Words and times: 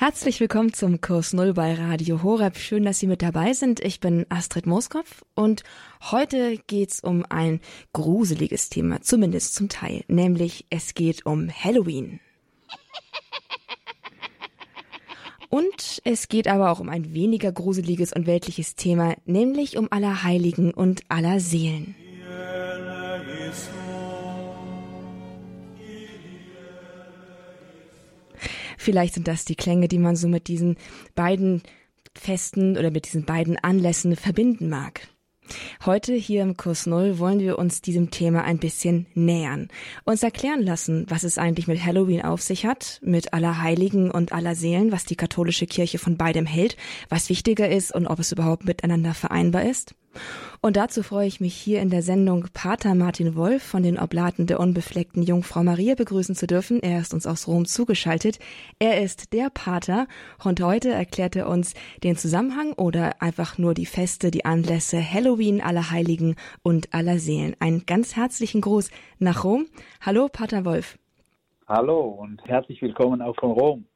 Herzlich 0.00 0.40
willkommen 0.40 0.72
zum 0.72 1.02
Kurs 1.02 1.34
Null 1.34 1.52
bei 1.52 1.74
Radio 1.74 2.22
Horeb. 2.22 2.56
Schön, 2.56 2.84
dass 2.84 2.98
Sie 2.98 3.06
mit 3.06 3.20
dabei 3.20 3.52
sind. 3.52 3.80
Ich 3.80 4.00
bin 4.00 4.24
Astrid 4.30 4.64
Moskopf 4.64 5.22
und 5.34 5.62
heute 6.10 6.56
geht's 6.66 7.00
um 7.00 7.26
ein 7.28 7.60
gruseliges 7.92 8.70
Thema, 8.70 9.02
zumindest 9.02 9.54
zum 9.54 9.68
Teil, 9.68 10.04
nämlich 10.08 10.64
es 10.70 10.94
geht 10.94 11.26
um 11.26 11.50
Halloween. 11.50 12.18
Und 15.50 16.00
es 16.04 16.28
geht 16.28 16.48
aber 16.48 16.70
auch 16.70 16.80
um 16.80 16.88
ein 16.88 17.12
weniger 17.12 17.52
gruseliges 17.52 18.14
und 18.14 18.26
weltliches 18.26 18.76
Thema, 18.76 19.16
nämlich 19.26 19.76
um 19.76 19.88
Allerheiligen 19.92 20.72
und 20.72 21.02
aller 21.10 21.40
Seelen. 21.40 21.94
Vielleicht 28.80 29.12
sind 29.12 29.28
das 29.28 29.44
die 29.44 29.56
Klänge, 29.56 29.88
die 29.88 29.98
man 29.98 30.16
so 30.16 30.26
mit 30.26 30.48
diesen 30.48 30.76
beiden 31.14 31.62
Festen 32.14 32.78
oder 32.78 32.90
mit 32.90 33.04
diesen 33.04 33.26
beiden 33.26 33.58
Anlässen 33.58 34.16
verbinden 34.16 34.70
mag. 34.70 35.06
Heute 35.84 36.14
hier 36.14 36.40
im 36.42 36.56
Kurs 36.56 36.86
Null 36.86 37.18
wollen 37.18 37.40
wir 37.40 37.58
uns 37.58 37.82
diesem 37.82 38.10
Thema 38.10 38.42
ein 38.42 38.56
bisschen 38.56 39.04
nähern, 39.12 39.68
uns 40.04 40.22
erklären 40.22 40.62
lassen, 40.62 41.04
was 41.10 41.24
es 41.24 41.36
eigentlich 41.36 41.66
mit 41.66 41.84
Halloween 41.84 42.22
auf 42.22 42.40
sich 42.40 42.64
hat, 42.64 43.00
mit 43.04 43.34
aller 43.34 43.60
Heiligen 43.60 44.10
und 44.10 44.32
aller 44.32 44.54
Seelen, 44.54 44.92
was 44.92 45.04
die 45.04 45.16
katholische 45.16 45.66
Kirche 45.66 45.98
von 45.98 46.16
beidem 46.16 46.46
hält, 46.46 46.78
was 47.10 47.28
wichtiger 47.28 47.68
ist 47.68 47.94
und 47.94 48.06
ob 48.06 48.18
es 48.18 48.32
überhaupt 48.32 48.64
miteinander 48.64 49.12
vereinbar 49.12 49.64
ist. 49.64 49.94
Und 50.62 50.76
dazu 50.76 51.02
freue 51.02 51.26
ich 51.26 51.40
mich 51.40 51.54
hier 51.54 51.80
in 51.80 51.88
der 51.88 52.02
Sendung 52.02 52.48
Pater 52.52 52.94
Martin 52.94 53.34
Wolf 53.34 53.62
von 53.62 53.82
den 53.82 53.98
Oblaten 53.98 54.46
der 54.46 54.60
unbefleckten 54.60 55.22
Jungfrau 55.22 55.62
Maria 55.62 55.94
begrüßen 55.94 56.34
zu 56.34 56.46
dürfen. 56.46 56.82
Er 56.82 57.00
ist 57.00 57.14
uns 57.14 57.26
aus 57.26 57.48
Rom 57.48 57.64
zugeschaltet. 57.64 58.38
Er 58.78 59.00
ist 59.02 59.32
der 59.32 59.48
Pater 59.48 60.06
und 60.44 60.60
heute 60.60 60.90
erklärt 60.90 61.34
er 61.34 61.48
uns 61.48 61.72
den 62.04 62.16
Zusammenhang 62.16 62.74
oder 62.74 63.22
einfach 63.22 63.56
nur 63.56 63.72
die 63.72 63.86
Feste, 63.86 64.30
die 64.30 64.44
Anlässe 64.44 65.02
Halloween, 65.02 65.62
Allerheiligen 65.62 66.36
und 66.62 66.92
aller 66.92 67.18
Seelen. 67.18 67.56
Einen 67.58 67.86
ganz 67.86 68.14
herzlichen 68.14 68.60
Gruß 68.60 68.90
nach 69.18 69.44
Rom. 69.44 69.66
Hallo, 70.02 70.28
Pater 70.28 70.66
Wolf. 70.66 70.98
Hallo 71.66 72.00
und 72.00 72.44
herzlich 72.44 72.82
willkommen 72.82 73.22
auch 73.22 73.36
von 73.36 73.52
Rom. 73.52 73.86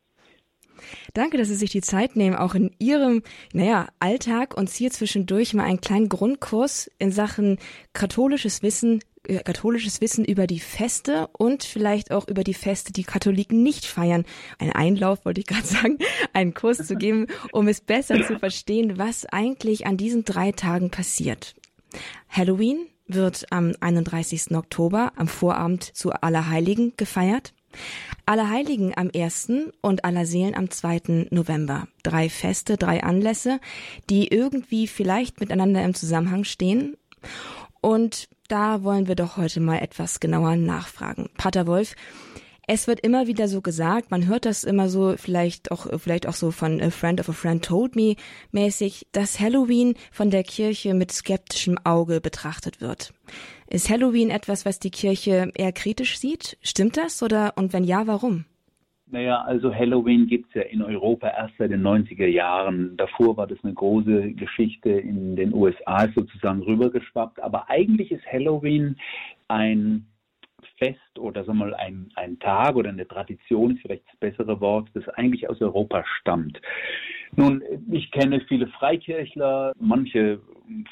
Danke, 1.12 1.39
dass 1.39 1.48
Sie 1.48 1.55
sich 1.55 1.70
die 1.70 1.80
Zeit 1.80 2.17
nehmen, 2.17 2.36
auch 2.36 2.55
in 2.55 2.70
Ihrem, 2.78 3.22
naja, 3.53 3.89
Alltag 4.00 4.56
uns 4.56 4.75
hier 4.75 4.91
zwischendurch 4.91 5.55
mal 5.55 5.64
einen 5.64 5.81
kleinen 5.81 6.08
Grundkurs 6.08 6.91
in 6.98 7.12
Sachen 7.12 7.58
katholisches 7.92 8.62
Wissen 8.62 9.00
äh, 9.27 9.42
katholisches 9.42 10.00
Wissen 10.00 10.25
über 10.25 10.47
die 10.47 10.61
Feste 10.61 11.28
und 11.33 11.64
vielleicht 11.64 12.11
auch 12.11 12.28
über 12.28 12.44
die 12.44 12.55
Feste, 12.55 12.92
die 12.92 13.05
Katholiken 13.05 13.62
nicht 13.62 13.86
feiern. 13.86 14.25
Ein 14.58 14.72
Einlauf, 14.72 15.25
wollte 15.25 15.41
ich 15.41 15.47
gerade 15.47 15.66
sagen, 15.66 15.98
einen 16.33 16.53
Kurs 16.55 16.86
zu 16.86 16.97
geben, 16.97 17.27
um 17.53 17.69
es 17.69 17.81
besser 17.81 18.22
zu 18.27 18.38
verstehen, 18.38 18.98
was 18.98 19.25
eigentlich 19.27 19.86
an 19.86 19.97
diesen 19.97 20.25
drei 20.25 20.53
Tagen 20.53 20.91
passiert. 20.91 21.55
Halloween 22.28 22.86
wird 23.06 23.47
am 23.50 23.72
31. 23.81 24.55
Oktober, 24.55 25.12
am 25.16 25.28
Vorabend 25.28 25.84
zu 25.97 26.12
Allerheiligen 26.12 26.92
gefeiert. 26.97 27.55
Allerheiligen 28.27 28.97
am 28.97 29.11
1. 29.14 29.53
und 29.80 30.05
Allerseelen 30.05 30.55
am 30.55 30.70
2. 30.70 31.28
November. 31.30 31.89
Drei 32.03 32.28
Feste, 32.28 32.77
drei 32.77 33.03
Anlässe, 33.03 33.61
die 34.08 34.28
irgendwie 34.28 34.86
vielleicht 34.86 35.41
miteinander 35.41 35.84
im 35.84 35.94
Zusammenhang 35.94 36.44
stehen. 36.44 36.97
Und 37.81 38.28
da 38.48 38.83
wollen 38.83 39.08
wir 39.08 39.14
doch 39.14 39.36
heute 39.36 39.61
mal 39.61 39.78
etwas 39.78 40.20
genauer 40.20 40.56
nachfragen. 40.56 41.28
Pater 41.36 41.66
Wolf, 41.66 41.94
es 42.67 42.89
wird 42.89 43.01
immer 43.01 43.27
wieder 43.27 43.48
so 43.48 43.61
gesagt, 43.61 44.11
man 44.11 44.27
hört 44.27 44.47
das 44.47 44.65
immer 44.65 44.89
so, 44.89 45.15
vielleicht 45.17 45.70
auch, 45.70 45.87
vielleicht 45.98 46.27
auch 46.27 46.33
so 46.33 46.51
von 46.51 46.81
A 46.81 46.91
Friend 46.91 47.21
of 47.21 47.29
a 47.29 47.33
Friend 47.33 47.65
Told 47.65 47.97
Me 47.97 48.15
mäßig, 48.53 49.06
dass 49.12 49.41
Halloween 49.41 49.95
von 50.11 50.31
der 50.31 50.43
Kirche 50.43 50.95
mit 50.95 51.12
skeptischem 51.12 51.79
Auge 51.84 52.21
betrachtet 52.21 52.81
wird. 52.81 53.12
Ist 53.69 53.91
Halloween 53.91 54.31
etwas, 54.31 54.65
was 54.65 54.78
die 54.78 54.91
Kirche 54.91 55.50
eher 55.55 55.72
kritisch 55.72 56.19
sieht? 56.19 56.56
Stimmt 56.62 56.97
das? 56.97 57.22
Oder, 57.22 57.55
und 57.56 57.72
wenn 57.72 57.84
ja, 57.84 58.06
warum? 58.06 58.44
Naja, 59.06 59.43
also 59.43 59.72
Halloween 59.72 60.27
gibt 60.27 60.49
es 60.49 60.55
ja 60.55 60.62
in 60.62 60.83
Europa 60.83 61.28
erst 61.28 61.55
seit 61.59 61.71
den 61.71 61.83
90er 61.83 62.27
Jahren. 62.27 62.97
Davor 62.97 63.37
war 63.37 63.47
das 63.47 63.59
eine 63.62 63.75
große 63.75 64.33
Geschichte 64.33 64.91
in 64.91 65.37
den 65.37 65.55
USA 65.55 66.09
sozusagen 66.15 66.62
rübergeschwappt. 66.62 67.41
Aber 67.41 67.69
eigentlich 67.69 68.11
ist 68.11 68.25
Halloween 68.27 68.97
ein 69.49 70.06
Fest 70.77 71.19
oder 71.19 71.45
sagen 71.45 71.59
wir 71.59 71.67
mal 71.67 71.75
ein, 71.75 72.11
ein 72.17 72.39
Tag 72.39 72.77
oder 72.77 72.91
eine 72.91 73.07
Tradition 73.07 73.73
ist 73.73 73.83
vielleicht 73.83 74.07
das 74.09 74.17
bessere 74.17 74.61
Wort, 74.61 74.89
das 74.95 75.09
eigentlich 75.11 75.49
aus 75.49 75.61
Europa 75.61 76.05
stammt. 76.21 76.61
Nun, 77.37 77.62
ich 77.91 78.11
kenne 78.11 78.41
viele 78.49 78.69
Freikirchler, 78.69 79.73
manche 79.79 80.41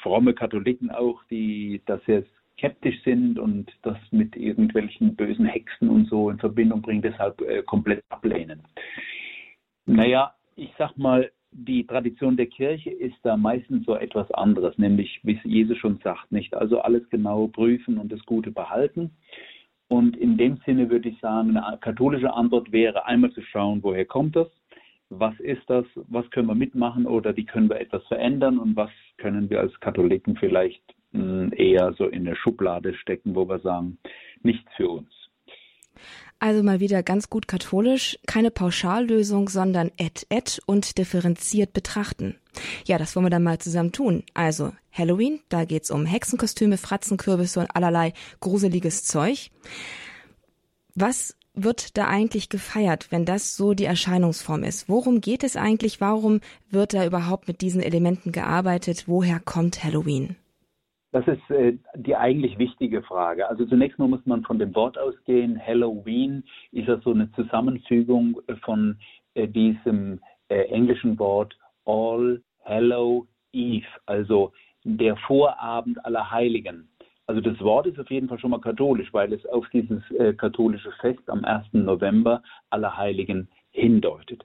fromme 0.01 0.33
Katholiken 0.33 0.91
auch, 0.91 1.23
die 1.29 1.81
das 1.85 2.03
sehr 2.05 2.23
skeptisch 2.57 3.01
sind 3.03 3.39
und 3.39 3.71
das 3.81 3.97
mit 4.11 4.35
irgendwelchen 4.35 5.15
bösen 5.15 5.45
Hexen 5.45 5.89
und 5.89 6.07
so 6.09 6.29
in 6.29 6.37
Verbindung 6.37 6.81
bringen, 6.81 7.01
deshalb 7.01 7.41
äh, 7.41 7.63
komplett 7.63 8.03
ablehnen. 8.09 8.61
Naja, 9.85 10.33
ich 10.55 10.71
sag 10.77 10.97
mal, 10.97 11.31
die 11.51 11.85
Tradition 11.85 12.35
der 12.35 12.47
Kirche 12.47 12.89
ist 12.89 13.17
da 13.23 13.37
meistens 13.37 13.85
so 13.85 13.95
etwas 13.95 14.29
anderes, 14.31 14.77
nämlich, 14.77 15.19
wie 15.23 15.35
es 15.35 15.43
Jesus 15.43 15.77
schon 15.77 15.99
sagt, 16.03 16.31
nicht 16.31 16.53
also 16.55 16.81
alles 16.81 17.07
genau 17.09 17.47
prüfen 17.47 17.97
und 17.97 18.11
das 18.11 18.23
Gute 18.25 18.51
behalten. 18.51 19.11
Und 19.93 20.17
in 20.17 20.37
dem 20.37 20.57
Sinne 20.65 20.89
würde 20.89 21.09
ich 21.09 21.19
sagen, 21.19 21.55
eine 21.55 21.77
katholische 21.77 22.33
Antwort 22.33 22.71
wäre 22.71 23.05
einmal 23.05 23.31
zu 23.31 23.43
schauen, 23.43 23.83
woher 23.83 24.05
kommt 24.05 24.35
das, 24.35 24.47
was 25.11 25.39
ist 25.39 25.61
das, 25.67 25.85
was 26.07 26.27
können 26.31 26.47
wir 26.47 26.55
mitmachen? 26.55 27.05
Oder 27.05 27.37
wie 27.37 27.45
können 27.45 27.69
wir 27.69 27.79
etwas 27.79 28.03
verändern? 28.07 28.57
Und 28.57 28.75
was 28.75 28.89
können 29.17 29.51
wir 29.51 29.59
als 29.59 29.79
Katholiken 29.81 30.35
vielleicht 30.35 30.81
hm, 31.11 31.53
eher 31.55 31.93
so 31.93 32.07
in 32.07 32.25
eine 32.25 32.35
Schublade 32.35 32.95
stecken, 32.95 33.35
wo 33.35 33.47
wir 33.47 33.59
sagen, 33.59 33.99
nichts 34.41 34.67
für 34.75 34.89
uns. 34.89 35.22
Also 36.39 36.61
mal 36.61 36.79
wieder 36.79 37.03
ganz 37.03 37.29
gut 37.29 37.47
katholisch, 37.47 38.19
keine 38.27 38.51
Pauschallösung, 38.51 39.47
sondern 39.47 39.91
et 39.97 40.25
et 40.29 40.61
und 40.65 40.97
differenziert 40.97 41.71
betrachten. 41.71 42.35
Ja, 42.85 42.97
das 42.97 43.15
wollen 43.15 43.27
wir 43.27 43.29
dann 43.29 43.43
mal 43.43 43.59
zusammen 43.59 43.93
tun. 43.93 44.23
Also 44.33 44.73
Halloween, 44.91 45.39
da 45.49 45.65
geht's 45.65 45.89
um 45.89 46.05
Hexenkostüme, 46.05 46.77
Fratzenkürbisse 46.77 47.61
und 47.61 47.75
allerlei 47.75 48.13
gruseliges 48.41 49.05
Zeug. 49.05 49.51
Was 50.95 51.35
wird 51.53 51.97
da 51.97 52.07
eigentlich 52.07 52.49
gefeiert, 52.49 53.07
wenn 53.11 53.25
das 53.25 53.55
so 53.55 53.73
die 53.73 53.85
Erscheinungsform 53.85 54.63
ist? 54.63 54.89
Worum 54.89 55.21
geht 55.21 55.43
es 55.43 55.55
eigentlich? 55.55 56.01
Warum 56.01 56.41
wird 56.69 56.93
da 56.93 57.05
überhaupt 57.05 57.47
mit 57.47 57.61
diesen 57.61 57.81
Elementen 57.81 58.31
gearbeitet? 58.31 59.05
Woher 59.07 59.39
kommt 59.39 59.83
Halloween? 59.83 60.35
Das 61.13 61.27
ist 61.27 61.47
äh, 61.51 61.77
die 61.95 62.15
eigentlich 62.15 62.57
wichtige 62.57 63.03
Frage. 63.03 63.47
Also 63.47 63.65
zunächst 63.67 63.99
mal 63.99 64.07
muss 64.07 64.25
man 64.25 64.43
von 64.43 64.57
dem 64.57 64.73
Wort 64.73 64.97
ausgehen. 64.97 65.61
Halloween 65.63 66.43
ist 66.71 66.87
ja 66.87 66.99
so 67.01 67.11
eine 67.11 67.31
Zusammenfügung 67.33 68.41
von 68.63 68.97
äh, 69.35 69.47
diesem 69.47 70.19
äh, 70.49 70.63
englischen 70.69 71.19
Wort 71.19 71.55
All 71.85 72.41
Hallow 72.65 73.27
Eve, 73.51 73.85
also 74.07 74.53
der 74.83 75.15
Vorabend 75.17 76.03
aller 76.03 76.31
Heiligen. 76.31 76.89
Also 77.27 77.41
das 77.41 77.59
Wort 77.61 77.85
ist 77.85 77.99
auf 77.99 78.09
jeden 78.09 78.27
Fall 78.27 78.39
schon 78.39 78.49
mal 78.49 78.59
katholisch, 78.59 79.13
weil 79.13 79.31
es 79.33 79.45
auf 79.45 79.69
dieses 79.69 80.01
äh, 80.11 80.33
katholische 80.33 80.91
Fest 80.93 81.29
am 81.29 81.45
1. 81.45 81.67
November 81.73 82.41
aller 82.71 82.97
Heiligen 82.97 83.47
hindeutet. 83.69 84.43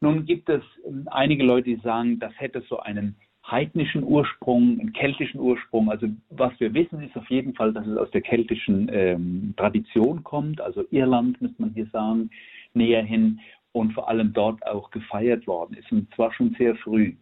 Nun 0.00 0.26
gibt 0.26 0.50
es 0.50 0.62
ähm, 0.86 1.08
einige 1.10 1.42
Leute, 1.42 1.70
die 1.70 1.80
sagen, 1.82 2.18
das 2.18 2.32
hätte 2.36 2.62
so 2.68 2.80
einen 2.80 3.16
heidnischen 3.50 4.04
Ursprung, 4.04 4.78
einen 4.80 4.92
keltischen 4.92 5.40
Ursprung. 5.40 5.90
Also 5.90 6.08
was 6.30 6.52
wir 6.58 6.72
wissen, 6.74 7.02
ist 7.02 7.16
auf 7.16 7.28
jeden 7.28 7.54
Fall, 7.54 7.72
dass 7.72 7.86
es 7.86 7.96
aus 7.96 8.10
der 8.10 8.20
keltischen 8.20 8.88
ähm, 8.92 9.54
Tradition 9.56 10.22
kommt. 10.22 10.60
Also 10.60 10.84
Irland, 10.90 11.40
müsste 11.42 11.60
man 11.60 11.72
hier 11.74 11.86
sagen, 11.86 12.30
näher 12.74 13.02
hin 13.02 13.40
und 13.72 13.92
vor 13.92 14.08
allem 14.08 14.32
dort 14.32 14.64
auch 14.66 14.90
gefeiert 14.90 15.46
worden 15.46 15.74
ist. 15.74 15.90
Und 15.90 16.12
zwar 16.14 16.32
schon 16.32 16.54
sehr 16.58 16.76
früh. 16.76 17.14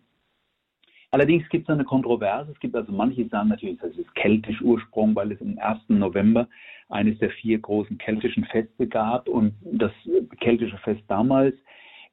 Allerdings 1.12 1.48
gibt 1.48 1.68
es 1.68 1.72
eine 1.72 1.84
Kontroverse. 1.84 2.52
Es 2.52 2.60
gibt 2.60 2.76
also 2.76 2.92
manche, 2.92 3.26
sagen 3.28 3.48
natürlich, 3.48 3.80
das 3.80 3.96
ist 3.96 4.14
keltisch 4.14 4.60
Ursprung, 4.62 5.14
weil 5.16 5.32
es 5.32 5.40
am 5.40 5.58
1. 5.58 5.80
November 5.88 6.48
eines 6.88 7.18
der 7.18 7.30
vier 7.30 7.58
großen 7.58 7.98
keltischen 7.98 8.44
Feste 8.44 8.86
gab. 8.86 9.28
Und 9.28 9.54
das 9.62 9.92
keltische 10.40 10.78
Fest 10.78 11.02
damals 11.08 11.54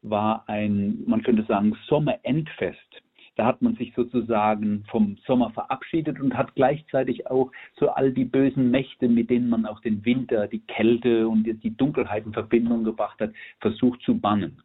war 0.01 0.43
ein, 0.47 1.03
man 1.05 1.21
könnte 1.21 1.43
sagen, 1.43 1.75
Sommerendfest. 1.87 3.01
Da 3.37 3.45
hat 3.45 3.61
man 3.61 3.75
sich 3.75 3.93
sozusagen 3.95 4.83
vom 4.89 5.15
Sommer 5.27 5.51
verabschiedet 5.51 6.19
und 6.19 6.35
hat 6.35 6.55
gleichzeitig 6.55 7.27
auch 7.27 7.51
so 7.79 7.89
all 7.89 8.11
die 8.11 8.25
bösen 8.25 8.71
Mächte, 8.71 9.07
mit 9.07 9.29
denen 9.29 9.47
man 9.47 9.67
auch 9.67 9.79
den 9.79 10.03
Winter, 10.03 10.47
die 10.47 10.65
Kälte 10.65 11.27
und 11.27 11.43
die 11.43 11.77
Dunkelheit 11.77 12.25
in 12.25 12.33
Verbindung 12.33 12.83
gebracht 12.83 13.19
hat, 13.19 13.31
versucht 13.61 14.01
zu 14.01 14.19
bannen. 14.19 14.63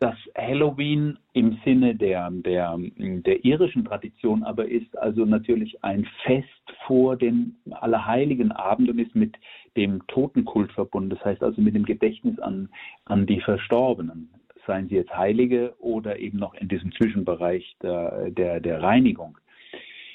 Das 0.00 0.16
Halloween 0.36 1.18
im 1.32 1.58
Sinne 1.64 1.94
der, 1.94 2.30
der, 2.30 2.78
der 2.78 3.44
irischen 3.44 3.84
Tradition 3.86 4.44
aber 4.44 4.66
ist 4.66 4.96
also 4.96 5.24
natürlich 5.24 5.82
ein 5.82 6.06
Fest 6.24 6.46
vor 6.86 7.16
dem 7.16 7.56
Allerheiligen 7.70 8.52
Abend 8.52 8.90
und 8.90 8.98
ist 8.98 9.14
mit 9.14 9.36
dem 9.76 10.06
Totenkult 10.08 10.72
verbunden, 10.72 11.10
das 11.10 11.24
heißt 11.24 11.42
also 11.42 11.60
mit 11.60 11.74
dem 11.74 11.84
Gedächtnis 11.84 12.38
an, 12.38 12.68
an 13.04 13.26
die 13.26 13.40
Verstorbenen 13.40 14.30
seien 14.66 14.88
sie 14.88 14.96
jetzt 14.96 15.16
Heilige 15.16 15.74
oder 15.78 16.18
eben 16.18 16.38
noch 16.38 16.54
in 16.54 16.68
diesem 16.68 16.92
Zwischenbereich 16.92 17.76
der, 17.82 18.30
der, 18.30 18.60
der 18.60 18.82
Reinigung. 18.82 19.38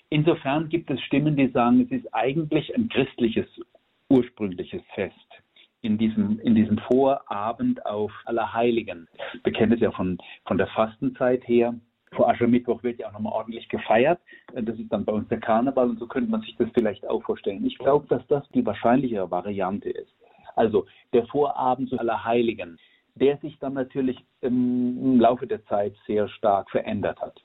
Insofern 0.10 0.70
gibt 0.70 0.90
es 0.90 1.02
Stimmen, 1.02 1.36
die 1.36 1.48
sagen, 1.48 1.82
es 1.82 1.92
ist 1.92 2.14
eigentlich 2.14 2.76
ein 2.76 2.90
christliches 2.90 3.48
ursprüngliches 4.10 4.82
Fest 4.94 5.16
in 5.82 5.98
diesem, 5.98 6.40
in 6.40 6.56
diesem 6.56 6.78
Vorabend 6.80 7.86
auf 7.86 8.12
Allerheiligen. 8.26 9.08
Wir 9.44 9.54
kennen 9.54 9.74
es 9.74 9.80
ja 9.80 9.92
von, 9.92 10.18
von 10.46 10.58
der 10.58 10.68
Fastenzeit 10.68 11.48
her. 11.48 11.76
Vor 12.12 12.30
Aschermittwoch 12.30 12.82
wird 12.82 13.00
ja 13.00 13.08
auch 13.08 13.14
nochmal 13.14 13.34
ordentlich 13.34 13.68
gefeiert. 13.68 14.20
Das 14.54 14.78
ist 14.78 14.92
dann 14.92 15.06
bei 15.06 15.14
uns 15.14 15.28
der 15.28 15.40
Karneval 15.40 15.90
und 15.90 16.00
so 16.00 16.08
könnte 16.08 16.32
man 16.32 16.42
sich 16.42 16.56
das 16.56 16.70
vielleicht 16.74 17.06
auch 17.08 17.24
vorstellen. 17.24 17.66
Ich 17.66 17.78
glaube, 17.78 18.08
dass 18.08 18.26
das 18.28 18.48
die 18.50 18.66
wahrscheinlichere 18.66 19.30
Variante 19.30 19.90
ist. 19.90 20.14
Also 20.56 20.86
der 21.14 21.28
Vorabend 21.28 21.90
zu 21.90 22.00
Allerheiligen, 22.00 22.80
der 23.16 23.38
sich 23.38 23.58
dann 23.60 23.74
natürlich 23.74 24.18
im 24.42 25.20
Laufe 25.20 25.48
der 25.48 25.66
Zeit 25.66 25.96
sehr 26.06 26.28
stark 26.30 26.70
verändert 26.70 27.20
hat. 27.22 27.42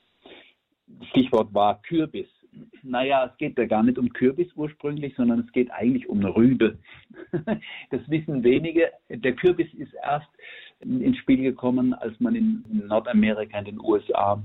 Stichwort 1.09 1.53
war 1.53 1.81
Kürbis 1.81 2.27
naja, 2.83 3.25
es 3.25 3.37
geht 3.37 3.57
ja 3.57 3.65
gar 3.65 3.83
nicht 3.83 3.97
um 3.97 4.11
Kürbis 4.11 4.51
ursprünglich, 4.55 5.15
sondern 5.15 5.39
es 5.39 5.51
geht 5.51 5.71
eigentlich 5.71 6.09
um 6.09 6.19
eine 6.19 6.35
Rübe. 6.35 6.77
Das 7.89 8.01
wissen 8.09 8.43
wenige. 8.43 8.91
Der 9.09 9.33
Kürbis 9.33 9.73
ist 9.73 9.93
erst 9.93 10.29
ins 10.79 11.17
Spiel 11.17 11.41
gekommen, 11.41 11.93
als 11.93 12.19
man 12.19 12.35
in 12.35 12.63
Nordamerika, 12.87 13.59
in 13.59 13.65
den 13.65 13.79
USA, 13.79 14.41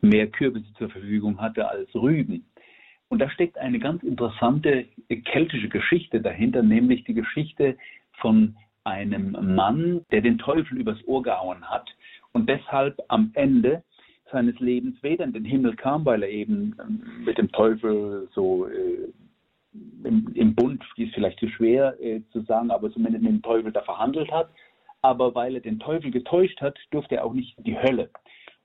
mehr 0.00 0.26
Kürbisse 0.26 0.72
zur 0.74 0.90
Verfügung 0.90 1.40
hatte 1.40 1.68
als 1.68 1.94
Rüben. 1.94 2.44
Und 3.08 3.20
da 3.20 3.30
steckt 3.30 3.58
eine 3.58 3.78
ganz 3.78 4.02
interessante 4.02 4.86
keltische 5.24 5.68
Geschichte 5.68 6.20
dahinter, 6.20 6.62
nämlich 6.62 7.04
die 7.04 7.14
Geschichte 7.14 7.76
von 8.20 8.56
einem 8.90 9.36
Mann, 9.54 10.04
der 10.10 10.20
den 10.20 10.38
Teufel 10.38 10.78
übers 10.78 10.98
Ohr 11.06 11.22
gehauen 11.22 11.62
hat 11.68 11.88
und 12.32 12.48
deshalb 12.48 12.98
am 13.08 13.30
Ende 13.34 13.82
seines 14.30 14.58
Lebens 14.60 15.02
weder 15.02 15.24
in 15.24 15.32
den 15.32 15.44
Himmel 15.44 15.74
kam, 15.76 16.04
weil 16.04 16.22
er 16.22 16.30
eben 16.30 16.76
ähm, 16.80 17.24
mit 17.24 17.38
dem 17.38 17.50
Teufel 17.52 18.28
so 18.34 18.66
äh, 18.66 19.08
im, 20.04 20.32
im, 20.34 20.54
Bund, 20.54 20.82
ist 20.96 21.14
vielleicht 21.14 21.38
zu 21.38 21.48
schwer 21.48 21.96
äh, 22.00 22.22
zu 22.32 22.40
sagen, 22.42 22.70
aber 22.70 22.90
zumindest 22.92 23.22
mit 23.22 23.32
dem 23.32 23.42
Teufel 23.42 23.72
da 23.72 23.82
verhandelt 23.82 24.30
hat. 24.30 24.50
Aber 25.02 25.34
weil 25.34 25.54
er 25.54 25.60
den 25.60 25.78
Teufel 25.78 26.10
getäuscht 26.10 26.60
hat, 26.60 26.78
durfte 26.90 27.16
er 27.16 27.24
auch 27.24 27.32
nicht 27.32 27.56
in 27.58 27.64
die 27.64 27.78
Hölle. 27.78 28.10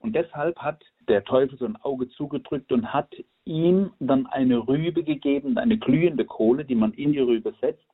Und 0.00 0.14
deshalb 0.14 0.58
hat 0.58 0.82
der 1.08 1.24
Teufel 1.24 1.56
so 1.58 1.64
ein 1.64 1.76
Auge 1.76 2.08
zugedrückt 2.10 2.72
und 2.72 2.92
hat 2.92 3.14
ihm 3.44 3.90
dann 4.00 4.26
eine 4.26 4.68
Rübe 4.68 5.02
gegeben, 5.02 5.56
eine 5.56 5.78
glühende 5.78 6.24
Kohle, 6.24 6.64
die 6.64 6.74
man 6.74 6.92
in 6.92 7.12
die 7.12 7.20
Rübe 7.20 7.54
setzt, 7.60 7.84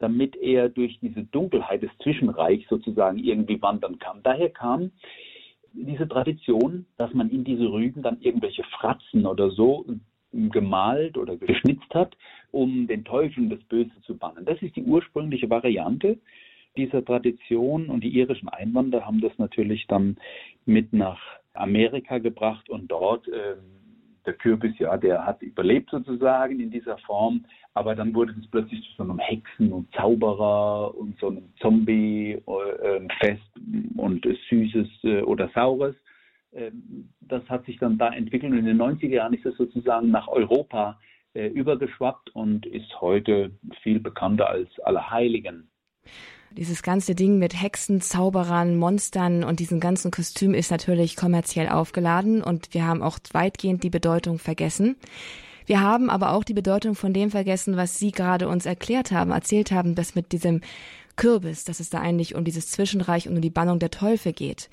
damit 0.00 0.34
er 0.36 0.68
durch 0.68 0.98
diese 1.00 1.22
Dunkelheit 1.24 1.82
des 1.82 1.90
Zwischenreichs 2.02 2.68
sozusagen 2.68 3.18
irgendwie 3.18 3.62
wandern 3.62 3.98
kann. 3.98 4.20
Daher 4.22 4.50
kam 4.50 4.90
diese 5.72 6.08
Tradition, 6.08 6.86
dass 6.96 7.14
man 7.14 7.30
in 7.30 7.44
diese 7.44 7.70
Rüben 7.70 8.02
dann 8.02 8.20
irgendwelche 8.20 8.64
Fratzen 8.64 9.26
oder 9.26 9.50
so 9.50 9.84
gemalt 10.32 11.16
oder 11.16 11.36
geschnitzt 11.36 11.94
hat, 11.94 12.16
um 12.50 12.86
den 12.86 13.04
Teufeln 13.04 13.50
das 13.50 13.60
Böse 13.64 13.92
zu 14.02 14.16
bannen. 14.16 14.44
Das 14.44 14.60
ist 14.62 14.74
die 14.74 14.82
ursprüngliche 14.82 15.50
Variante 15.50 16.18
dieser 16.76 17.04
Tradition 17.04 17.86
und 17.86 18.04
die 18.04 18.16
irischen 18.16 18.48
Einwanderer 18.48 19.06
haben 19.06 19.20
das 19.20 19.36
natürlich 19.38 19.86
dann 19.86 20.16
mit 20.66 20.92
nach 20.92 21.20
Amerika 21.52 22.18
gebracht 22.18 22.70
und 22.70 22.90
dort 22.90 23.26
äh, 23.28 23.56
der 24.26 24.34
Kürbis, 24.34 24.78
ja, 24.78 24.96
der 24.96 25.24
hat 25.24 25.42
überlebt 25.42 25.90
sozusagen 25.90 26.60
in 26.60 26.70
dieser 26.70 26.98
Form, 26.98 27.44
aber 27.74 27.94
dann 27.94 28.14
wurde 28.14 28.34
es 28.38 28.50
plötzlich 28.50 28.82
zu 28.82 28.96
so 28.96 29.02
einem 29.04 29.18
Hexen- 29.18 29.72
und 29.72 29.92
Zauberer 29.94 30.94
und 30.96 31.18
so 31.18 31.28
einem 31.28 31.52
Zombie-Fest 31.60 33.42
äh, 33.56 34.00
und 34.00 34.26
Süßes 34.48 34.88
äh, 35.04 35.22
oder 35.22 35.48
Saures. 35.54 35.94
Ähm, 36.52 37.10
das 37.20 37.48
hat 37.48 37.64
sich 37.66 37.78
dann 37.78 37.98
da 37.98 38.12
entwickelt 38.12 38.52
und 38.52 38.58
in 38.58 38.66
den 38.66 38.80
90er 38.80 39.08
Jahren 39.08 39.34
ist 39.34 39.46
es 39.46 39.56
sozusagen 39.56 40.10
nach 40.10 40.28
Europa 40.28 40.98
äh, 41.34 41.46
übergeschwappt 41.46 42.34
und 42.34 42.66
ist 42.66 43.00
heute 43.00 43.52
viel 43.82 44.00
bekannter 44.00 44.48
als 44.48 44.68
Allerheiligen. 44.80 45.70
Dieses 46.56 46.82
ganze 46.82 47.14
Ding 47.14 47.38
mit 47.38 47.60
Hexen, 47.60 48.00
Zauberern, 48.00 48.76
Monstern 48.76 49.44
und 49.44 49.60
diesem 49.60 49.78
ganzen 49.78 50.10
Kostüm 50.10 50.52
ist 50.52 50.72
natürlich 50.72 51.14
kommerziell 51.14 51.68
aufgeladen 51.68 52.42
und 52.42 52.74
wir 52.74 52.86
haben 52.86 53.02
auch 53.02 53.18
weitgehend 53.32 53.84
die 53.84 53.90
Bedeutung 53.90 54.40
vergessen. 54.40 54.96
Wir 55.66 55.80
haben 55.80 56.10
aber 56.10 56.32
auch 56.32 56.42
die 56.42 56.54
Bedeutung 56.54 56.96
von 56.96 57.12
dem 57.12 57.30
vergessen, 57.30 57.76
was 57.76 58.00
Sie 58.00 58.10
gerade 58.10 58.48
uns 58.48 58.66
erklärt 58.66 59.12
haben, 59.12 59.30
erzählt 59.30 59.70
haben, 59.70 59.94
dass 59.94 60.16
mit 60.16 60.32
diesem 60.32 60.60
Kürbis, 61.14 61.62
dass 61.62 61.78
es 61.78 61.90
da 61.90 62.00
eigentlich 62.00 62.34
um 62.34 62.44
dieses 62.44 62.68
Zwischenreich 62.68 63.28
und 63.28 63.36
um 63.36 63.42
die 63.42 63.50
Bannung 63.50 63.78
der 63.78 63.90
Teufel 63.90 64.32
geht. 64.32 64.68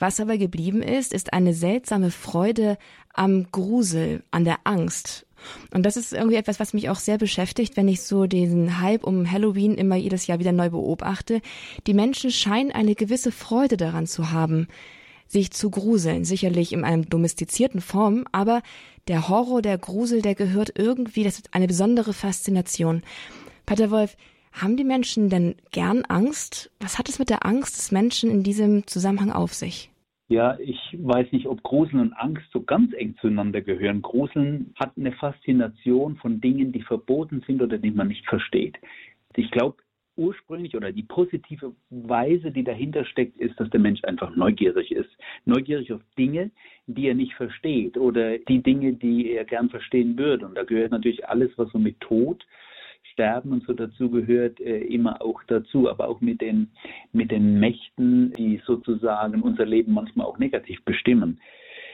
Was 0.00 0.18
aber 0.18 0.38
geblieben 0.38 0.82
ist, 0.82 1.12
ist 1.12 1.32
eine 1.32 1.54
seltsame 1.54 2.10
Freude 2.10 2.78
am 3.12 3.52
Grusel, 3.52 4.24
an 4.32 4.44
der 4.44 4.58
Angst. 4.64 5.26
Und 5.72 5.84
das 5.84 5.96
ist 5.96 6.12
irgendwie 6.12 6.36
etwas, 6.36 6.60
was 6.60 6.72
mich 6.72 6.88
auch 6.88 6.98
sehr 6.98 7.18
beschäftigt, 7.18 7.76
wenn 7.76 7.88
ich 7.88 8.02
so 8.02 8.26
diesen 8.26 8.80
Hype 8.80 9.04
um 9.04 9.30
Halloween 9.30 9.74
immer 9.74 9.96
jedes 9.96 10.26
Jahr 10.26 10.38
wieder 10.38 10.52
neu 10.52 10.70
beobachte. 10.70 11.40
Die 11.86 11.94
Menschen 11.94 12.30
scheinen 12.30 12.72
eine 12.72 12.94
gewisse 12.94 13.32
Freude 13.32 13.76
daran 13.76 14.06
zu 14.06 14.32
haben, 14.32 14.68
sich 15.26 15.52
zu 15.52 15.70
gruseln, 15.70 16.24
sicherlich 16.24 16.72
in 16.72 16.84
einem 16.84 17.08
domestizierten 17.08 17.80
Form, 17.80 18.24
aber 18.32 18.62
der 19.08 19.28
Horror, 19.28 19.62
der 19.62 19.78
Grusel, 19.78 20.22
der 20.22 20.34
gehört 20.34 20.72
irgendwie, 20.76 21.24
das 21.24 21.36
ist 21.36 21.54
eine 21.54 21.68
besondere 21.68 22.12
Faszination. 22.12 23.02
Pater 23.64 23.90
Wolf, 23.90 24.16
haben 24.52 24.76
die 24.76 24.84
Menschen 24.84 25.30
denn 25.30 25.54
gern 25.70 26.04
Angst? 26.04 26.70
Was 26.80 26.98
hat 26.98 27.08
es 27.08 27.18
mit 27.18 27.30
der 27.30 27.46
Angst 27.46 27.78
des 27.78 27.92
Menschen 27.92 28.30
in 28.30 28.42
diesem 28.42 28.86
Zusammenhang 28.86 29.30
auf 29.30 29.54
sich? 29.54 29.89
Ja, 30.30 30.56
ich 30.60 30.96
weiß 30.96 31.32
nicht, 31.32 31.46
ob 31.46 31.60
Gruseln 31.64 31.98
und 31.98 32.12
Angst 32.12 32.44
so 32.52 32.62
ganz 32.62 32.92
eng 32.92 33.16
zueinander 33.20 33.62
gehören. 33.62 34.00
Gruseln 34.00 34.72
hat 34.78 34.92
eine 34.96 35.10
Faszination 35.10 36.18
von 36.18 36.40
Dingen, 36.40 36.70
die 36.70 36.82
verboten 36.82 37.42
sind 37.48 37.60
oder 37.60 37.78
die 37.78 37.90
man 37.90 38.06
nicht 38.06 38.24
versteht. 38.28 38.78
Ich 39.34 39.50
glaube, 39.50 39.78
ursprünglich 40.16 40.76
oder 40.76 40.92
die 40.92 41.02
positive 41.02 41.74
Weise, 41.90 42.52
die 42.52 42.62
dahinter 42.62 43.04
steckt, 43.06 43.38
ist, 43.38 43.58
dass 43.58 43.70
der 43.70 43.80
Mensch 43.80 44.04
einfach 44.04 44.36
neugierig 44.36 44.92
ist. 44.92 45.10
Neugierig 45.46 45.92
auf 45.92 46.02
Dinge, 46.16 46.52
die 46.86 47.08
er 47.08 47.16
nicht 47.16 47.34
versteht 47.34 47.96
oder 47.96 48.38
die 48.38 48.62
Dinge, 48.62 48.92
die 48.92 49.32
er 49.32 49.44
gern 49.44 49.68
verstehen 49.68 50.16
würde. 50.16 50.46
Und 50.46 50.54
da 50.54 50.62
gehört 50.62 50.92
natürlich 50.92 51.28
alles, 51.28 51.50
was 51.56 51.72
so 51.72 51.78
mit 51.80 51.98
Tod, 51.98 52.46
Sterben 53.12 53.52
und 53.52 53.64
so 53.66 53.72
dazu 53.72 54.10
gehört, 54.10 54.60
äh, 54.60 54.78
immer 54.78 55.20
auch 55.22 55.42
dazu, 55.46 55.88
aber 55.88 56.08
auch 56.08 56.20
mit 56.20 56.40
den, 56.40 56.70
mit 57.12 57.30
den 57.30 57.60
Mächten, 57.60 58.32
die 58.32 58.60
sozusagen 58.66 59.42
unser 59.42 59.66
Leben 59.66 59.92
manchmal 59.94 60.26
auch 60.26 60.38
negativ 60.38 60.82
bestimmen. 60.84 61.40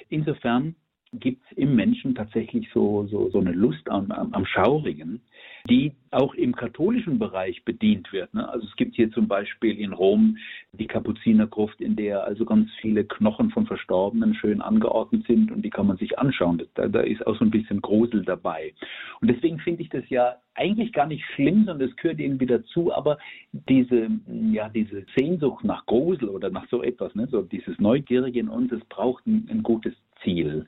Insofern 0.09 0.75
gibt 1.13 1.43
es 1.51 1.57
im 1.57 1.75
Menschen 1.75 2.15
tatsächlich 2.15 2.69
so, 2.73 3.07
so, 3.11 3.31
so 3.31 3.39
eine 3.39 3.53
Lust 3.53 3.89
am, 3.89 4.11
am, 4.11 4.33
am 4.35 4.45
Schaurigen, 4.47 5.21
die 5.69 5.93
auch 6.11 6.35
im 6.35 6.55
katholischen 6.55 7.19
Bereich 7.19 7.65
bedient 7.65 8.13
wird. 8.13 8.33
Ne? 8.35 8.49
Also 8.49 8.67
es 8.67 8.77
gibt 8.77 8.95
hier 8.95 9.11
zum 9.11 9.29
Beispiel 9.29 9.79
in 9.79 9.93
Rom 9.93 10.39
die 10.73 10.87
Kapuzinergruft, 10.87 11.81
in 11.81 11.97
der 11.97 12.25
also 12.25 12.45
ganz 12.45 12.71
viele 12.81 13.05
Knochen 13.05 13.51
von 13.51 13.67
Verstorbenen 13.67 14.35
schön 14.35 14.61
angeordnet 14.63 15.27
sind 15.27 15.51
und 15.51 15.63
die 15.63 15.71
kann 15.71 15.87
man 15.87 15.97
sich 15.97 16.19
anschauen. 16.19 16.63
Da, 16.75 16.89
da 16.89 17.01
ist 17.01 17.27
auch 17.27 17.37
so 17.37 17.45
ein 17.45 17.51
bisschen 17.51 17.83
Grusel 17.83 18.25
dabei. 18.25 18.73
Und 19.21 19.29
deswegen 19.29 19.59
finde 19.59 19.83
ich 19.83 19.89
das 19.89 20.09
ja 20.09 20.37
eigentlich 20.55 20.93
gar 20.93 21.07
nicht 21.07 21.25
schlimm, 21.35 21.65
sondern 21.67 21.89
es 21.89 21.97
gehört 21.97 22.21
irgendwie 22.21 22.47
dazu, 22.47 22.95
aber 22.95 23.19
diese, 23.53 24.09
ja, 24.51 24.69
diese 24.69 25.05
Sehnsucht 25.17 25.65
nach 25.65 25.85
Grusel 25.87 26.29
oder 26.29 26.51
nach 26.51 26.69
so 26.69 26.83
etwas, 26.83 27.15
ne? 27.15 27.27
so 27.31 27.43
dieses 27.43 27.79
Neugierige 27.79 28.41
in 28.41 28.49
uns, 28.49 28.73
es 28.73 28.85
braucht 28.87 29.27
ein, 29.27 29.49
ein 29.51 29.63
gutes 29.63 29.95
Ziel. 30.23 30.67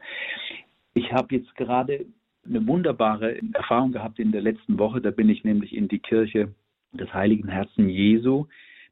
Ich 0.94 1.12
habe 1.12 1.36
jetzt 1.36 1.54
gerade 1.56 2.06
eine 2.48 2.66
wunderbare 2.66 3.40
Erfahrung 3.52 3.92
gehabt 3.92 4.18
in 4.18 4.32
der 4.32 4.42
letzten 4.42 4.78
Woche. 4.78 5.00
Da 5.00 5.10
bin 5.10 5.28
ich 5.28 5.44
nämlich 5.44 5.74
in 5.74 5.88
die 5.88 5.98
Kirche 5.98 6.54
des 6.92 7.12
Heiligen 7.12 7.48
Herzen 7.48 7.88
Jesu 7.88 8.46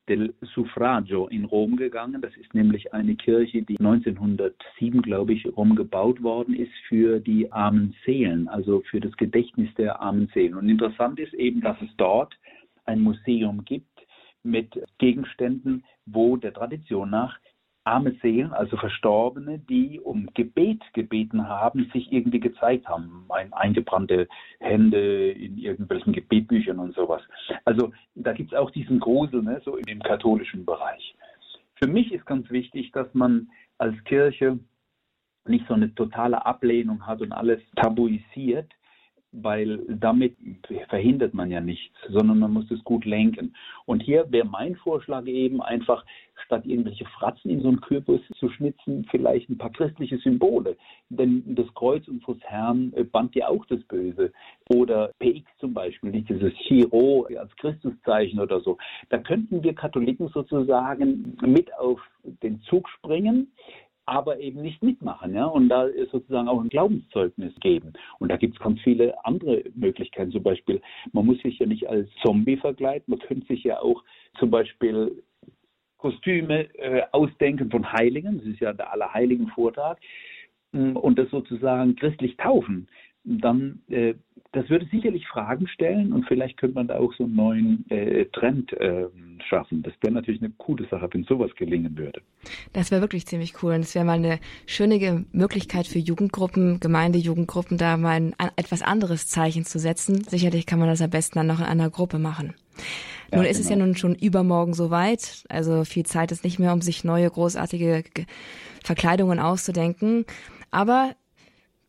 del 0.09 0.35
Suffragio 0.55 1.27
in 1.27 1.45
Rom 1.45 1.77
gegangen. 1.77 2.21
Das 2.23 2.37
ist 2.37 2.55
nämlich 2.55 2.95
eine 2.95 3.17
Kirche, 3.17 3.63
die 3.63 3.79
1907, 3.79 5.03
glaube 5.03 5.33
ich, 5.33 5.47
umgebaut 5.57 6.23
worden 6.23 6.55
ist 6.55 6.73
für 6.89 7.19
die 7.19 7.51
armen 7.51 7.95
Seelen, 8.05 8.49
also 8.49 8.83
für 8.83 9.01
das 9.01 9.17
Gedächtnis 9.17 9.73
der 9.75 10.01
armen 10.01 10.29
Seelen. 10.33 10.55
Und 10.55 10.69
interessant 10.69 11.19
ist 11.19 11.35
eben, 11.35 11.61
dass 11.61 11.81
es 11.83 11.91
dort 11.97 12.39
ein 12.85 13.01
Museum 13.01 13.65
gibt 13.65 14.07
mit 14.45 14.81
Gegenständen, 14.99 15.85
wo 16.05 16.37
der 16.37 16.53
Tradition 16.53 17.11
nach 17.11 17.37
arme 17.87 18.17
Seelen, 18.21 18.53
also 18.53 18.77
Verstorbene, 18.77 19.59
die 19.59 20.01
um 20.01 20.29
Gebet 20.35 20.83
gebeten 20.93 21.49
haben, 21.49 21.89
sich 21.93 22.11
irgendwie 22.13 22.41
gezeigt 22.41 22.89
haben. 22.89 23.25
Ein, 23.29 23.53
eingebrannte 23.53 24.29
Hände 24.59 25.31
in 25.31 25.57
irgendwelchen 25.57 26.13
Gebetbüchern 26.13 26.79
und 26.79 26.95
sowas. 26.95 27.23
Also 27.65 27.93
da 28.15 28.33
gibt 28.33 28.53
es 28.53 28.59
auch 28.59 28.71
diesen 28.73 28.99
Grusel, 28.99 29.43
ne, 29.43 29.61
so 29.65 29.77
im 29.77 30.01
katholischen 30.01 30.65
Bereich. 30.65 31.15
Für 31.77 31.87
mich 31.87 32.13
ist 32.13 32.27
ganz 32.27 32.51
wichtig, 32.51 32.91
dass 32.93 33.13
man 33.15 33.49
als 33.79 33.95
Kirche 34.05 34.59
nicht 35.47 35.67
so 35.69 35.75
eine 35.75 35.95
totale 35.95 36.45
Ablehnung 36.45 37.07
hat 37.07 37.21
und 37.21 37.33
alles 37.33 37.61
tabuisiert. 37.77 38.73
Weil 39.43 39.79
damit 39.89 40.37
verhindert 40.89 41.35
man 41.35 41.51
ja 41.51 41.61
nichts, 41.61 41.95
sondern 42.09 42.39
man 42.39 42.53
muss 42.53 42.71
es 42.71 42.83
gut 42.85 43.05
lenken. 43.05 43.55
Und 43.85 44.03
hier 44.03 44.27
wäre 44.31 44.47
mein 44.47 44.77
Vorschlag 44.77 45.27
eben 45.27 45.63
einfach, 45.63 46.05
statt 46.45 46.67
irgendwelche 46.67 47.07
Fratzen 47.07 47.51
in 47.51 47.61
so 47.61 47.69
einen 47.69 47.81
Kürbis 47.81 48.21
zu 48.39 48.49
schnitzen, 48.51 49.07
vielleicht 49.11 49.49
ein 49.49 49.59
paar 49.59 49.73
christliche 49.73 50.19
Symbole. 50.19 50.77
Denn 51.09 51.43
das 51.55 51.67
Kreuz 51.75 52.07
unseres 52.09 52.39
Herrn 52.43 52.93
äh, 52.95 53.05
band 53.05 53.35
ja 53.35 53.49
auch 53.49 53.65
das 53.67 53.83
Böse. 53.85 54.33
Oder 54.69 55.13
PX 55.19 55.47
zum 55.59 55.73
Beispiel, 55.73 56.11
nicht 56.11 56.29
dieses 56.29 56.53
Chiro 56.67 57.27
als 57.39 57.55
Christuszeichen 57.57 58.39
oder 58.41 58.61
so. 58.61 58.77
Da 59.09 59.19
könnten 59.19 59.63
wir 59.63 59.75
Katholiken 59.75 60.29
sozusagen 60.29 61.37
mit 61.45 61.73
auf 61.79 62.01
den 62.43 62.61
Zug 62.63 62.89
springen 62.89 63.49
aber 64.07 64.39
eben 64.39 64.63
nicht 64.63 64.83
mitmachen, 64.83 65.35
ja, 65.35 65.47
und 65.47 65.69
da 65.69 65.89
sozusagen 66.11 66.49
auch 66.49 66.61
ein 66.61 66.69
Glaubenszeugnis 66.69 67.55
geben. 67.61 67.93
Und 68.21 68.31
da 68.31 68.37
gibt 68.37 68.55
es 68.55 68.63
ganz 68.63 68.81
viele 68.81 69.15
andere 69.25 69.65
Möglichkeiten. 69.75 70.31
Zum 70.31 70.45
Beispiel, 70.45 70.81
man 71.13 71.27
muss 71.27 71.41
sich 71.43 71.59
ja 71.59 71.67
nicht 71.67 71.89
als 71.89 72.09
Zombie 72.23 72.57
verkleiden, 72.57 73.05
man 73.09 73.19
könnte 73.19 73.47
sich 73.47 73.65
ja 73.65 73.81
auch 73.81 74.03
zum 74.39 74.51
Beispiel 74.51 75.23
Kostüme 75.99 76.73
äh, 76.79 77.03
ausdenken 77.11 77.71
von 77.71 77.93
Heiligen, 77.93 78.39
das 78.39 78.47
ist 78.47 78.61
ja 78.61 78.73
der 78.73 78.93
Allerheiligen 78.93 79.49
Vortrag, 79.49 79.99
mm, 80.73 80.97
und 80.97 81.19
das 81.19 81.29
sozusagen 81.31 81.97
christlich 81.97 82.37
taufen 82.37 82.89
dann, 83.27 83.81
äh, 83.89 84.15
das 84.53 84.71
würde 84.71 84.87
sicherlich 84.87 85.27
Fragen 85.27 85.67
stellen 85.69 86.13
und 86.13 86.27
vielleicht 86.27 86.57
könnte 86.57 86.77
man 86.77 86.89
da 86.89 86.99
auch 86.99 87.13
so 87.15 87.25
einen 87.25 87.35
neuen 87.35 87.91
äh, 87.91 88.25
Trend 88.27 88.73
äh, 88.75 89.07
schaffen. 89.49 89.83
Das 89.83 89.93
wäre 90.01 90.15
natürlich 90.15 90.41
eine 90.41 90.53
coole 90.57 90.87
Sache, 90.89 91.09
wenn 91.13 91.25
sowas 91.25 91.51
gelingen 91.57 91.97
würde. 91.99 92.23
Das 92.73 92.91
wäre 92.91 93.03
wirklich 93.03 93.27
ziemlich 93.27 93.63
cool 93.63 93.75
und 93.75 93.81
es 93.81 93.95
wäre 93.95 94.05
mal 94.05 94.15
eine 94.15 94.39
schöne 94.67 95.27
Möglichkeit 95.33 95.87
für 95.87 95.99
Jugendgruppen, 95.99 96.81
Gemeindejugendgruppen, 96.81 97.77
da 97.77 97.97
mal 97.97 98.17
ein, 98.17 98.35
ein, 98.39 98.51
etwas 98.57 98.83
anderes 98.83 99.27
Zeichen 99.27 99.65
zu 99.65 99.79
setzen. 99.79 100.23
Sicherlich 100.25 100.65
kann 100.65 100.79
man 100.79 100.89
das 100.89 101.03
am 101.03 101.11
besten 101.11 101.39
dann 101.39 101.49
noch 101.49 101.61
in 101.61 101.67
einer 101.67 101.91
Gruppe 101.91 102.19
machen. 102.19 102.55
Nun 103.33 103.45
ja, 103.45 103.51
ist 103.51 103.57
genau. 103.57 103.61
es 103.61 103.69
ja 103.69 103.75
genau. 103.75 103.87
nun 103.87 103.97
schon 103.97 104.15
übermorgen 104.15 104.73
soweit, 104.73 105.45
also 105.49 105.85
viel 105.85 106.07
Zeit 106.07 106.31
ist 106.31 106.45
nicht 106.45 106.59
mehr, 106.59 106.73
um 106.73 106.81
sich 106.81 107.03
neue 107.03 107.29
großartige 107.29 108.05
Verkleidungen 108.85 109.41
auszudenken. 109.41 110.25
Aber 110.71 111.13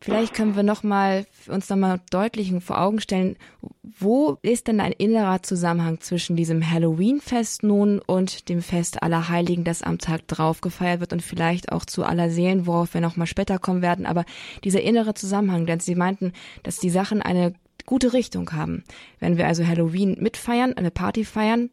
Vielleicht 0.00 0.32
können 0.32 0.54
wir 0.54 0.62
noch 0.62 0.84
mal 0.84 1.26
uns 1.48 1.68
noch 1.68 1.76
mal 1.76 2.00
deutlich 2.10 2.52
vor 2.60 2.80
Augen 2.80 3.00
stellen, 3.00 3.36
wo 3.82 4.38
ist 4.42 4.68
denn 4.68 4.80
ein 4.80 4.92
innerer 4.92 5.42
Zusammenhang 5.42 6.00
zwischen 6.00 6.36
diesem 6.36 6.70
Halloween-Fest 6.70 7.64
nun 7.64 7.98
und 7.98 8.48
dem 8.48 8.62
Fest 8.62 9.02
aller 9.02 9.28
Heiligen, 9.28 9.64
das 9.64 9.82
am 9.82 9.98
Tag 9.98 10.28
drauf 10.28 10.60
gefeiert 10.60 11.00
wird 11.00 11.12
und 11.12 11.22
vielleicht 11.22 11.72
auch 11.72 11.84
zu 11.84 12.04
aller 12.04 12.30
Seelen, 12.30 12.66
worauf 12.66 12.94
wir 12.94 13.00
noch 13.00 13.16
mal 13.16 13.26
später 13.26 13.58
kommen 13.58 13.82
werden. 13.82 14.06
Aber 14.06 14.24
dieser 14.62 14.82
innere 14.82 15.14
Zusammenhang, 15.14 15.66
denn 15.66 15.80
Sie 15.80 15.96
meinten, 15.96 16.32
dass 16.62 16.78
die 16.78 16.90
Sachen 16.90 17.20
eine 17.20 17.54
gute 17.84 18.12
Richtung 18.12 18.52
haben. 18.52 18.84
Wenn 19.18 19.36
wir 19.36 19.48
also 19.48 19.66
Halloween 19.66 20.16
mitfeiern, 20.20 20.74
eine 20.74 20.92
Party 20.92 21.24
feiern, 21.24 21.70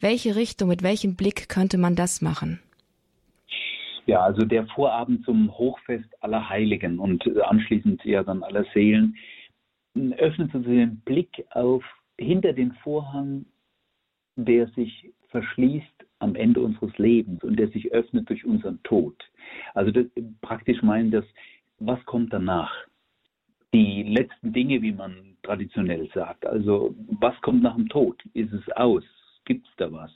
welche 0.00 0.34
Richtung, 0.34 0.68
mit 0.68 0.82
welchem 0.82 1.14
Blick 1.14 1.48
könnte 1.48 1.78
man 1.78 1.94
das 1.94 2.22
machen? 2.22 2.60
Ja, 4.06 4.22
also 4.22 4.44
der 4.44 4.66
Vorabend 4.66 5.24
zum 5.24 5.56
Hochfest 5.56 6.10
aller 6.22 6.48
Heiligen 6.48 6.98
und 6.98 7.24
anschließend 7.42 8.04
ja 8.04 8.22
dann 8.22 8.42
aller 8.42 8.64
Seelen 8.74 9.16
öffnet 10.16 10.50
so 10.52 10.60
den 10.60 11.00
Blick 11.00 11.44
auf 11.50 11.84
hinter 12.18 12.52
den 12.52 12.72
Vorhang, 12.82 13.44
der 14.36 14.66
sich 14.68 15.12
verschließt 15.28 16.06
am 16.18 16.34
Ende 16.34 16.60
unseres 16.60 16.96
Lebens 16.98 17.42
und 17.42 17.58
der 17.58 17.68
sich 17.68 17.92
öffnet 17.92 18.28
durch 18.28 18.44
unseren 18.44 18.82
Tod. 18.82 19.16
Also 19.74 19.90
das, 19.90 20.06
praktisch 20.40 20.82
meinen 20.82 21.10
das, 21.10 21.24
was 21.78 22.02
kommt 22.04 22.32
danach? 22.32 22.72
Die 23.74 24.02
letzten 24.02 24.52
Dinge, 24.52 24.82
wie 24.82 24.92
man 24.92 25.36
traditionell 25.42 26.08
sagt. 26.14 26.46
Also 26.46 26.94
was 27.20 27.38
kommt 27.40 27.62
nach 27.62 27.74
dem 27.74 27.88
Tod? 27.88 28.22
Ist 28.34 28.52
es 28.52 28.68
aus? 28.72 29.04
Gibt 29.44 29.66
es 29.66 29.72
da 29.76 29.90
was? 29.90 30.10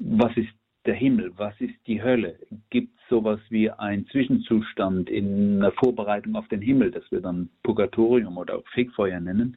Was 0.00 0.36
ist 0.36 0.48
der 0.88 0.94
Himmel? 0.94 1.32
Was 1.36 1.54
ist 1.60 1.74
die 1.86 2.02
Hölle? 2.02 2.38
Gibt 2.70 2.96
es 2.96 3.08
sowas 3.10 3.38
wie 3.50 3.70
ein 3.70 4.06
Zwischenzustand 4.06 5.10
in 5.10 5.60
der 5.60 5.72
Vorbereitung 5.72 6.34
auf 6.34 6.48
den 6.48 6.62
Himmel, 6.62 6.90
das 6.90 7.04
wir 7.12 7.20
dann 7.20 7.50
Purgatorium 7.62 8.38
oder 8.38 8.56
auch 8.56 8.68
Fegfeuer 8.72 9.20
nennen? 9.20 9.56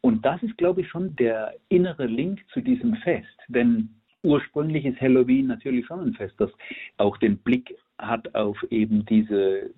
Und 0.00 0.24
das 0.24 0.42
ist, 0.44 0.56
glaube 0.56 0.82
ich, 0.82 0.88
schon 0.88 1.16
der 1.16 1.54
innere 1.68 2.06
Link 2.06 2.40
zu 2.52 2.60
diesem 2.60 2.94
Fest. 2.96 3.36
Denn 3.48 3.88
ursprünglich 4.22 4.84
ist 4.84 5.00
Halloween 5.00 5.48
natürlich 5.48 5.86
schon 5.86 6.00
ein 6.00 6.14
Fest, 6.14 6.34
das 6.38 6.50
auch 6.98 7.16
den 7.16 7.36
Blick 7.38 7.76
hat 7.98 8.32
auf 8.34 8.56
eben 8.70 9.04
diese, 9.06 9.70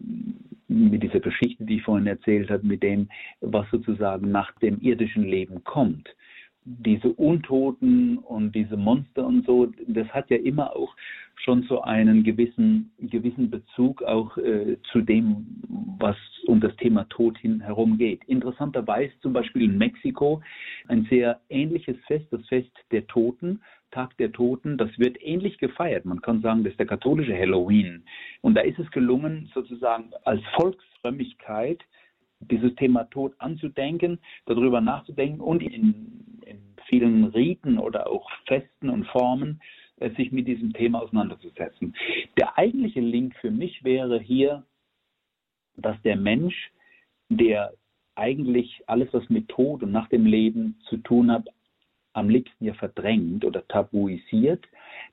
mit 0.68 1.02
dieser 1.02 1.20
Geschichte, 1.20 1.64
die 1.64 1.76
ich 1.76 1.82
vorhin 1.82 2.06
erzählt 2.06 2.50
habe, 2.50 2.66
mit 2.66 2.82
dem, 2.82 3.08
was 3.40 3.66
sozusagen 3.70 4.30
nach 4.30 4.52
dem 4.58 4.78
irdischen 4.80 5.24
Leben 5.24 5.64
kommt 5.64 6.14
diese 6.66 7.12
Untoten 7.12 8.18
und 8.18 8.54
diese 8.54 8.76
Monster 8.76 9.24
und 9.24 9.46
so, 9.46 9.72
das 9.86 10.08
hat 10.08 10.28
ja 10.30 10.36
immer 10.36 10.74
auch 10.74 10.94
schon 11.36 11.62
so 11.64 11.82
einen 11.82 12.24
gewissen, 12.24 12.90
gewissen 12.98 13.50
Bezug 13.50 14.02
auch 14.02 14.36
äh, 14.36 14.76
zu 14.90 15.00
dem, 15.00 15.46
was 15.98 16.16
um 16.46 16.60
das 16.60 16.74
Thema 16.76 17.08
Tod 17.08 17.38
hin 17.38 17.60
herum 17.60 17.98
geht. 17.98 18.24
Interessanterweise 18.24 19.12
zum 19.20 19.32
Beispiel 19.32 19.62
in 19.62 19.78
Mexiko 19.78 20.42
ein 20.88 21.06
sehr 21.08 21.40
ähnliches 21.48 21.96
Fest, 22.06 22.26
das 22.30 22.44
Fest 22.48 22.72
der 22.90 23.06
Toten, 23.06 23.60
Tag 23.92 24.16
der 24.16 24.32
Toten, 24.32 24.76
das 24.76 24.90
wird 24.98 25.16
ähnlich 25.22 25.58
gefeiert. 25.58 26.04
Man 26.04 26.20
kann 26.20 26.42
sagen, 26.42 26.64
das 26.64 26.72
ist 26.72 26.80
der 26.80 26.86
katholische 26.86 27.36
Halloween. 27.36 28.02
Und 28.40 28.54
da 28.54 28.62
ist 28.62 28.78
es 28.78 28.90
gelungen, 28.90 29.48
sozusagen 29.54 30.10
als 30.24 30.42
Volksfrömmigkeit 30.56 31.80
dieses 32.40 32.74
Thema 32.76 33.04
Tod 33.04 33.34
anzudenken, 33.38 34.18
darüber 34.46 34.80
nachzudenken 34.80 35.40
und 35.40 35.62
in, 35.62 36.40
in 36.44 36.74
vielen 36.88 37.24
Riten 37.24 37.78
oder 37.78 38.08
auch 38.10 38.30
Festen 38.46 38.90
und 38.90 39.06
Formen 39.06 39.60
äh, 39.98 40.10
sich 40.10 40.32
mit 40.32 40.46
diesem 40.46 40.72
Thema 40.72 41.02
auseinanderzusetzen. 41.02 41.94
Der 42.38 42.56
eigentliche 42.58 43.00
Link 43.00 43.34
für 43.36 43.50
mich 43.50 43.82
wäre 43.84 44.20
hier, 44.20 44.64
dass 45.76 46.00
der 46.02 46.16
Mensch, 46.16 46.70
der 47.28 47.72
eigentlich 48.14 48.82
alles, 48.86 49.08
was 49.12 49.28
mit 49.28 49.48
Tod 49.48 49.82
und 49.82 49.92
nach 49.92 50.08
dem 50.08 50.24
Leben 50.24 50.78
zu 50.88 50.96
tun 50.98 51.30
hat, 51.30 51.48
am 52.14 52.30
liebsten 52.30 52.64
ja 52.64 52.72
verdrängt 52.74 53.44
oder 53.44 53.66
tabuisiert, 53.68 54.64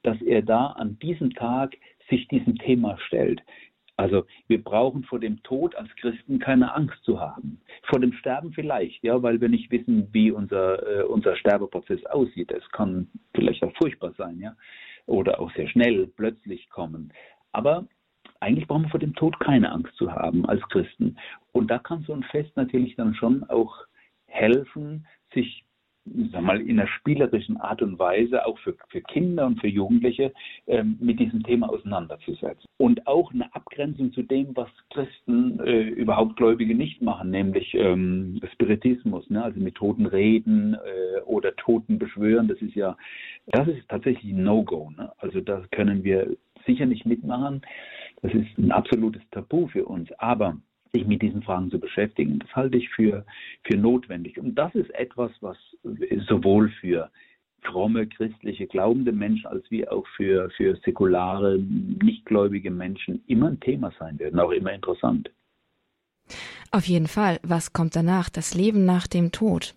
dass 0.04 0.22
er 0.22 0.42
da 0.42 0.68
an 0.68 0.98
diesem 1.00 1.34
Tag 1.34 1.76
sich 2.10 2.28
diesem 2.30 2.58
Thema 2.58 2.98
stellt. 3.08 3.42
Also 3.96 4.26
wir 4.48 4.64
brauchen 4.64 5.04
vor 5.04 5.20
dem 5.20 5.42
Tod 5.44 5.76
als 5.76 5.90
Christen 5.98 6.40
keine 6.40 6.74
Angst 6.74 7.04
zu 7.04 7.20
haben. 7.20 7.62
Vor 7.84 8.00
dem 8.00 8.14
Sterben 8.14 8.52
vielleicht, 8.52 9.04
ja, 9.04 9.22
weil 9.22 9.40
wir 9.40 9.50
nicht 9.50 9.72
wissen, 9.72 10.08
wie 10.12 10.32
unser, 10.32 11.02
äh, 11.02 11.04
unser 11.04 11.36
Sterbeprozess 11.36 12.04
aussieht. 12.08 12.52
Es 12.52 12.68
kann 12.72 13.08
vielleicht 13.36 13.64
auch 13.64 13.74
furchtbar 13.78 14.14
sein, 14.18 14.40
ja, 14.40 14.56
oder 15.06 15.40
auch 15.40 15.54
sehr 15.54 15.68
schnell, 15.68 16.08
plötzlich 16.08 16.70
kommen. 16.70 17.14
Aber 17.52 17.88
eigentlich 18.40 18.68
brauchen 18.68 18.84
wir 18.84 18.90
vor 18.90 19.00
dem 19.00 19.16
Tod 19.16 19.40
keine 19.40 19.72
Angst 19.72 19.96
zu 19.96 20.12
haben 20.12 20.46
als 20.46 20.62
Christen. 20.70 21.18
Und 21.52 21.70
da 21.70 21.78
kann 21.78 22.04
so 22.04 22.14
ein 22.14 22.24
Fest 22.24 22.52
natürlich 22.56 22.96
dann 22.96 23.14
schon 23.14 23.44
auch 23.44 23.86
helfen, 24.26 25.06
sich 25.34 25.66
sag 26.32 26.42
mal, 26.42 26.60
in 26.60 26.80
einer 26.80 26.88
spielerischen 26.88 27.58
Art 27.58 27.82
und 27.82 27.98
Weise 27.98 28.46
auch 28.46 28.58
für, 28.60 28.76
für 28.90 29.02
Kinder 29.02 29.46
und 29.46 29.62
für 29.62 29.68
Jugendliche 29.68 30.34
ähm, 30.68 30.98
mit 31.00 31.20
diesem 31.20 31.44
Thema 31.44 31.70
auseinanderzusetzen. 31.70 32.68
Und 32.78 33.08
auch 33.08 33.34
eine 33.34 33.54
Abgrenzung 33.56 34.12
zu 34.12 34.24
dem, 34.24 34.56
was 34.56 34.70
Christen 34.90 35.60
äh, 35.60 35.84
überhaupt 35.90 36.36
Gläubige 36.36 36.76
nicht 36.76 37.02
machen, 37.02 37.32
nämlich 37.32 37.74
ähm, 37.74 38.40
Spiritismus, 38.54 39.30
ne? 39.30 39.44
also 39.44 39.60
mit 39.60 39.76
Toten 39.76 40.06
reden 40.06 40.76
äh, 40.76 41.22
oder 41.22 41.56
Toten 41.56 42.00
beschwören. 42.00 42.48
Das 42.48 42.62
ist 42.62 42.76
ja, 42.76 42.98
das 43.48 43.68
ist 43.68 43.88
tatsächlich 43.88 44.34
ein 44.34 44.44
No-Go. 44.44 44.92
Ne? 44.98 45.12
Also 45.18 45.40
da 45.40 45.64
können 45.72 46.04
wir 46.04 46.36
sicher 46.66 46.86
nicht 46.86 47.06
mitmachen. 47.06 47.62
Das 48.22 48.34
ist 48.34 48.58
ein 48.58 48.72
absolutes 48.72 49.22
Tabu 49.32 49.68
für 49.68 49.86
uns. 49.86 50.12
Aber 50.18 50.58
sich 50.94 51.08
mit 51.08 51.22
diesen 51.22 51.42
Fragen 51.42 51.72
zu 51.72 51.80
beschäftigen. 51.80 52.40
Das 52.40 52.56
halte 52.56 52.78
ich 52.78 52.90
für, 52.90 53.26
für 53.64 53.78
notwendig. 53.78 54.38
Und 54.40 54.56
das 54.56 54.74
ist 54.76 54.94
etwas, 54.94 55.32
was 55.42 55.58
sowohl 56.28 56.70
für 56.80 57.10
fromme, 57.64 58.08
christliche, 58.08 58.68
glaubende 58.68 59.12
Menschen 59.12 59.48
als 59.48 59.64
wie 59.72 59.88
auch 59.88 60.06
für, 60.16 60.50
für 60.52 60.76
säkulare, 60.86 61.58
nichtgläubige 61.58 62.70
Menschen 62.70 63.24
immer 63.28 63.48
ein 63.48 63.60
Thema 63.60 63.92
sein 63.98 64.20
wird 64.20 64.34
und 64.34 64.40
auch 64.40 64.52
immer 64.52 64.74
interessant. 64.74 65.32
Auf 66.72 66.86
jeden 66.86 67.08
Fall. 67.08 67.40
Was 67.44 67.74
kommt 67.74 67.96
danach? 67.96 68.30
Das 68.30 68.54
Leben 68.54 68.86
nach 68.86 69.08
dem 69.08 69.32
Tod. 69.32 69.76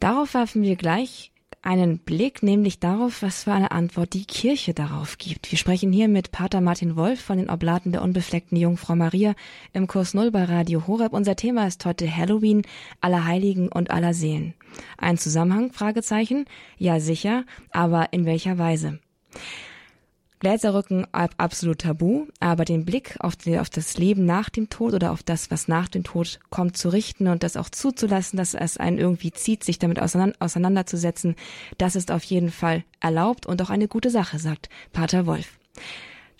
Darauf 0.00 0.34
werfen 0.34 0.62
wir 0.62 0.76
gleich 0.76 1.32
einen 1.62 1.98
Blick 1.98 2.42
nämlich 2.42 2.78
darauf, 2.78 3.22
was 3.22 3.44
für 3.44 3.52
eine 3.52 3.70
Antwort 3.70 4.14
die 4.14 4.24
Kirche 4.24 4.74
darauf 4.74 5.18
gibt. 5.18 5.50
Wir 5.50 5.58
sprechen 5.58 5.92
hier 5.92 6.08
mit 6.08 6.30
Pater 6.30 6.60
Martin 6.60 6.96
Wolf 6.96 7.20
von 7.20 7.38
den 7.38 7.50
Oblaten 7.50 7.92
der 7.92 8.02
unbefleckten 8.02 8.56
Jungfrau 8.56 8.94
Maria 8.94 9.34
im 9.72 9.86
Kurs 9.86 10.14
Null 10.14 10.30
bei 10.30 10.44
Radio 10.44 10.86
Horeb. 10.86 11.12
Unser 11.12 11.36
Thema 11.36 11.66
ist 11.66 11.84
heute 11.84 12.14
Halloween, 12.14 12.62
aller 13.00 13.24
Heiligen 13.24 13.68
und 13.68 13.90
aller 13.90 14.14
Seelen. 14.14 14.54
Ein 14.98 15.18
Zusammenhang? 15.18 15.72
Fragezeichen. 15.72 16.44
Ja, 16.78 17.00
sicher. 17.00 17.44
Aber 17.70 18.12
in 18.12 18.26
welcher 18.26 18.58
Weise? 18.58 19.00
Gläserrücken 20.40 21.06
absolut 21.12 21.80
tabu, 21.80 22.26
aber 22.40 22.64
den 22.64 22.84
Blick 22.84 23.16
auf, 23.20 23.36
die, 23.36 23.58
auf, 23.58 23.70
das 23.70 23.96
Leben 23.96 24.26
nach 24.26 24.50
dem 24.50 24.68
Tod 24.68 24.94
oder 24.94 25.12
auf 25.12 25.22
das, 25.22 25.50
was 25.50 25.68
nach 25.68 25.88
dem 25.88 26.04
Tod 26.04 26.40
kommt, 26.50 26.76
zu 26.76 26.90
richten 26.90 27.28
und 27.28 27.42
das 27.42 27.56
auch 27.56 27.70
zuzulassen, 27.70 28.36
dass 28.36 28.54
es 28.54 28.76
einen 28.76 28.98
irgendwie 28.98 29.32
zieht, 29.32 29.64
sich 29.64 29.78
damit 29.78 29.98
auseinanderzusetzen, 30.00 31.36
das 31.78 31.96
ist 31.96 32.10
auf 32.10 32.24
jeden 32.24 32.50
Fall 32.50 32.84
erlaubt 33.00 33.46
und 33.46 33.62
auch 33.62 33.70
eine 33.70 33.88
gute 33.88 34.10
Sache, 34.10 34.38
sagt 34.38 34.68
Pater 34.92 35.26
Wolf. 35.26 35.58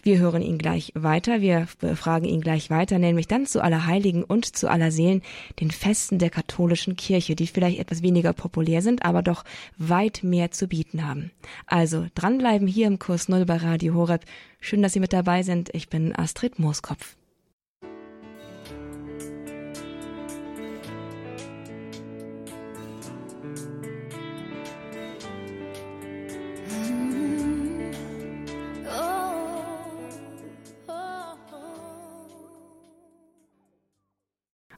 Wir 0.07 0.21
hören 0.21 0.41
ihn 0.41 0.57
gleich 0.57 0.93
weiter, 0.95 1.41
wir 1.41 1.67
befragen 1.81 2.29
ihn 2.29 2.41
gleich 2.41 2.71
weiter, 2.71 3.01
nämlich 3.01 3.27
dann 3.27 3.45
zu 3.45 3.61
Allerheiligen 3.61 4.23
und 4.23 4.45
zu 4.45 4.71
Allerseelen, 4.71 5.21
den 5.59 5.73
Festen 5.73 6.21
der 6.21 6.31
katholischen 6.31 6.95
Kirche, 6.95 7.35
die 7.35 7.49
vielleicht 7.49 7.81
etwas 7.81 8.03
weniger 8.03 8.33
populär 8.33 8.83
sind, 8.83 9.05
aber 9.05 9.25
doch 9.25 9.43
weit 9.79 10.23
mehr 10.23 10.53
zu 10.53 10.69
bieten 10.69 11.09
haben. 11.09 11.33
Also 11.67 12.07
dranbleiben 12.15 12.69
hier 12.69 12.87
im 12.87 13.01
Kurs 13.01 13.29
Null 13.29 13.47
bei 13.47 13.57
Radio 13.57 13.95
Horeb. 13.95 14.25
Schön, 14.61 14.81
dass 14.81 14.93
Sie 14.93 15.01
mit 15.01 15.13
dabei 15.13 15.43
sind. 15.43 15.71
Ich 15.75 15.89
bin 15.89 16.15
Astrid 16.15 16.61
Mooskopf. 16.61 17.17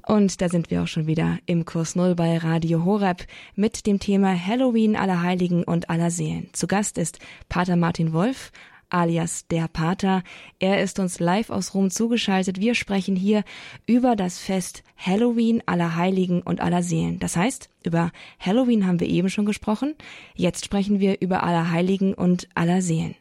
Und 0.09 0.41
da 0.41 0.49
sind 0.49 0.71
wir 0.71 0.83
auch 0.83 0.87
schon 0.87 1.07
wieder 1.07 1.39
im 1.45 1.67
Kurs 1.67 1.95
Null 1.95 2.15
bei 2.15 2.39
Radio 2.39 2.87
Horeb 2.87 3.27
mit 3.57 3.87
dem 3.87 4.01
Thema 4.01 4.35
Halloween 4.35 4.97
aller 4.97 5.21
Heiligen 5.21 5.65
und 5.65 5.91
aller 5.91 6.11
Seelen. 6.11 6.49
Zu 6.55 6.67
Gast 6.67 6.97
ist 6.97 7.19
Pater 7.51 7.77
Martin 7.77 8.15
Wolf, 8.15 8.51
alias 8.89 9.47
der 9.49 9.69
Pater. 9.69 10.23
Er 10.61 10.83
ist 10.83 10.99
uns 10.99 11.21
live 11.21 11.51
aus 11.51 11.75
Rom 11.75 11.91
zugeschaltet. 11.91 12.59
Wir 12.59 12.75
sprechen 12.75 13.17
hier 13.17 13.45
über 13.85 14.17
das 14.17 14.39
Fest 14.39 14.83
Halloween 14.97 15.63
aller 15.67 15.95
Heiligen 15.95 16.41
und 16.41 16.63
aller 16.63 16.83
Seelen. 16.83 17.19
Das 17.19 17.37
heißt, 17.37 17.69
über 17.85 18.11
Halloween 18.41 18.87
haben 18.87 19.01
wir 19.01 19.09
eben 19.09 19.29
schon 19.29 19.45
gesprochen. 19.45 19.95
Jetzt 20.35 20.65
sprechen 20.65 21.01
wir 21.01 21.21
über 21.21 21.43
aller 21.43 21.71
Heiligen 21.71 22.15
und 22.15 22.49
aller 22.55 22.81
Seelen. 22.81 23.15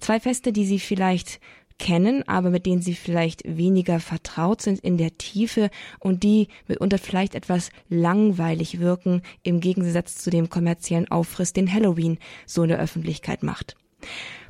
Zwei 0.00 0.20
Feste, 0.20 0.52
die 0.52 0.66
Sie 0.66 0.80
vielleicht 0.80 1.40
kennen, 1.80 2.22
aber 2.28 2.50
mit 2.50 2.66
denen 2.66 2.82
sie 2.82 2.94
vielleicht 2.94 3.42
weniger 3.44 3.98
vertraut 3.98 4.60
sind 4.60 4.78
in 4.80 4.98
der 4.98 5.16
Tiefe 5.18 5.70
und 5.98 6.22
die 6.22 6.46
mitunter 6.68 6.98
vielleicht 6.98 7.34
etwas 7.34 7.70
langweilig 7.88 8.78
wirken 8.78 9.22
im 9.42 9.58
Gegensatz 9.58 10.18
zu 10.18 10.30
dem 10.30 10.50
kommerziellen 10.50 11.10
Aufriss, 11.10 11.52
den 11.52 11.72
Halloween 11.72 12.18
so 12.46 12.62
in 12.62 12.68
der 12.68 12.78
Öffentlichkeit 12.78 13.42
macht. 13.42 13.76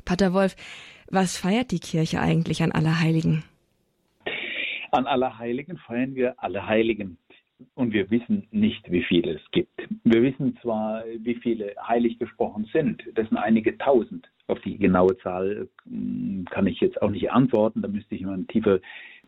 Pater 0.05 0.33
Wolf, 0.33 0.55
was 1.09 1.37
feiert 1.37 1.71
die 1.71 1.79
Kirche 1.79 2.19
eigentlich 2.19 2.61
an 2.61 2.71
Allerheiligen? 2.71 3.43
An 4.91 5.07
Allerheiligen 5.07 5.77
feiern 5.77 6.15
wir 6.15 6.35
Allerheiligen 6.37 7.17
und 7.75 7.93
wir 7.93 8.09
wissen 8.11 8.47
nicht, 8.51 8.91
wie 8.91 9.03
viele 9.03 9.33
es 9.33 9.51
gibt. 9.51 9.81
Wir 10.03 10.21
wissen 10.21 10.57
zwar, 10.61 11.03
wie 11.19 11.35
viele 11.35 11.73
heilig 11.87 12.19
gesprochen 12.19 12.69
sind. 12.71 13.03
Das 13.15 13.27
sind 13.29 13.37
einige 13.37 13.77
tausend. 13.77 14.27
Auf 14.47 14.59
die 14.61 14.77
genaue 14.77 15.17
Zahl 15.19 15.67
hm, 15.85 16.45
kann 16.49 16.67
ich 16.67 16.79
jetzt 16.81 17.01
auch 17.01 17.09
nicht 17.09 17.31
antworten. 17.31 17.81
Da 17.81 17.87
müsste 17.87 18.15
ich 18.15 18.21
mal 18.21 18.43
tiefer 18.45 18.79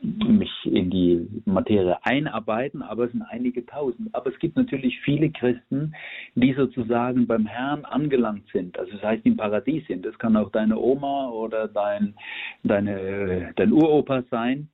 mich 0.02 0.52
in 0.66 0.90
die 0.90 1.28
Materie 1.46 1.98
einarbeiten, 2.04 2.82
aber 2.82 3.06
es 3.06 3.12
sind 3.12 3.22
einige 3.22 3.66
tausend. 3.66 4.14
Aber 4.14 4.32
es 4.32 4.40
gibt 4.40 4.58
natürlich 4.58 5.00
viele 5.02 5.32
Christen, 5.32 5.94
die 6.36 6.54
sozusagen 6.54 7.26
beim 7.26 7.46
Herrn 7.46 7.86
angelangt 7.86 8.48
sind. 8.52 8.78
Also 8.78 8.92
das 8.94 9.04
heißt, 9.04 9.26
im 9.26 9.38
Paradies 9.38 9.88
sind. 9.88 10.06
Das 10.06 10.18
kann 10.20 10.36
auch 10.36 10.52
deine 10.52 10.78
Oma 10.78 11.30
oder 11.30 11.68
dein, 11.68 12.16
deine, 12.64 13.54
dein 13.56 13.72
Uropa 13.72 14.24
sein 14.30 14.70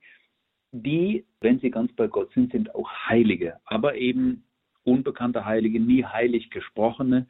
die, 0.72 1.24
wenn 1.40 1.58
sie 1.60 1.70
ganz 1.70 1.92
bei 1.92 2.06
Gott 2.06 2.32
sind, 2.32 2.52
sind 2.52 2.74
auch 2.74 2.88
Heilige, 3.08 3.58
aber 3.64 3.96
eben 3.96 4.44
unbekannte 4.84 5.44
Heilige, 5.44 5.80
nie 5.80 6.04
heilig 6.04 6.50
gesprochene. 6.50 7.26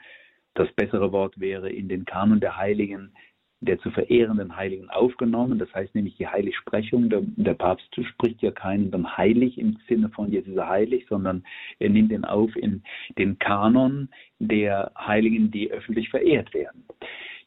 Das 0.55 0.71
bessere 0.73 1.13
Wort 1.13 1.39
wäre 1.39 1.71
in 1.71 1.89
den 1.89 2.05
Kanon 2.05 2.41
der 2.41 2.57
Heiligen, 2.57 3.13
der 3.61 3.79
zu 3.81 3.91
verehrenden 3.91 4.57
Heiligen 4.57 4.89
aufgenommen. 4.91 5.59
Das 5.59 5.73
heißt 5.75 5.95
nämlich 5.95 6.17
die 6.17 6.27
Heiligsprechung. 6.27 7.11
Der, 7.11 7.21
der 7.23 7.55
Papst 7.55 7.95
spricht 7.95 8.43
ja 8.43 8.51
keinen 8.51 8.91
dann 8.91 9.17
heilig 9.17 9.59
im 9.59 9.79
Sinne 9.89 10.09
von 10.09 10.33
jetzt 10.33 10.49
ist 10.49 10.57
er 10.57 10.69
heilig, 10.69 11.07
sondern 11.09 11.45
er 11.79 11.91
nimmt 11.91 12.13
ihn 12.13 12.25
auf 12.25 12.55
in 12.57 12.83
den 13.19 13.39
Kanon 13.39 14.09
der 14.39 14.93
Heiligen, 14.97 15.51
die 15.51 15.71
öffentlich 15.71 16.09
verehrt 16.09 16.53
werden. 16.55 16.85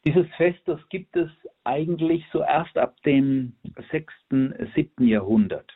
Dieses 0.06 0.26
Fest, 0.36 0.60
das 0.66 0.80
gibt 0.88 1.16
es 1.16 1.30
eigentlich 1.64 2.24
so 2.32 2.42
erst 2.42 2.76
ab 2.76 2.94
dem 3.04 3.54
6., 3.90 4.12
7. 4.74 5.08
Jahrhundert. 5.08 5.72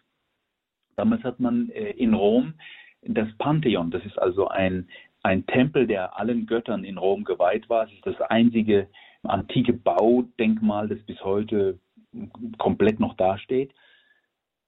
Damals 0.99 1.23
hat 1.23 1.39
man 1.39 1.71
äh, 1.71 1.93
in 1.93 2.13
Rom 2.13 2.55
das 3.03 3.29
Pantheon, 3.39 3.93
das 3.93 4.05
ist 4.05 4.19
also 4.19 4.49
ein, 4.49 4.89
ein 5.23 5.47
Tempel, 5.47 5.87
der 5.87 6.19
allen 6.19 6.45
Göttern 6.45 6.83
in 6.83 6.99
Rom 6.99 7.23
geweiht 7.23 7.71
war. 7.71 7.85
Es 7.85 7.93
ist 7.93 8.05
das 8.05 8.21
einzige 8.23 8.89
antike 9.23 9.73
Baudenkmal, 9.73 10.89
das 10.89 10.99
bis 11.05 11.23
heute 11.23 11.79
komplett 12.59 12.99
noch 12.99 13.15
dasteht. 13.15 13.73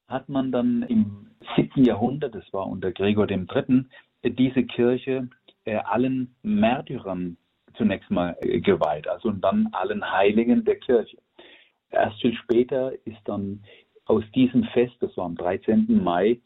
Hat 0.06 0.28
man 0.28 0.52
dann 0.52 0.84
im 0.84 1.30
7. 1.56 1.84
Jahrhundert, 1.84 2.36
das 2.36 2.52
war 2.52 2.68
unter 2.68 2.92
Gregor 2.92 3.28
III., 3.28 3.86
diese 4.22 4.62
Kirche 4.62 5.28
äh, 5.64 5.78
allen 5.78 6.36
Märtyrern 6.42 7.38
zunächst 7.74 8.08
mal 8.08 8.36
äh, 8.40 8.60
geweiht, 8.60 9.08
also 9.08 9.30
und 9.30 9.40
dann 9.40 9.68
allen 9.72 10.12
Heiligen 10.12 10.64
der 10.64 10.78
Kirche. 10.78 11.18
Erst 11.90 12.20
viel 12.20 12.34
später 12.34 12.92
ist 13.04 13.20
dann 13.24 13.64
aus 14.10 14.24
diesem 14.34 14.64
Fest, 14.64 14.96
das 14.98 15.16
war 15.16 15.26
am 15.26 15.36
13. 15.36 16.02
Mai, 16.02 16.40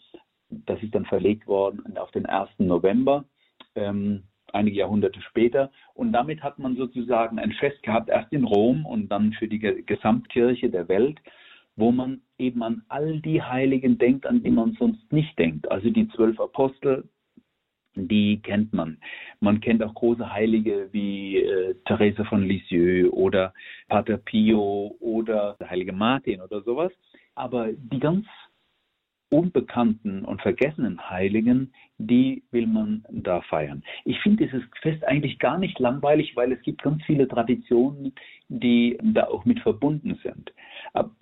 das 0.50 0.82
ist 0.82 0.94
dann 0.94 1.06
verlegt 1.06 1.46
worden 1.46 1.96
auf 1.96 2.10
den 2.10 2.26
1. 2.26 2.50
November, 2.58 3.24
ähm, 3.74 4.24
einige 4.52 4.76
Jahrhunderte 4.76 5.22
später. 5.22 5.70
Und 5.94 6.12
damit 6.12 6.42
hat 6.42 6.58
man 6.58 6.76
sozusagen 6.76 7.38
ein 7.38 7.52
Fest 7.52 7.82
gehabt, 7.82 8.10
erst 8.10 8.30
in 8.34 8.44
Rom 8.44 8.84
und 8.84 9.08
dann 9.08 9.32
für 9.32 9.48
die 9.48 9.58
Gesamtkirche 9.58 10.68
der 10.68 10.88
Welt, 10.88 11.18
wo 11.74 11.90
man 11.90 12.20
eben 12.38 12.62
an 12.62 12.82
all 12.88 13.20
die 13.20 13.42
Heiligen 13.42 13.96
denkt, 13.96 14.26
an 14.26 14.42
die 14.42 14.50
man 14.50 14.76
sonst 14.78 15.10
nicht 15.10 15.36
denkt. 15.38 15.70
Also 15.70 15.88
die 15.88 16.06
zwölf 16.08 16.38
Apostel, 16.38 17.08
die 17.94 18.42
kennt 18.42 18.74
man. 18.74 18.98
Man 19.40 19.60
kennt 19.60 19.82
auch 19.82 19.94
große 19.94 20.30
Heilige 20.30 20.90
wie 20.92 21.38
äh, 21.38 21.74
Therese 21.86 22.26
von 22.26 22.42
Lisieux 22.42 23.10
oder 23.10 23.54
Pater 23.88 24.18
Pio 24.18 24.96
oder 25.00 25.56
der 25.58 25.70
heilige 25.70 25.94
Martin 25.94 26.42
oder 26.42 26.60
sowas. 26.60 26.92
Aber 27.34 27.72
die 27.72 27.98
ganz 27.98 28.26
unbekannten 29.34 30.24
und 30.24 30.40
vergessenen 30.42 31.10
Heiligen, 31.10 31.72
die 31.98 32.44
will 32.52 32.68
man 32.68 33.04
da 33.10 33.40
feiern. 33.42 33.82
Ich 34.04 34.20
finde 34.20 34.44
dieses 34.44 34.62
Fest 34.80 35.04
eigentlich 35.04 35.40
gar 35.40 35.58
nicht 35.58 35.78
langweilig, 35.80 36.36
weil 36.36 36.52
es 36.52 36.62
gibt 36.62 36.82
ganz 36.82 37.02
viele 37.04 37.26
Traditionen, 37.26 38.12
die 38.48 38.96
da 39.02 39.24
auch 39.26 39.44
mit 39.44 39.58
verbunden 39.60 40.18
sind. 40.22 40.52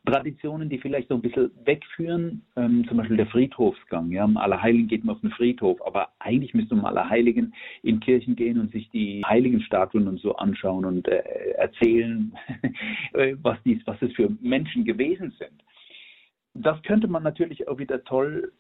Traditionen, 0.05 0.69
die 0.69 0.79
vielleicht 0.79 1.09
so 1.09 1.15
ein 1.15 1.23
bisschen 1.23 1.51
wegführen, 1.65 2.43
ähm, 2.57 2.85
zum 2.87 2.99
Beispiel 2.99 3.17
der 3.17 3.29
Friedhofsgang. 3.29 4.11
Ja, 4.11 4.25
am 4.25 4.37
Allerheiligen 4.37 4.89
geht 4.89 5.05
man 5.05 5.15
auf 5.15 5.21
den 5.23 5.31
Friedhof, 5.31 5.81
aber 5.87 6.09
eigentlich 6.19 6.53
müsste 6.53 6.75
man 6.75 6.85
am 6.85 6.97
Allerheiligen 6.97 7.55
in 7.83 8.01
Kirchen 8.01 8.37
gehen 8.37 8.59
und 8.59 8.73
sich 8.73 8.91
die 8.91 9.23
Heiligenstatuen 9.25 10.09
und 10.09 10.21
so 10.21 10.37
anschauen 10.37 10.85
und 10.85 11.09
äh, 11.09 11.23
erzählen, 11.57 12.37
was, 13.43 13.57
dies, 13.65 13.81
was 13.87 14.01
es 14.03 14.13
für 14.13 14.29
Menschen 14.43 14.85
gewesen 14.85 15.33
sind. 15.39 15.63
Das 16.55 16.81
könnte 16.83 17.09
man 17.09 17.23
natürlich 17.23 17.67
auch 17.69 17.79
wieder 17.79 18.05
toll 18.05 18.53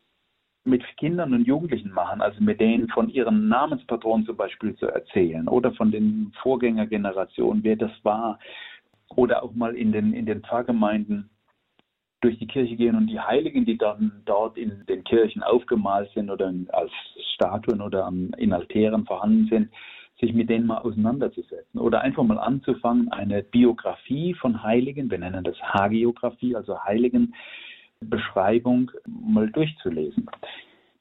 mit 0.65 0.83
Kindern 0.97 1.35
und 1.35 1.47
Jugendlichen 1.47 1.91
machen, 1.91 2.21
also 2.21 2.43
mit 2.43 2.61
denen 2.61 2.89
von 2.89 3.09
ihren 3.09 3.49
Namenspatronen 3.49 4.25
zum 4.27 4.37
Beispiel 4.37 4.75
zu 4.77 4.87
erzählen 4.87 5.49
oder 5.49 5.73
von 5.73 5.91
den 5.91 6.33
Vorgängergenerationen, 6.41 7.65
wer 7.65 7.77
das 7.77 7.91
war, 8.05 8.39
oder 9.17 9.43
auch 9.43 9.53
mal 9.55 9.75
in 9.75 9.93
den, 9.93 10.13
in 10.13 10.25
den 10.25 10.43
Pfarrgemeinden 10.43 11.29
durch 12.21 12.39
die 12.39 12.47
Kirche 12.47 12.77
gehen 12.77 12.95
und 12.95 13.09
die 13.09 13.21
Heiligen, 13.21 13.67
die 13.67 13.77
dann 13.77 14.23
dort 14.25 14.57
in 14.57 14.87
den 14.87 15.03
Kirchen 15.03 15.43
aufgemalt 15.43 16.11
sind 16.15 16.31
oder 16.31 16.55
als 16.69 16.93
Statuen 17.35 17.81
oder 17.81 18.11
in 18.39 18.53
Altären 18.53 19.05
vorhanden 19.05 19.49
sind, 19.49 19.71
sich 20.21 20.33
mit 20.33 20.49
denen 20.49 20.67
mal 20.67 20.79
auseinanderzusetzen. 20.79 21.81
Oder 21.81 22.01
einfach 22.03 22.23
mal 22.23 22.39
anzufangen, 22.39 23.11
eine 23.11 23.43
Biografie 23.43 24.35
von 24.35 24.63
Heiligen, 24.63 25.11
wir 25.11 25.19
nennen 25.19 25.43
das 25.43 25.61
Hagiografie, 25.61 26.55
also 26.55 26.79
Heiligen, 26.85 27.35
Beschreibung 28.03 28.91
mal 29.07 29.51
durchzulesen. 29.51 30.29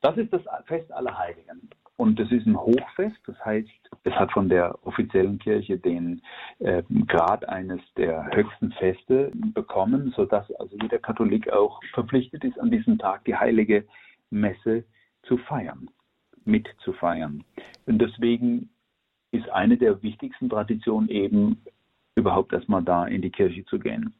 Das 0.02 0.18
ist 0.18 0.34
das 0.34 0.42
Fest 0.66 0.92
aller 0.92 1.18
Heiligen. 1.18 1.70
Und 1.98 2.20
es 2.20 2.32
ist 2.32 2.48
ein 2.48 2.60
Hochfest, 2.60 3.18
das 3.28 3.36
heißt, 3.46 3.70
es 4.04 4.14
hat 4.14 4.32
von 4.32 4.50
der 4.50 4.76
offiziellen 4.88 5.38
Kirche 5.38 5.78
den 5.78 6.24
äh, 6.58 6.82
Grad 7.06 7.48
eines 7.48 7.80
der 7.96 8.28
höchsten 8.34 8.72
Feste 8.72 9.32
bekommen, 9.54 10.12
sodass 10.16 10.52
also 10.56 10.76
jeder 10.82 10.98
Katholik 10.98 11.52
auch 11.52 11.80
verpflichtet 11.94 12.44
ist, 12.44 12.60
an 12.60 12.72
diesem 12.72 12.98
Tag 12.98 13.24
die 13.26 13.36
heilige 13.36 13.86
Messe 14.32 14.84
zu 15.24 15.38
feiern, 15.38 15.92
mitzufeiern. 16.44 17.44
Und 17.86 18.00
deswegen 18.00 18.72
ist 19.32 19.48
eine 19.50 19.78
der 19.78 20.02
wichtigsten 20.02 20.50
Traditionen 20.50 21.08
eben 21.08 21.62
überhaupt 22.16 22.52
erstmal 22.54 22.84
da 22.84 23.06
in 23.06 23.22
die 23.22 23.30
Kirche 23.30 23.64
zu 23.66 23.78
gehen. 23.78 24.16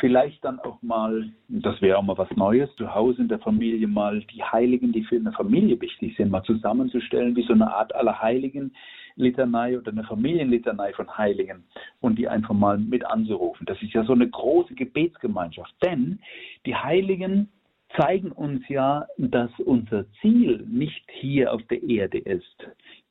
Vielleicht 0.00 0.44
dann 0.44 0.58
auch 0.60 0.80
mal, 0.82 1.30
das 1.48 1.80
wäre 1.82 1.98
auch 1.98 2.02
mal 2.02 2.18
was 2.18 2.30
Neues, 2.34 2.74
zu 2.76 2.94
Hause 2.94 3.22
in 3.22 3.28
der 3.28 3.38
Familie 3.38 3.86
mal 3.86 4.20
die 4.34 4.42
Heiligen, 4.42 4.92
die 4.92 5.04
für 5.04 5.16
eine 5.16 5.32
Familie 5.32 5.80
wichtig 5.80 6.16
sind, 6.16 6.30
mal 6.30 6.42
zusammenzustellen, 6.42 7.36
wie 7.36 7.46
so 7.46 7.52
eine 7.52 7.72
Art 7.72 7.94
Allerheiligen. 7.94 8.72
Litanei 9.16 9.76
oder 9.76 9.92
eine 9.92 10.04
Familienlitanei 10.04 10.92
von 10.92 11.16
Heiligen 11.16 11.64
und 12.00 12.18
die 12.18 12.28
einfach 12.28 12.54
mal 12.54 12.78
mit 12.78 13.04
anzurufen. 13.04 13.66
Das 13.66 13.80
ist 13.82 13.92
ja 13.92 14.04
so 14.04 14.12
eine 14.12 14.28
große 14.28 14.74
Gebetsgemeinschaft. 14.74 15.74
Denn 15.82 16.20
die 16.66 16.74
Heiligen 16.74 17.48
zeigen 17.96 18.32
uns 18.32 18.66
ja, 18.68 19.06
dass 19.18 19.50
unser 19.58 20.04
Ziel 20.20 20.64
nicht 20.68 21.04
hier 21.10 21.52
auf 21.52 21.62
der 21.64 21.82
Erde 21.82 22.18
ist. 22.18 22.56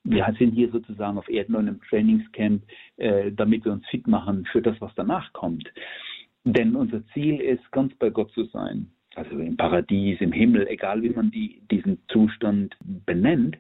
Wir 0.04 0.34
sind 0.40 0.52
hier 0.52 0.72
sozusagen 0.72 1.18
auf 1.18 1.30
Erden 1.30 1.56
und 1.56 1.68
im 1.68 1.82
Trainingscamp, 1.82 2.64
äh, 2.98 3.32
damit 3.32 3.66
wir 3.66 3.74
uns 3.74 3.86
fit 3.88 4.08
machen 4.08 4.46
für 4.52 4.62
das, 4.62 4.80
was 4.80 4.92
danach 4.96 5.32
kommt. 5.34 5.70
Denn 6.44 6.76
unser 6.76 7.06
Ziel 7.08 7.42
ist, 7.42 7.72
ganz 7.72 7.94
bei 7.96 8.10
Gott 8.10 8.32
zu 8.32 8.46
sein. 8.46 8.90
Also 9.16 9.38
im 9.40 9.58
Paradies, 9.58 10.22
im 10.22 10.32
Himmel, 10.32 10.68
egal 10.68 11.02
wie 11.04 11.10
man 11.10 11.32
die, 11.32 11.62
diesen 11.70 12.00
Zustand 12.08 12.76
benennt. 13.06 13.58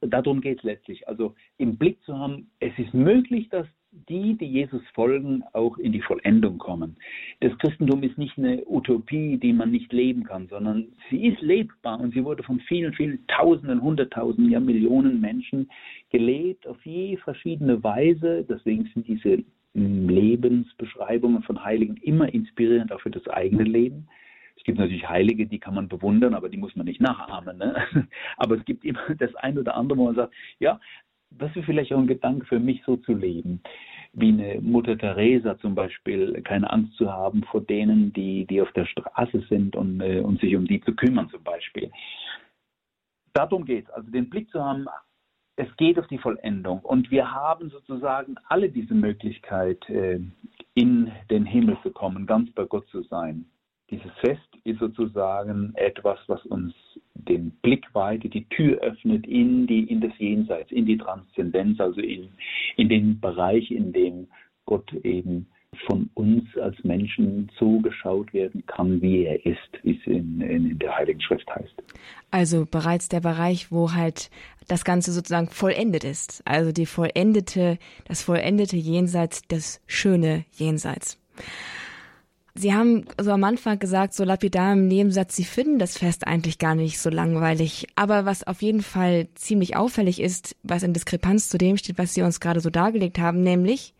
Darum 0.00 0.40
geht 0.40 0.58
es 0.58 0.64
letztlich. 0.64 1.08
Also 1.08 1.34
im 1.56 1.76
Blick 1.76 2.00
zu 2.04 2.16
haben, 2.16 2.50
es 2.60 2.72
ist 2.78 2.94
möglich, 2.94 3.48
dass 3.48 3.66
die, 3.90 4.34
die 4.34 4.46
Jesus 4.46 4.82
folgen, 4.94 5.42
auch 5.54 5.78
in 5.78 5.92
die 5.92 6.02
Vollendung 6.02 6.58
kommen. 6.58 6.96
Das 7.40 7.56
Christentum 7.58 8.02
ist 8.02 8.18
nicht 8.18 8.38
eine 8.38 8.62
Utopie, 8.66 9.38
die 9.38 9.52
man 9.52 9.70
nicht 9.70 9.92
leben 9.92 10.24
kann, 10.24 10.46
sondern 10.48 10.88
sie 11.10 11.26
ist 11.26 11.40
lebbar 11.40 11.98
und 11.98 12.12
sie 12.12 12.24
wurde 12.24 12.42
von 12.42 12.60
vielen, 12.60 12.92
vielen 12.92 13.26
Tausenden, 13.28 13.82
Hunderttausenden, 13.82 14.52
ja 14.52 14.60
Millionen 14.60 15.20
Menschen 15.20 15.70
gelebt 16.10 16.66
auf 16.66 16.84
je 16.84 17.16
verschiedene 17.16 17.82
Weise. 17.82 18.44
Deswegen 18.48 18.88
sind 18.94 19.08
diese 19.08 19.42
Lebensbeschreibungen 19.78 21.42
von 21.42 21.64
Heiligen 21.64 21.96
immer 21.96 22.32
inspirierend 22.32 22.92
auch 22.92 23.00
für 23.00 23.10
das 23.10 23.26
eigene 23.28 23.64
Leben. 23.64 24.08
Es 24.56 24.64
gibt 24.64 24.78
natürlich 24.78 25.08
Heilige, 25.08 25.46
die 25.46 25.60
kann 25.60 25.74
man 25.74 25.88
bewundern, 25.88 26.34
aber 26.34 26.48
die 26.48 26.56
muss 26.56 26.74
man 26.74 26.86
nicht 26.86 27.00
nachahmen. 27.00 27.58
Ne? 27.58 27.76
Aber 28.36 28.56
es 28.56 28.64
gibt 28.64 28.84
immer 28.84 29.00
das 29.16 29.34
ein 29.36 29.56
oder 29.56 29.76
andere, 29.76 29.98
wo 29.98 30.06
man 30.06 30.16
sagt, 30.16 30.34
ja, 30.58 30.80
das 31.30 31.54
ist 31.54 31.64
vielleicht 31.64 31.92
auch 31.92 31.98
ein 31.98 32.06
Gedanke 32.06 32.46
für 32.46 32.58
mich, 32.58 32.82
so 32.84 32.96
zu 32.96 33.14
leben. 33.14 33.62
Wie 34.14 34.28
eine 34.28 34.60
Mutter 34.60 34.96
Teresa 34.96 35.58
zum 35.58 35.74
Beispiel, 35.74 36.40
keine 36.42 36.70
Angst 36.70 36.94
zu 36.94 37.12
haben 37.12 37.44
vor 37.44 37.60
denen, 37.60 38.12
die, 38.12 38.46
die 38.46 38.60
auf 38.60 38.72
der 38.72 38.86
Straße 38.86 39.44
sind 39.48 39.76
und, 39.76 40.00
äh, 40.00 40.20
und 40.20 40.40
sich 40.40 40.56
um 40.56 40.66
die 40.66 40.80
zu 40.80 40.94
kümmern 40.94 41.28
zum 41.30 41.42
Beispiel. 41.44 41.90
Darum 43.34 43.64
geht 43.64 43.84
es, 43.84 43.90
also 43.90 44.10
den 44.10 44.28
Blick 44.28 44.50
zu 44.50 44.62
haben, 44.62 44.86
es 45.58 45.76
geht 45.76 45.98
auf 45.98 46.06
die 46.06 46.18
Vollendung 46.18 46.78
und 46.80 47.10
wir 47.10 47.32
haben 47.32 47.68
sozusagen 47.70 48.36
alle 48.48 48.68
diese 48.68 48.94
Möglichkeit, 48.94 49.88
äh, 49.90 50.20
in 50.74 51.10
den 51.30 51.44
Himmel 51.44 51.76
zu 51.82 51.90
kommen, 51.90 52.26
ganz 52.26 52.48
bei 52.52 52.64
Gott 52.64 52.88
zu 52.90 53.02
sein. 53.02 53.44
Dieses 53.90 54.12
Fest 54.20 54.48
ist 54.62 54.78
sozusagen 54.78 55.72
etwas, 55.74 56.18
was 56.28 56.44
uns 56.46 56.74
den 57.14 57.50
Blick 57.62 57.92
weitet, 57.92 58.34
die 58.34 58.48
Tür 58.50 58.78
öffnet 58.82 59.26
in, 59.26 59.66
die, 59.66 59.82
in 59.90 60.00
das 60.00 60.16
Jenseits, 60.18 60.70
in 60.70 60.86
die 60.86 60.98
Transzendenz, 60.98 61.80
also 61.80 62.00
in, 62.00 62.28
in 62.76 62.88
den 62.88 63.18
Bereich, 63.18 63.72
in 63.72 63.92
dem 63.92 64.28
Gott 64.64 64.92
eben 65.02 65.48
von 65.86 66.10
uns 66.14 66.44
als 66.56 66.76
Menschen 66.82 67.50
so 67.58 67.78
geschaut 67.80 68.32
werden 68.32 68.64
kann, 68.66 69.00
wie 69.02 69.24
er 69.24 69.44
ist, 69.44 69.58
wie 69.82 69.98
es 69.98 70.06
in, 70.06 70.40
in, 70.40 70.78
der 70.78 70.96
Heiligen 70.96 71.20
Schrift 71.20 71.48
heißt. 71.54 71.74
Also 72.30 72.66
bereits 72.70 73.08
der 73.08 73.20
Bereich, 73.20 73.70
wo 73.70 73.92
halt 73.92 74.30
das 74.66 74.84
Ganze 74.84 75.12
sozusagen 75.12 75.48
vollendet 75.48 76.04
ist. 76.04 76.42
Also 76.46 76.72
die 76.72 76.86
vollendete, 76.86 77.78
das 78.06 78.22
vollendete 78.22 78.76
Jenseits, 78.76 79.42
das 79.48 79.80
schöne 79.86 80.44
Jenseits. 80.52 81.18
Sie 82.54 82.74
haben 82.74 83.04
so 83.20 83.30
am 83.30 83.44
Anfang 83.44 83.78
gesagt, 83.78 84.14
so 84.14 84.24
lapidar 84.24 84.72
im 84.72 84.88
Nebensatz, 84.88 85.36
Sie 85.36 85.44
finden 85.44 85.78
das 85.78 85.96
Fest 85.96 86.26
eigentlich 86.26 86.58
gar 86.58 86.74
nicht 86.74 86.98
so 86.98 87.08
langweilig. 87.08 87.86
Aber 87.94 88.24
was 88.24 88.44
auf 88.44 88.62
jeden 88.62 88.82
Fall 88.82 89.28
ziemlich 89.34 89.76
auffällig 89.76 90.20
ist, 90.20 90.56
was 90.62 90.82
in 90.82 90.92
Diskrepanz 90.92 91.48
zu 91.48 91.58
dem 91.58 91.76
steht, 91.76 91.98
was 91.98 92.14
Sie 92.14 92.22
uns 92.22 92.40
gerade 92.40 92.60
so 92.60 92.70
dargelegt 92.70 93.18
haben, 93.18 93.42
nämlich, 93.42 93.94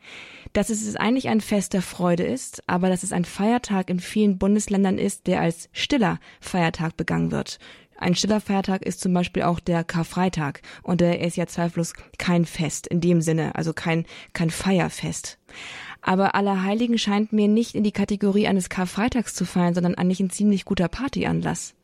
dass 0.53 0.71
es 0.71 0.97
eigentlich 0.97 1.29
ein 1.29 1.41
Fest 1.41 1.73
der 1.73 1.83
Freude 1.83 2.25
ist, 2.25 2.63
aber 2.67 2.89
dass 2.89 3.03
es 3.03 3.13
ein 3.13 3.25
Feiertag 3.25 3.91
in 3.91 4.01
vielen 4.01 4.39
Bundesländern 4.39 4.99
ist, 4.99 5.27
der 5.27 5.41
als 5.41 5.69
stiller 5.73 6.19
Feiertag 6.41 6.97
begangen 6.97 7.31
wird. 7.31 7.59
Ein 8.01 8.15
stiller 8.15 8.41
Feiertag 8.41 8.83
ist 8.87 9.01
zum 9.01 9.13
Beispiel 9.13 9.43
auch 9.43 9.59
der 9.59 9.83
Karfreitag 9.83 10.63
und 10.85 11.01
der 11.01 11.21
ist 11.21 11.37
ja 11.37 11.47
zweifellos 11.47 11.95
kein 12.17 12.45
Fest 12.45 12.87
in 12.87 13.01
dem 13.01 13.21
Sinne, 13.21 13.57
also 13.57 13.73
kein, 13.73 14.05
kein 14.33 14.51
Feierfest. 14.51 15.39
Aber 16.01 16.37
Allerheiligen 16.37 16.97
scheint 16.97 17.33
mir 17.33 17.49
nicht 17.49 17.75
in 17.75 17.83
die 17.83 17.91
Kategorie 17.91 18.47
eines 18.47 18.69
Karfreitags 18.69 19.35
zu 19.35 19.45
fallen, 19.45 19.75
sondern 19.75 19.97
eigentlich 19.97 20.21
ein 20.21 20.31
ziemlich 20.31 20.65
guter 20.65 20.89
Partyanlass. 20.89 21.75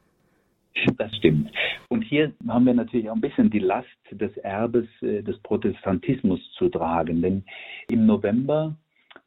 Das 0.99 1.15
stimmt. 1.17 1.51
Und 1.89 2.03
hier 2.03 2.33
haben 2.49 2.67
wir 2.67 2.75
natürlich 2.75 3.11
auch 3.11 3.15
ein 3.17 3.21
bisschen 3.21 3.51
die 3.51 3.59
Last 3.59 3.89
des 4.13 4.37
Erbes 4.39 4.87
äh, 5.03 5.23
des 5.23 5.39
Protestantismus 5.41 6.41
zu 6.59 6.69
tragen. 6.69 7.23
Denn 7.23 7.45
im 7.91 8.07
November, 8.07 8.77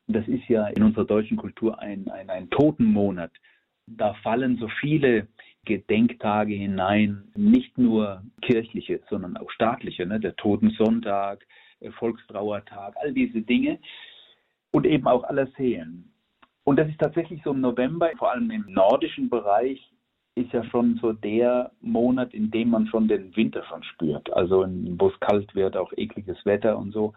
das 0.08 0.28
ist 0.28 0.48
ja 0.48 0.68
in 0.68 0.84
unserer 0.84 1.06
deutschen 1.06 1.38
Kultur 1.38 1.80
ein, 1.80 2.10
ein, 2.10 2.30
ein 2.30 2.50
Totenmonat, 2.50 3.32
da 3.88 4.14
fallen 4.16 4.58
so 4.58 4.68
viele 4.82 5.28
Gedenktage 5.68 6.54
hinein, 6.54 7.30
nicht 7.36 7.78
nur 7.78 8.24
kirchliche, 8.42 9.02
sondern 9.10 9.36
auch 9.36 9.52
staatliche, 9.52 10.06
ne? 10.06 10.20
der 10.20 10.36
Totensonntag, 10.38 11.46
äh, 11.82 11.92
Volkstrauertag, 11.92 12.96
all 13.02 13.14
diese 13.14 13.42
Dinge 13.42 13.80
und 14.72 14.86
eben 14.86 15.08
auch 15.08 15.24
Allerseelen. 15.26 16.14
Und 16.64 16.78
das 16.80 16.88
ist 16.88 17.00
tatsächlich 17.00 17.42
so 17.44 17.52
im 17.52 17.62
November, 17.62 18.10
vor 18.18 18.32
allem 18.32 18.50
im 18.50 18.66
nordischen 18.70 19.30
Bereich, 19.30 19.92
ist 20.36 20.54
ja 20.54 20.64
schon 20.66 21.00
so 21.02 21.14
der 21.14 21.72
Monat, 21.82 22.34
in 22.34 22.52
dem 22.52 22.70
man 22.70 22.88
schon 22.88 23.08
den 23.08 23.36
Winter 23.36 23.64
schon 23.66 23.84
spürt. 23.84 24.32
Also 24.34 24.66
wo 24.98 25.10
es 25.10 25.20
kalt 25.20 25.54
wird, 25.56 25.76
auch 25.76 25.92
ekliges 25.98 26.38
Wetter 26.46 26.78
und 26.78 26.92
so, 26.94 27.14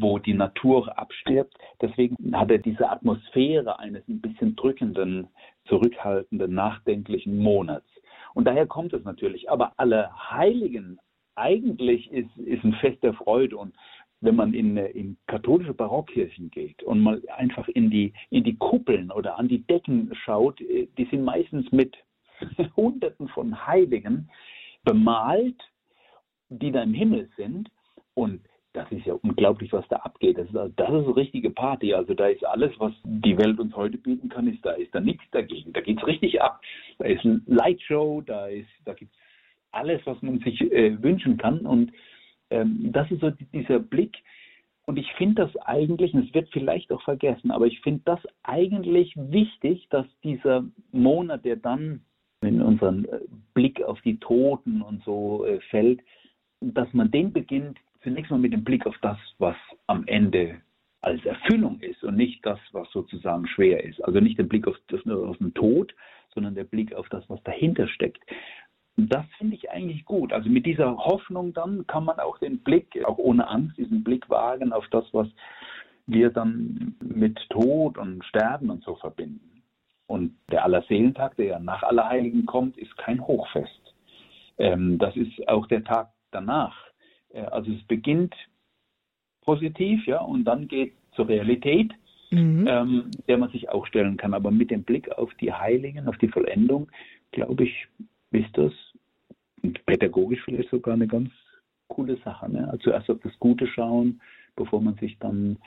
wo 0.00 0.18
die 0.18 0.34
Natur 0.34 0.98
abstirbt. 0.98 1.54
Deswegen 1.80 2.16
hat 2.36 2.50
er 2.50 2.58
diese 2.58 2.88
Atmosphäre 2.88 3.78
eines 3.78 4.06
ein 4.08 4.20
bisschen 4.20 4.56
drückenden, 4.56 5.28
zurückhaltenden, 5.66 6.54
nachdenklichen 6.54 7.38
Monats. 7.38 7.88
Und 8.34 8.44
daher 8.46 8.66
kommt 8.66 8.92
es 8.92 9.04
natürlich. 9.04 9.50
Aber 9.50 9.72
alle 9.76 10.10
Heiligen, 10.30 10.98
eigentlich 11.34 12.10
ist, 12.12 12.36
ist 12.38 12.64
ein 12.64 12.74
Fest 12.74 13.02
der 13.02 13.14
Freude 13.14 13.56
und 13.56 13.74
wenn 14.20 14.34
man 14.34 14.52
in, 14.52 14.76
in 14.76 15.16
katholische 15.26 15.74
Barockkirchen 15.74 16.50
geht 16.50 16.82
und 16.82 17.00
mal 17.00 17.22
einfach 17.36 17.68
in 17.68 17.90
die, 17.90 18.12
in 18.30 18.42
die 18.42 18.56
Kuppeln 18.56 19.12
oder 19.12 19.38
an 19.38 19.48
die 19.48 19.64
Decken 19.64 20.12
schaut, 20.24 20.60
äh, 20.60 20.88
die 20.98 21.04
sind 21.06 21.24
meistens 21.24 21.70
mit 21.70 21.96
Hunderten 22.76 23.28
von 23.28 23.66
Heiligen 23.66 24.28
bemalt, 24.84 25.60
die 26.48 26.72
da 26.72 26.82
im 26.82 26.94
Himmel 26.94 27.28
sind. 27.36 27.70
Und 28.14 28.40
das 28.78 28.92
ist 28.92 29.06
ja 29.06 29.14
unglaublich, 29.14 29.72
was 29.72 29.86
da 29.88 29.96
abgeht. 29.96 30.38
Das 30.38 30.46
ist, 30.46 30.54
das 30.54 30.88
ist 30.88 31.04
eine 31.04 31.16
richtige 31.16 31.50
Party. 31.50 31.94
Also 31.94 32.14
da 32.14 32.28
ist 32.28 32.44
alles, 32.46 32.72
was 32.78 32.92
die 33.02 33.36
Welt 33.36 33.58
uns 33.58 33.74
heute 33.74 33.98
bieten 33.98 34.28
kann, 34.28 34.46
ist 34.46 34.64
da 34.64 34.70
ist 34.72 34.94
da 34.94 35.00
nichts 35.00 35.24
dagegen. 35.32 35.72
Da 35.72 35.80
geht 35.80 35.98
es 35.98 36.06
richtig 36.06 36.40
ab. 36.40 36.60
Da 36.98 37.06
ist 37.06 37.24
ein 37.24 37.42
Lightshow, 37.46 38.22
da 38.24 38.46
ist, 38.46 38.68
da 38.84 38.94
gibt 38.94 39.12
es 39.12 39.18
alles, 39.72 40.00
was 40.04 40.22
man 40.22 40.38
sich 40.40 40.60
äh, 40.60 41.02
wünschen 41.02 41.38
kann. 41.38 41.66
Und 41.66 41.92
ähm, 42.50 42.90
das 42.92 43.10
ist 43.10 43.20
so 43.20 43.30
dieser 43.52 43.80
Blick. 43.80 44.16
Und 44.86 44.96
ich 44.96 45.12
finde 45.14 45.42
das 45.42 45.56
eigentlich, 45.56 46.14
und 46.14 46.28
es 46.28 46.32
wird 46.32 46.48
vielleicht 46.52 46.92
auch 46.92 47.02
vergessen, 47.02 47.50
aber 47.50 47.66
ich 47.66 47.80
finde 47.80 48.02
das 48.04 48.20
eigentlich 48.44 49.12
wichtig, 49.16 49.88
dass 49.90 50.06
dieser 50.22 50.64
Monat, 50.92 51.44
der 51.44 51.56
dann 51.56 52.02
in 52.42 52.62
unseren 52.62 53.06
äh, 53.06 53.18
Blick 53.54 53.82
auf 53.82 54.00
die 54.02 54.18
Toten 54.18 54.82
und 54.82 55.02
so 55.02 55.44
äh, 55.44 55.58
fällt, 55.70 56.00
dass 56.60 56.92
man 56.92 57.10
den 57.10 57.32
beginnt 57.32 57.76
zunächst 58.02 58.30
mal 58.30 58.38
mit 58.38 58.52
dem 58.52 58.64
Blick 58.64 58.86
auf 58.86 58.96
das, 59.02 59.18
was 59.38 59.56
am 59.86 60.06
Ende 60.06 60.60
als 61.00 61.24
Erfüllung 61.24 61.80
ist 61.80 62.02
und 62.02 62.16
nicht 62.16 62.44
das, 62.44 62.58
was 62.72 62.90
sozusagen 62.90 63.46
schwer 63.46 63.84
ist. 63.84 64.04
Also 64.04 64.20
nicht 64.20 64.38
den 64.38 64.48
Blick 64.48 64.66
auf, 64.66 64.76
das, 64.88 65.06
auf 65.06 65.38
den 65.38 65.54
Tod, 65.54 65.94
sondern 66.34 66.54
der 66.54 66.64
Blick 66.64 66.92
auf 66.94 67.08
das, 67.08 67.28
was 67.28 67.42
dahinter 67.44 67.86
steckt. 67.88 68.20
Das 68.96 69.24
finde 69.38 69.54
ich 69.54 69.70
eigentlich 69.70 70.04
gut. 70.04 70.32
Also 70.32 70.50
mit 70.50 70.66
dieser 70.66 70.96
Hoffnung 70.96 71.52
dann 71.52 71.86
kann 71.86 72.04
man 72.04 72.18
auch 72.18 72.38
den 72.38 72.58
Blick, 72.58 73.04
auch 73.04 73.18
ohne 73.18 73.46
Angst, 73.46 73.78
diesen 73.78 74.02
Blick 74.02 74.28
wagen 74.28 74.72
auf 74.72 74.88
das, 74.90 75.04
was 75.12 75.28
wir 76.06 76.30
dann 76.30 76.96
mit 77.00 77.38
Tod 77.50 77.96
und 77.96 78.24
Sterben 78.24 78.70
und 78.70 78.82
so 78.82 78.96
verbinden. 78.96 79.62
Und 80.08 80.34
der 80.50 80.64
Allerseelentag, 80.64 81.36
der 81.36 81.46
ja 81.46 81.58
nach 81.60 81.82
Allerheiligen 81.82 82.46
kommt, 82.46 82.76
ist 82.76 82.96
kein 82.96 83.24
Hochfest. 83.24 83.94
Ähm, 84.56 84.98
das 84.98 85.14
ist 85.16 85.46
auch 85.48 85.66
der 85.68 85.84
Tag 85.84 86.10
danach. 86.32 86.76
Äh, 87.32 87.42
also 87.42 87.72
es 87.72 87.82
beginnt 87.84 88.34
positiv, 89.42 90.06
ja, 90.06 90.20
und 90.20 90.44
dann 90.44 90.68
geht 90.68 90.92
zur 91.12 91.28
Realität, 91.28 91.92
mhm. 92.30 92.66
ähm, 92.68 93.10
der 93.26 93.38
man 93.38 93.50
sich 93.50 93.68
auch 93.68 93.86
stellen 93.86 94.16
kann. 94.16 94.34
Aber 94.34 94.50
mit 94.50 94.70
dem 94.70 94.82
Blick 94.82 95.10
auf 95.12 95.32
die 95.34 95.52
Heiligen, 95.52 96.08
auf 96.08 96.18
die 96.18 96.28
Vollendung, 96.28 96.90
glaube 97.32 97.64
ich, 97.64 97.86
ist 98.30 98.56
das 98.56 98.72
pädagogisch 99.86 100.42
vielleicht 100.44 100.70
sogar 100.70 100.94
eine 100.94 101.08
ganz 101.08 101.30
coole 101.88 102.16
Sache. 102.18 102.50
Ne? 102.50 102.66
Also 102.66 102.84
zuerst 102.84 103.10
auf 103.10 103.20
das 103.22 103.36
Gute 103.38 103.66
schauen, 103.66 104.20
bevor 104.56 104.80
man 104.80 104.94
sich 104.96 105.18
dann 105.18 105.58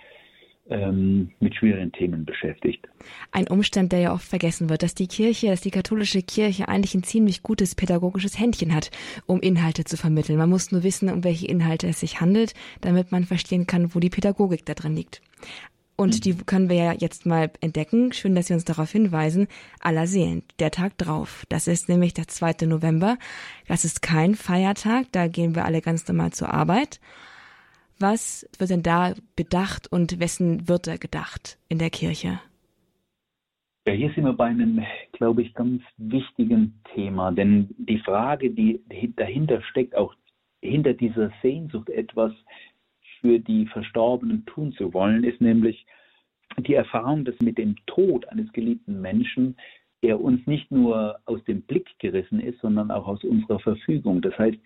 ähm, 0.72 1.30
mit 1.40 1.56
schwierigen 1.56 1.92
Themen 1.92 2.26
beschäftigt. 2.26 2.88
Ein 3.32 3.48
Umstand, 3.48 3.92
der 3.92 4.00
ja 4.00 4.14
oft 4.14 4.26
vergessen 4.26 4.70
wird, 4.70 4.84
dass 4.84 4.96
die 4.96 5.08
Kirche, 5.08 5.48
dass 5.48 5.62
die 5.62 5.72
katholische 5.72 6.22
Kirche 6.22 6.68
eigentlich 6.68 6.96
ein 6.96 7.04
ziemlich 7.04 7.44
gutes 7.44 7.76
pädagogisches 7.76 8.40
Händchen 8.40 8.74
hat, 8.74 8.90
um 9.26 9.42
Inhalte 9.42 9.84
zu 9.84 9.98
vermitteln. 9.98 10.38
Man 10.38 10.50
muss 10.50 10.72
nur 10.72 10.84
wissen, 10.84 11.10
um 11.10 11.24
welche 11.24 11.48
Inhalte 11.48 11.88
es 11.88 12.00
sich 12.00 12.22
handelt, 12.22 12.54
damit 12.80 13.12
man 13.12 13.26
verstehen 13.26 13.68
kann, 13.68 13.94
wo 13.94 14.00
die 14.00 14.10
Pädagogik 14.10 14.66
da 14.66 14.74
drin 14.74 14.96
liegt. 14.96 15.22
Und 15.98 16.26
die 16.26 16.36
können 16.36 16.68
wir 16.68 16.78
ja 16.78 16.94
jetzt 16.94 17.28
mal 17.28 17.52
entdecken. 17.62 18.12
Schön, 18.12 18.34
dass 18.34 18.48
Sie 18.48 18.54
uns 18.54 18.66
darauf 18.66 18.92
hinweisen. 18.92 19.48
Aller 19.82 20.08
Seelen, 20.08 20.42
der 20.58 20.72
Tag 20.72 20.98
drauf. 20.98 21.46
Das 21.50 21.68
ist 21.68 21.90
nämlich 21.90 22.16
der 22.16 22.28
2. 22.28 22.66
November. 22.66 23.18
Das 23.68 23.86
ist 23.86 24.02
kein 24.02 24.34
Feiertag. 24.34 25.06
Da 25.12 25.28
gehen 25.28 25.54
wir 25.54 25.66
alle 25.66 25.82
ganz 25.82 26.08
normal 26.08 26.32
zur 26.32 26.52
Arbeit. 26.52 27.00
Was 28.02 28.50
wird 28.58 28.72
denn 28.72 28.82
da 28.82 29.14
bedacht 29.36 29.92
und 29.92 30.20
wessen 30.20 30.68
wird 30.68 30.88
da 30.88 30.98
gedacht 30.98 31.60
in 31.70 31.78
der 31.78 31.92
Kirche? 31.92 32.40
Ja, 33.88 33.94
hier 33.94 34.12
sind 34.14 34.26
wir 34.26 34.34
bei 34.34 34.46
einem, 34.46 34.84
glaube 35.12 35.44
ich, 35.44 35.54
ganz 35.54 35.84
wichtigen 35.98 36.82
Thema, 36.96 37.32
denn 37.32 37.70
die 37.78 38.00
Frage, 38.00 38.50
die 38.50 38.82
dahinter 39.16 39.62
steckt, 39.70 39.96
auch 39.96 40.16
hinter 40.64 40.94
dieser 40.94 41.32
Sehnsucht 41.44 41.90
etwas 41.90 42.32
für 43.20 43.38
die 43.38 43.68
Verstorbenen 43.68 44.48
tun 44.48 44.74
zu 44.74 44.94
wollen, 44.96 45.24
ist 45.24 45.40
nämlich 45.40 45.86
die 46.58 46.74
Erfahrung, 46.74 47.24
dass 47.24 47.40
mit 47.40 47.60
dem 47.60 47.76
Tod 47.86 48.28
eines 48.30 48.52
geliebten 48.52 49.00
Menschen 49.00 49.56
er 50.02 50.20
uns 50.20 50.46
nicht 50.48 50.72
nur 50.72 51.20
aus 51.26 51.44
dem 51.44 51.62
Blick 51.62 51.88
gerissen 52.00 52.40
ist, 52.40 52.60
sondern 52.62 52.90
auch 52.90 53.08
aus 53.08 53.24
unserer 53.24 53.60
Verfügung. 53.60 54.22
Das 54.22 54.36
heißt, 54.40 54.58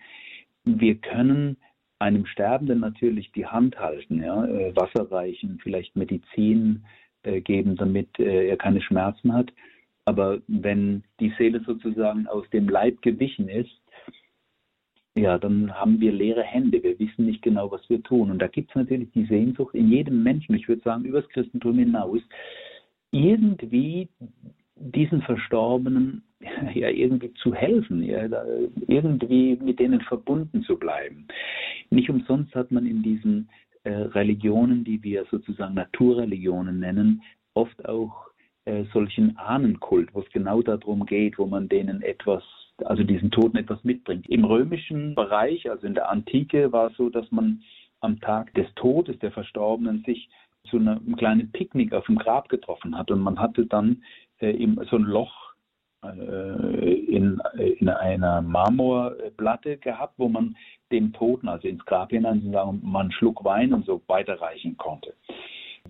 wir 0.64 0.94
können 0.96 1.58
einem 1.98 2.26
Sterbenden 2.26 2.80
natürlich 2.80 3.32
die 3.32 3.46
Hand 3.46 3.78
halten, 3.78 4.22
ja, 4.22 4.44
äh, 4.44 4.74
Wasser 4.76 5.10
reichen, 5.10 5.58
vielleicht 5.62 5.96
Medizin 5.96 6.84
äh, 7.22 7.40
geben, 7.40 7.76
damit 7.76 8.18
äh, 8.18 8.48
er 8.48 8.56
keine 8.56 8.82
Schmerzen 8.82 9.32
hat. 9.32 9.52
Aber 10.04 10.40
wenn 10.46 11.02
die 11.20 11.32
Seele 11.36 11.60
sozusagen 11.64 12.26
aus 12.26 12.48
dem 12.50 12.68
Leib 12.68 13.02
gewichen 13.02 13.48
ist, 13.48 13.80
ja, 15.16 15.38
dann 15.38 15.74
haben 15.74 15.98
wir 16.00 16.12
leere 16.12 16.42
Hände. 16.42 16.82
Wir 16.82 16.98
wissen 16.98 17.24
nicht 17.24 17.40
genau, 17.40 17.70
was 17.70 17.88
wir 17.88 18.02
tun. 18.02 18.30
Und 18.30 18.38
da 18.38 18.48
gibt 18.48 18.70
es 18.70 18.76
natürlich 18.76 19.10
die 19.12 19.24
Sehnsucht 19.24 19.74
in 19.74 19.90
jedem 19.90 20.22
Menschen, 20.22 20.54
ich 20.54 20.68
würde 20.68 20.82
sagen, 20.82 21.06
übers 21.06 21.26
Christentum 21.30 21.78
hinaus, 21.78 22.20
irgendwie 23.10 24.10
diesen 24.74 25.22
Verstorbenen 25.22 26.22
ja 26.74 26.88
irgendwie 26.88 27.32
zu 27.34 27.54
helfen, 27.54 28.02
ja, 28.02 28.28
irgendwie 28.86 29.56
mit 29.56 29.78
denen 29.78 30.00
verbunden 30.02 30.62
zu 30.62 30.78
bleiben. 30.78 31.26
Nicht 31.90 32.10
umsonst 32.10 32.54
hat 32.54 32.70
man 32.70 32.86
in 32.86 33.02
diesen 33.02 33.48
äh, 33.84 33.90
Religionen, 33.90 34.84
die 34.84 35.02
wir 35.02 35.24
sozusagen 35.30 35.74
Naturreligionen 35.74 36.80
nennen, 36.80 37.22
oft 37.54 37.88
auch 37.88 38.26
äh, 38.66 38.84
solchen 38.92 39.36
Ahnenkult, 39.38 40.14
wo 40.14 40.20
es 40.20 40.30
genau 40.30 40.60
darum 40.60 41.06
geht, 41.06 41.38
wo 41.38 41.46
man 41.46 41.68
denen 41.68 42.02
etwas, 42.02 42.42
also 42.84 43.02
diesen 43.02 43.30
Toten 43.30 43.56
etwas 43.56 43.82
mitbringt. 43.84 44.28
Im 44.28 44.44
römischen 44.44 45.14
Bereich, 45.14 45.70
also 45.70 45.86
in 45.86 45.94
der 45.94 46.10
Antike, 46.10 46.72
war 46.72 46.90
es 46.90 46.96
so, 46.96 47.08
dass 47.08 47.30
man 47.30 47.62
am 48.00 48.20
Tag 48.20 48.52
des 48.54 48.66
Todes 48.74 49.18
der 49.20 49.32
Verstorbenen 49.32 50.02
sich 50.04 50.28
zu 50.68 50.78
einem 50.78 51.16
kleinen 51.16 51.50
Picknick 51.52 51.92
auf 51.92 52.06
dem 52.06 52.16
Grab 52.16 52.48
getroffen 52.48 52.98
hat 52.98 53.10
und 53.10 53.20
man 53.20 53.38
hatte 53.38 53.66
dann 53.66 54.02
äh, 54.38 54.66
so 54.90 54.96
ein 54.96 55.04
Loch 55.04 55.45
in, 56.12 57.40
in 57.78 57.88
einer 57.88 58.42
Marmorplatte 58.42 59.76
gehabt, 59.78 60.14
wo 60.16 60.28
man 60.28 60.56
dem 60.92 61.12
Toten, 61.12 61.48
also 61.48 61.66
ins 61.68 61.84
Grab 61.84 62.10
hinein, 62.10 62.50
sagen, 62.52 62.80
mal 62.82 63.00
einen 63.00 63.12
Schluck 63.12 63.44
Wein 63.44 63.72
und 63.72 63.84
so 63.86 64.00
weiterreichen 64.06 64.76
konnte. 64.76 65.14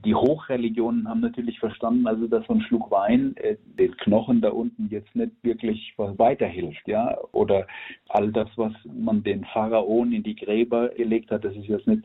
Die 0.05 0.15
Hochreligionen 0.15 1.09
haben 1.09 1.21
natürlich 1.21 1.59
verstanden, 1.59 2.07
also 2.07 2.27
dass 2.27 2.47
so 2.47 2.55
ein 2.55 2.61
Schluck 2.61 2.91
Wein 2.91 3.35
äh, 3.37 3.57
den 3.79 3.97
Knochen 3.97 4.41
da 4.41 4.51
unten 4.51 4.89
jetzt 4.91 5.15
nicht 5.15 5.33
wirklich 5.43 5.95
weiterhilft, 5.97 6.87
ja. 6.87 7.17
Oder 7.33 7.67
all 8.09 8.31
das, 8.33 8.49
was 8.57 8.73
man 8.85 9.23
den 9.23 9.45
Pharaonen 9.47 10.13
in 10.13 10.23
die 10.23 10.37
Gräber 10.37 10.91
gelegt 10.91 11.31
hat, 11.31 11.45
das 11.45 11.57
ist 11.57 11.67
jetzt 11.67 11.87
nicht 11.87 12.03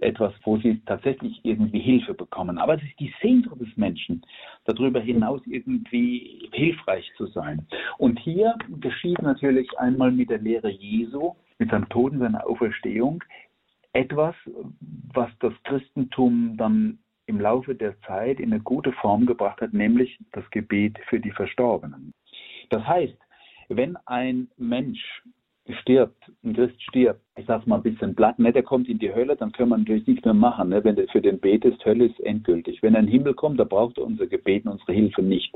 etwas, 0.00 0.32
wo 0.44 0.58
sie 0.58 0.80
tatsächlich 0.86 1.40
irgendwie 1.44 1.80
Hilfe 1.80 2.14
bekommen. 2.14 2.58
Aber 2.58 2.74
es 2.74 2.82
ist 2.82 2.98
die 2.98 3.14
Sehnsucht 3.22 3.60
des 3.60 3.76
Menschen, 3.76 4.22
darüber 4.64 5.00
hinaus 5.00 5.40
irgendwie 5.46 6.48
hilfreich 6.52 7.10
zu 7.16 7.26
sein. 7.26 7.66
Und 7.98 8.18
hier 8.18 8.56
geschieht 8.80 9.20
natürlich 9.22 9.68
einmal 9.78 10.10
mit 10.10 10.30
der 10.30 10.38
Lehre 10.38 10.70
Jesu, 10.70 11.34
mit 11.58 11.70
seinem 11.70 11.88
Tod 11.88 12.12
und 12.12 12.18
seiner 12.20 12.46
Auferstehung, 12.46 13.22
etwas, 13.92 14.34
was 15.12 15.30
das 15.38 15.52
Christentum 15.62 16.56
dann 16.56 16.98
im 17.26 17.40
Laufe 17.40 17.74
der 17.74 17.98
Zeit 18.02 18.40
in 18.40 18.52
eine 18.52 18.60
gute 18.60 18.92
Form 18.92 19.24
gebracht 19.24 19.60
hat, 19.60 19.72
nämlich 19.72 20.18
das 20.32 20.48
Gebet 20.50 20.98
für 21.08 21.20
die 21.20 21.30
Verstorbenen. 21.30 22.12
Das 22.70 22.86
heißt, 22.86 23.16
wenn 23.68 23.96
ein 24.06 24.48
Mensch 24.56 25.22
stirbt, 25.80 26.30
ein 26.42 26.54
Christ 26.54 26.82
stirbt, 26.82 27.20
ich 27.36 27.46
sag's 27.46 27.66
mal 27.66 27.76
ein 27.76 27.82
bisschen 27.82 28.14
platt, 28.14 28.38
ne, 28.38 28.52
der 28.52 28.62
kommt 28.62 28.88
in 28.88 28.98
die 28.98 29.14
Hölle, 29.14 29.36
dann 29.36 29.52
können 29.52 29.70
wir 29.70 29.78
natürlich 29.78 30.06
nichts 30.06 30.24
mehr 30.24 30.34
machen. 30.34 30.68
Ne? 30.68 30.84
Wenn 30.84 30.96
du 30.96 31.06
für 31.08 31.22
den 31.22 31.40
betest, 31.40 31.84
Hölle 31.84 32.06
ist 32.06 32.20
endgültig. 32.20 32.82
Wenn 32.82 32.94
er 32.94 33.00
in 33.00 33.06
den 33.06 33.12
Himmel 33.12 33.34
kommt, 33.34 33.58
da 33.58 33.64
braucht 33.64 33.98
er 33.98 34.04
unser 34.04 34.26
Gebet 34.26 34.66
und 34.66 34.72
unsere 34.72 34.92
Hilfe 34.92 35.22
nicht. 35.22 35.54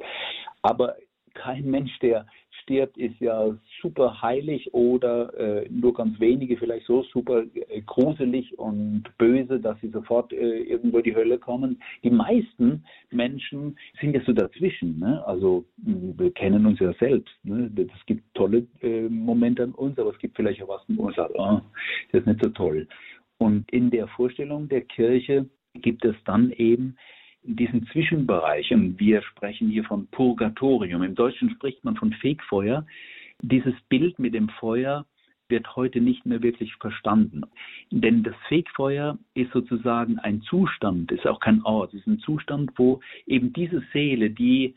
Aber 0.62 0.94
kein 1.38 1.70
Mensch, 1.70 1.96
der 2.00 2.26
stirbt, 2.62 2.98
ist 2.98 3.18
ja 3.20 3.56
super 3.80 4.20
heilig 4.20 4.74
oder 4.74 5.32
äh, 5.38 5.68
nur 5.70 5.94
ganz 5.94 6.18
wenige 6.20 6.56
vielleicht 6.56 6.86
so 6.86 7.02
super 7.04 7.44
äh, 7.54 7.80
gruselig 7.82 8.58
und 8.58 9.04
böse, 9.16 9.60
dass 9.60 9.80
sie 9.80 9.88
sofort 9.88 10.32
äh, 10.32 10.58
irgendwo 10.64 10.98
in 10.98 11.04
die 11.04 11.14
Hölle 11.14 11.38
kommen. 11.38 11.80
Die 12.02 12.10
meisten 12.10 12.84
Menschen 13.10 13.78
sind 14.00 14.14
ja 14.14 14.20
so 14.26 14.32
dazwischen. 14.32 14.98
Ne? 14.98 15.24
Also 15.26 15.64
wir 15.76 16.32
kennen 16.32 16.66
uns 16.66 16.80
ja 16.80 16.92
selbst. 16.94 17.32
Ne? 17.44 17.70
Es 17.76 18.06
gibt 18.06 18.22
tolle 18.34 18.66
äh, 18.82 19.08
Momente 19.08 19.62
an 19.62 19.72
uns, 19.72 19.98
aber 19.98 20.10
es 20.10 20.18
gibt 20.18 20.36
vielleicht 20.36 20.62
auch 20.62 20.68
was, 20.68 20.82
wo 20.88 21.04
man 21.04 21.14
sagt, 21.14 21.32
oh, 21.34 21.60
das 22.12 22.20
ist 22.20 22.26
nicht 22.26 22.42
so 22.42 22.50
toll. 22.50 22.86
Und 23.38 23.70
in 23.70 23.90
der 23.90 24.08
Vorstellung 24.08 24.68
der 24.68 24.82
Kirche 24.82 25.46
gibt 25.74 26.04
es 26.04 26.16
dann 26.24 26.50
eben 26.50 26.96
diesen 27.42 27.86
Zwischenbereich, 27.88 28.72
und 28.72 28.98
wir 28.98 29.22
sprechen 29.22 29.68
hier 29.68 29.84
von 29.84 30.06
Purgatorium, 30.08 31.02
im 31.02 31.14
Deutschen 31.14 31.50
spricht 31.50 31.84
man 31.84 31.96
von 31.96 32.12
Fegfeuer, 32.14 32.86
dieses 33.40 33.74
Bild 33.88 34.18
mit 34.18 34.34
dem 34.34 34.48
Feuer 34.48 35.06
wird 35.48 35.76
heute 35.76 36.00
nicht 36.00 36.26
mehr 36.26 36.42
wirklich 36.42 36.74
verstanden. 36.76 37.42
Denn 37.90 38.22
das 38.22 38.34
Fegfeuer 38.48 39.18
ist 39.34 39.52
sozusagen 39.52 40.18
ein 40.18 40.42
Zustand, 40.42 41.10
ist 41.10 41.26
auch 41.26 41.40
kein 41.40 41.62
Ort, 41.62 41.94
ist 41.94 42.06
ein 42.06 42.18
Zustand, 42.18 42.72
wo 42.76 43.00
eben 43.26 43.52
diese 43.52 43.82
Seele, 43.92 44.30
die 44.30 44.74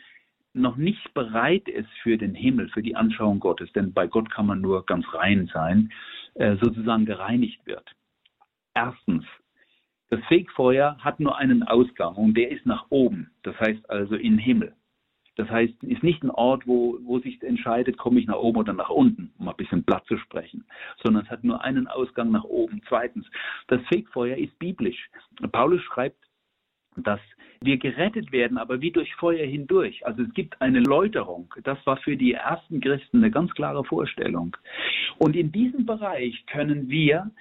noch 0.54 0.78
nicht 0.78 1.13
bereit 1.13 1.67
ist 1.67 1.89
für 2.04 2.17
den 2.17 2.36
Himmel, 2.36 2.69
für 2.69 2.84
die 2.84 2.95
Anschauung 2.95 3.39
Gottes, 3.39 3.71
denn 3.74 3.93
bei 3.93 4.08
Gott 4.08 4.30
kann 4.30 4.45
man 4.45 4.62
nur 4.62 4.86
ganz 4.86 5.06
rein 5.13 5.50
sein, 5.54 5.91
äh, 6.36 6.56
sozusagen 6.58 7.06
gereinigt 7.06 7.65
wird. 7.65 7.89
Erstens, 8.74 9.26
das 10.12 10.19
Fegfeuer 10.28 10.97
hat 11.00 11.19
nur 11.19 11.38
einen 11.38 11.63
Ausgang 11.63 12.15
und 12.15 12.36
der 12.36 12.52
ist 12.52 12.65
nach 12.65 12.86
oben, 12.89 13.32
das 13.43 13.58
heißt 13.60 13.89
also 13.89 14.15
in 14.15 14.34
den 14.34 14.39
Himmel. 14.39 14.76
Das 15.38 15.50
heißt, 15.50 15.74
es 15.84 15.89
ist 15.89 16.04
nicht 16.04 16.21
ein 16.21 16.30
Ort, 16.30 16.67
wo, 16.67 17.00
wo 17.04 17.19
sich 17.19 17.41
entscheidet, 17.41 17.97
komme 17.97 18.19
ich 18.19 18.28
nach 18.28 18.36
oben 18.36 18.58
oder 18.58 18.74
nach 18.74 18.89
unten, 18.89 19.34
um 19.39 19.47
ein 19.47 19.56
bisschen 19.56 19.86
platt 19.86 20.06
zu 20.06 20.17
sprechen, 20.17 20.65
sondern 21.02 21.24
es 21.24 21.32
hat 21.32 21.45
nur 21.45 21.63
einen 21.63 21.88
Ausgang 21.88 22.30
nach 22.30 22.43
oben. 22.43 22.82
Zweitens, 22.89 23.26
das 23.67 23.82
Fegfeuer 23.88 24.36
ist 24.36 24.60
biblisch. 24.60 25.10
Paulus 25.54 25.82
schreibt, 25.84 26.19
dass 26.97 27.21
wir 27.62 27.78
gerettet 27.78 28.34
werden, 28.34 28.58
aber 28.58 28.82
wie 28.82 28.91
durch 28.91 29.15
Feuer 29.15 29.45
hindurch. 29.45 30.06
Also 30.06 30.24
es 30.24 30.34
gibt 30.34 30.62
eine 30.62 30.82
Läuterung. 30.82 31.54
Das 31.63 31.78
war 31.86 31.95
für 31.97 32.17
die 32.17 32.34
ersten 32.34 32.82
Christen 32.82 33.19
eine 33.19 33.32
ganz 33.32 33.52
klare 33.52 33.86
Vorstellung. 33.86 34.58
Und 35.19 35.38
in 35.38 35.54
diesem 35.54 35.86
Bereich 35.86 36.45
können 36.47 36.89
wir 36.89 37.32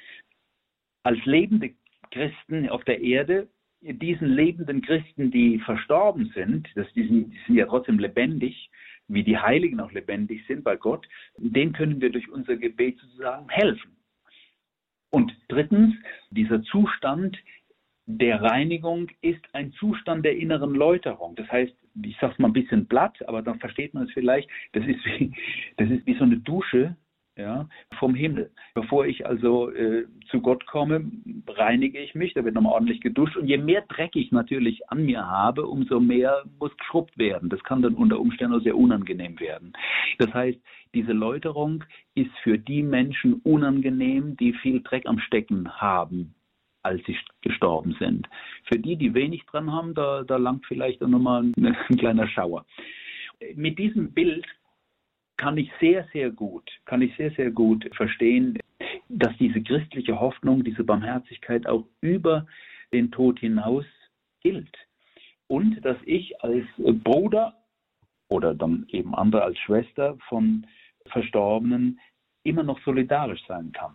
als 1.03 1.19
lebende 1.25 1.75
Christen 2.11 2.69
auf 2.69 2.85
der 2.85 3.01
Erde, 3.01 3.49
diesen 3.83 4.29
lebenden 4.29 4.83
Christen, 4.83 5.31
die 5.31 5.59
verstorben 5.61 6.31
sind, 6.35 6.69
das, 6.75 6.87
die, 6.93 7.07
sind, 7.07 7.33
die 7.33 7.39
sind 7.47 7.57
ja 7.57 7.67
trotzdem 7.67 7.99
lebendig, 7.99 8.71
wie 9.09 9.25
die 9.25 9.39
Heiligen 9.39 9.81
auch 9.81 9.93
lebendig 9.93 10.47
sind 10.47 10.63
bei 10.63 10.77
Gott, 10.77 11.07
denen 11.37 11.73
können 11.73 12.01
wir 12.01 12.11
durch 12.11 12.29
unser 12.31 12.57
Gebet 12.57 12.99
sozusagen 12.99 13.49
helfen. 13.49 13.97
Und 15.11 15.35
drittens, 15.49 15.95
dieser 16.31 16.63
Zustand 16.63 17.37
der 18.07 18.43
Reinigung 18.43 19.09
ist 19.21 19.43
ein 19.53 19.73
Zustand 19.73 20.25
der 20.25 20.37
inneren 20.37 20.75
Läuterung. 20.75 21.35
Das 21.37 21.51
heißt, 21.51 21.73
ich 22.03 22.17
sage 22.21 22.33
es 22.33 22.39
mal 22.39 22.49
ein 22.49 22.53
bisschen 22.53 22.87
platt, 22.87 23.17
aber 23.29 23.43
dann 23.43 23.59
versteht 23.59 23.95
man 23.95 24.05
es 24.05 24.13
vielleicht, 24.13 24.49
das 24.73 24.85
ist 24.87 25.05
wie, 25.05 25.33
das 25.77 25.91
ist 25.91 26.07
wie 26.07 26.15
so 26.15 26.25
eine 26.25 26.39
Dusche, 26.39 26.97
ja, 27.41 27.69
vom 27.99 28.15
Himmel. 28.15 28.51
Bevor 28.75 29.07
ich 29.07 29.27
also 29.27 29.71
äh, 29.71 30.05
zu 30.31 30.41
Gott 30.41 30.67
komme, 30.67 31.11
reinige 31.49 31.99
ich 31.99 32.15
mich, 32.15 32.35
da 32.35 32.45
wird 32.45 32.55
nochmal 32.55 32.75
ordentlich 32.75 33.01
geduscht. 33.01 33.37
Und 33.37 33.47
je 33.47 33.59
mehr 33.59 33.83
Dreck 33.89 34.15
ich 34.15 34.31
natürlich 34.31 34.89
an 34.91 35.05
mir 35.05 35.27
habe, 35.27 35.67
umso 35.67 36.01
mehr 36.01 36.45
muss 36.59 36.77
geschrubbt 36.77 37.17
werden. 37.19 37.49
Das 37.49 37.63
kann 37.65 37.83
dann 37.83 37.95
unter 37.95 38.21
Umständen 38.21 38.55
auch 38.55 38.63
sehr 38.63 38.77
unangenehm 38.77 39.41
werden. 39.41 39.73
Das 40.19 40.33
heißt, 40.33 40.59
diese 40.95 41.13
Läuterung 41.13 41.85
ist 42.15 42.33
für 42.43 42.59
die 42.59 42.83
Menschen 42.83 43.35
unangenehm, 43.43 44.37
die 44.37 44.53
viel 44.55 44.83
Dreck 44.83 45.07
am 45.07 45.19
Stecken 45.19 45.71
haben. 45.81 46.35
als 46.83 47.05
sie 47.05 47.15
gestorben 47.43 47.95
sind. 47.99 48.27
Für 48.65 48.79
die, 48.79 48.97
die 48.97 49.13
wenig 49.13 49.45
dran 49.45 49.71
haben, 49.71 49.93
da, 49.95 50.23
da 50.23 50.39
langt 50.39 50.65
vielleicht 50.65 51.03
auch 51.03 51.09
nochmal 51.09 51.43
ein, 51.43 51.77
ein 51.89 51.97
kleiner 51.99 52.27
Schauer. 52.27 52.65
Mit 53.55 53.79
diesem 53.79 54.13
Bild 54.13 54.47
kann 55.41 55.57
ich 55.57 55.73
sehr, 55.81 56.07
sehr 56.13 56.31
gut, 56.31 56.71
kann 56.85 57.01
ich 57.01 57.17
sehr, 57.17 57.31
sehr 57.31 57.51
gut 57.51 57.89
verstehen, 57.97 58.59
dass 59.09 59.35
diese 59.39 59.63
christliche 59.63 60.21
Hoffnung, 60.21 60.63
diese 60.65 60.85
Barmherzigkeit 60.85 61.67
auch 61.67 61.87
über 62.03 62.47
den 62.93 63.11
Tod 63.11 63.39
hinaus 63.39 63.87
gilt. 64.43 64.77
Und 65.47 65.83
dass 65.83 65.97
ich 66.05 66.45
als 66.45 66.67
Bruder 66.77 67.55
oder 68.29 68.55
dann 68.55 68.85
eben 68.91 69.15
andere 69.15 69.43
als 69.43 69.59
Schwester 69.61 70.19
von 70.29 70.67
Verstorbenen 71.07 71.99
immer 72.43 72.63
noch 72.63 72.79
solidarisch 72.85 73.43
sein 73.49 73.73
kann. 73.73 73.95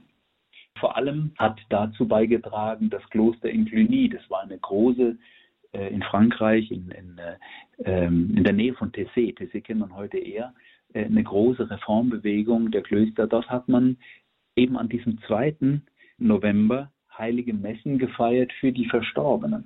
Vor 0.79 0.97
allem 0.97 1.31
hat 1.37 1.61
dazu 1.69 2.07
beigetragen 2.07 2.89
das 2.89 3.07
Kloster 3.11 3.51
in 3.51 3.65
Cluny. 3.65 4.09
Das 4.09 4.27
war 4.31 4.41
eine 4.41 4.57
große 4.57 5.15
äh, 5.73 5.87
in 5.89 6.01
Frankreich, 6.01 6.71
in, 6.71 6.89
in, 6.89 7.19
äh, 7.19 7.37
ähm, 7.83 8.33
in 8.35 8.43
der 8.43 8.53
Nähe 8.53 8.73
von 8.73 8.91
Tessé. 8.91 9.37
Tessé 9.37 9.61
kennt 9.61 9.81
man 9.81 9.95
heute 9.95 10.17
eher. 10.17 10.55
Äh, 10.95 11.05
eine 11.05 11.23
große 11.23 11.69
Reformbewegung 11.69 12.71
der 12.71 12.81
Klöster. 12.81 13.27
Dort 13.27 13.49
hat 13.49 13.67
man 13.67 13.97
eben 14.55 14.77
an 14.77 14.89
diesem 14.89 15.19
2. 15.27 15.81
November 16.17 16.91
heilige 17.17 17.53
Messen 17.53 17.99
gefeiert 17.99 18.51
für 18.59 18.71
die 18.71 18.87
Verstorbenen. 18.87 19.65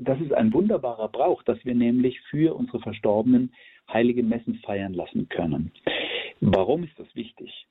Das 0.00 0.20
ist 0.20 0.32
ein 0.32 0.52
wunderbarer 0.52 1.08
Brauch, 1.08 1.42
dass 1.42 1.62
wir 1.64 1.74
nämlich 1.74 2.18
für 2.30 2.54
unsere 2.56 2.80
Verstorbenen 2.80 3.52
heilige 3.92 4.22
Messen 4.22 4.54
feiern 4.64 4.94
lassen 4.94 5.28
können. 5.28 5.72
Warum 6.40 6.84
ist 6.84 6.98
das 6.98 7.14
wichtig? 7.14 7.66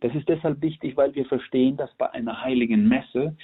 Das 0.00 0.14
ist 0.14 0.28
deshalb 0.28 0.62
wichtig, 0.62 0.96
weil 0.96 1.14
wir 1.14 1.24
verstehen, 1.26 1.76
dass 1.76 1.92
bei 1.96 2.10
einer 2.12 2.42
heiligen 2.42 2.88
Messe 2.88 3.36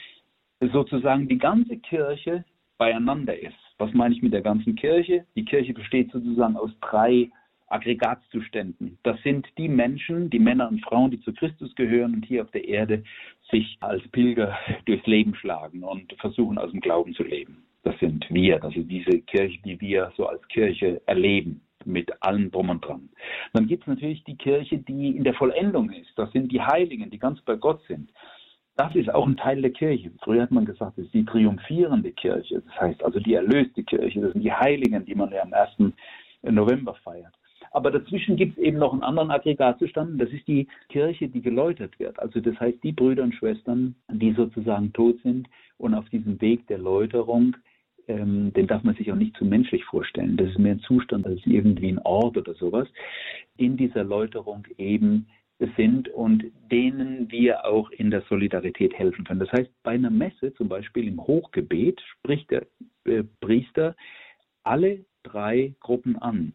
sozusagen 0.61 1.29
die 1.29 1.39
ganze 1.39 1.77
Kirche 1.79 2.45
beieinander 2.77 3.37
ist. 3.37 3.57
Was 3.79 3.93
meine 3.93 4.15
ich 4.15 4.23
mit 4.23 4.33
der 4.33 4.43
ganzen 4.43 4.77
Kirche? 4.77 5.25
Die 5.35 5.45
Kirche 5.45 5.73
besteht 5.73 6.11
sozusagen 6.13 6.57
aus 6.57 6.71
drei 6.81 7.31
Aggregatzuständen. 7.71 8.99
Das 9.03 9.21
sind 9.23 9.47
die 9.59 9.69
Menschen, 9.69 10.31
die 10.31 10.39
Männer 10.39 10.69
und 10.69 10.83
Frauen, 10.85 11.11
die 11.11 11.21
zu 11.21 11.33
Christus 11.33 11.75
gehören 11.75 12.15
und 12.15 12.27
hier 12.27 12.43
auf 12.43 12.51
der 12.51 12.67
Erde 12.67 13.05
sich 13.51 13.77
als 13.81 14.07
Pilger 14.09 14.59
durchs 14.87 15.07
Leben 15.07 15.35
schlagen 15.35 15.83
und 15.83 16.13
versuchen 16.21 16.59
aus 16.59 16.71
dem 16.71 16.81
Glauben 16.81 17.15
zu 17.15 17.23
leben. 17.23 17.65
Das 17.83 17.99
sind 18.01 18.27
wir, 18.31 18.59
das 18.59 18.75
ist 18.77 18.91
diese 18.91 19.21
Kirche, 19.21 19.59
die 19.65 19.81
wir 19.81 20.13
so 20.17 20.27
als 20.27 20.47
Kirche 20.49 21.01
erleben 21.07 21.63
mit 21.85 22.11
allem 22.23 22.51
drum 22.51 22.71
und 22.71 22.85
dran. 22.85 23.09
Dann 23.53 23.67
gibt 23.67 23.85
es 23.85 23.89
natürlich 23.89 24.23
die 24.25 24.37
Kirche, 24.37 24.79
die 24.79 25.17
in 25.17 25.25
der 25.25 25.35
Vollendung 25.35 25.91
ist. 25.91 26.11
Das 26.17 26.31
sind 26.33 26.53
die 26.53 26.61
Heiligen, 26.61 27.09
die 27.11 27.19
ganz 27.19 27.41
bei 27.43 27.57
Gott 27.57 27.81
sind. 27.87 28.11
Das 28.77 28.95
ist 28.95 29.13
auch 29.13 29.27
ein 29.27 29.37
Teil 29.37 29.61
der 29.63 29.73
Kirche. 29.73 30.13
Früher 30.23 30.43
hat 30.43 30.51
man 30.51 30.65
gesagt, 30.65 30.99
das 30.99 31.07
ist 31.07 31.15
die 31.15 31.25
triumphierende 31.25 32.13
Kirche. 32.13 32.63
Das 32.63 32.81
heißt 32.81 33.03
also 33.03 33.19
die 33.19 33.35
erlöste 33.35 33.83
Kirche. 33.83 34.21
Das 34.21 34.33
sind 34.33 34.43
die 34.43 34.53
Heiligen, 34.53 35.05
die 35.05 35.15
man 35.15 35.33
ja 35.33 35.43
am 35.43 35.53
1. 35.53 35.93
November 36.43 36.95
feiert. 37.03 37.35
Aber 37.71 37.91
dazwischen 37.91 38.37
gibt 38.37 38.59
es 38.59 38.65
eben 38.65 38.79
noch 38.79 38.93
einen 38.93 39.03
anderen 39.03 39.31
Aggregatzustand. 39.31 40.21
Das 40.21 40.31
ist 40.31 40.47
die 40.49 40.69
Kirche, 40.89 41.29
die 41.29 41.43
geläutert 41.43 41.99
wird. 41.99 42.19
Also 42.19 42.41
das 42.41 42.59
heißt 42.59 42.83
die 42.83 42.93
Brüder 42.93 43.23
und 43.23 43.35
Schwestern, 43.35 43.95
die 44.09 44.33
sozusagen 44.33 44.93
tot 44.93 45.21
sind 45.23 45.49
und 45.77 45.95
auf 45.95 46.09
diesem 46.09 46.41
Weg 46.41 46.67
der 46.67 46.79
Läuterung 46.79 47.57
ähm, 48.09 48.53
den 48.55 48.67
darf 48.67 48.83
man 48.83 48.95
sich 48.95 49.13
auch 49.13 49.17
nicht 49.17 49.37
zu 49.37 49.45
menschlich 49.45 49.85
vorstellen. 49.85 50.37
Das 50.37 50.49
ist 50.49 50.59
mehr 50.59 50.73
ein 50.73 50.81
Zustand 50.81 51.27
als 51.27 51.41
irgendwie 51.45 51.93
ein 51.93 51.99
Ort 51.99 52.37
oder 52.37 52.55
sowas, 52.55 52.89
in 53.57 53.77
dieser 53.77 54.03
Läuterung 54.03 54.65
eben 54.79 55.29
sind 55.77 56.09
und 56.09 56.45
denen 56.71 57.31
wir 57.31 57.65
auch 57.67 57.91
in 57.91 58.11
der 58.11 58.23
Solidarität 58.23 58.95
helfen 58.95 59.25
können. 59.25 59.41
Das 59.41 59.53
heißt, 59.53 59.71
bei 59.83 59.93
einer 59.93 60.11
Messe, 60.11 60.55
zum 60.55 60.69
Beispiel 60.69 61.09
im 61.09 61.21
Hochgebet, 61.21 62.01
spricht 62.01 62.51
der 62.51 62.67
äh, 63.05 63.25
Priester 63.41 63.97
alle 64.63 65.05
drei 65.25 65.75
Gruppen 65.81 66.17
an. 66.17 66.53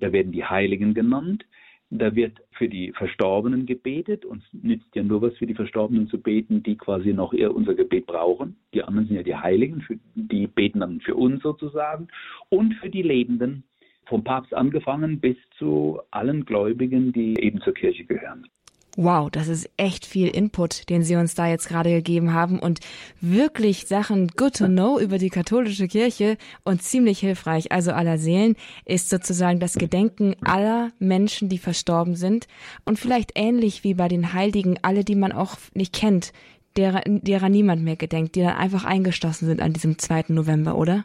Da 0.00 0.12
werden 0.12 0.32
die 0.32 0.44
Heiligen 0.44 0.94
genannt, 0.94 1.44
da 1.90 2.14
wird 2.16 2.42
für 2.52 2.68
die 2.68 2.92
Verstorbenen 2.92 3.66
gebetet. 3.66 4.24
Uns 4.24 4.42
nützt 4.52 4.94
ja 4.94 5.02
nur 5.02 5.22
was 5.22 5.36
für 5.36 5.46
die 5.46 5.54
Verstorbenen 5.54 6.08
zu 6.08 6.20
beten, 6.20 6.62
die 6.62 6.76
quasi 6.76 7.12
noch 7.12 7.32
eher 7.32 7.54
unser 7.54 7.74
Gebet 7.74 8.06
brauchen. 8.06 8.56
Die 8.72 8.82
anderen 8.82 9.06
sind 9.06 9.16
ja 9.16 9.22
die 9.22 9.36
Heiligen, 9.36 9.86
die 10.14 10.46
beten 10.46 10.80
dann 10.80 11.00
für 11.00 11.14
uns 11.14 11.42
sozusagen. 11.42 12.08
Und 12.48 12.74
für 12.74 12.90
die 12.90 13.02
Lebenden, 13.02 13.62
vom 14.06 14.24
Papst 14.24 14.52
angefangen 14.54 15.20
bis 15.20 15.36
zu 15.58 16.00
allen 16.10 16.44
Gläubigen, 16.44 17.12
die 17.12 17.38
eben 17.40 17.60
zur 17.60 17.74
Kirche 17.74 18.04
gehören. 18.04 18.48
Wow, 18.96 19.28
das 19.28 19.48
ist 19.48 19.68
echt 19.76 20.06
viel 20.06 20.28
Input, 20.28 20.88
den 20.88 21.02
Sie 21.02 21.16
uns 21.16 21.34
da 21.34 21.48
jetzt 21.48 21.68
gerade 21.68 21.90
gegeben 21.90 22.32
haben 22.32 22.60
und 22.60 22.78
wirklich 23.20 23.88
Sachen 23.88 24.28
good 24.28 24.54
to 24.56 24.66
know 24.66 25.00
über 25.00 25.18
die 25.18 25.30
katholische 25.30 25.88
Kirche 25.88 26.36
und 26.62 26.80
ziemlich 26.80 27.18
hilfreich. 27.18 27.72
Also 27.72 27.90
aller 27.90 28.18
Seelen 28.18 28.54
ist 28.84 29.10
sozusagen 29.10 29.58
das 29.58 29.74
Gedenken 29.74 30.36
aller 30.42 30.92
Menschen, 31.00 31.48
die 31.48 31.58
verstorben 31.58 32.14
sind 32.14 32.46
und 32.84 33.00
vielleicht 33.00 33.32
ähnlich 33.34 33.82
wie 33.82 33.94
bei 33.94 34.06
den 34.06 34.32
Heiligen, 34.32 34.78
alle, 34.82 35.02
die 35.02 35.16
man 35.16 35.32
auch 35.32 35.56
nicht 35.74 35.92
kennt, 35.92 36.32
derer, 36.76 37.02
derer 37.04 37.48
niemand 37.48 37.82
mehr 37.82 37.96
gedenkt, 37.96 38.36
die 38.36 38.42
dann 38.42 38.56
einfach 38.56 38.84
eingeschlossen 38.84 39.46
sind 39.46 39.60
an 39.60 39.72
diesem 39.72 39.98
2. 39.98 40.26
November, 40.28 40.76
oder? 40.76 41.04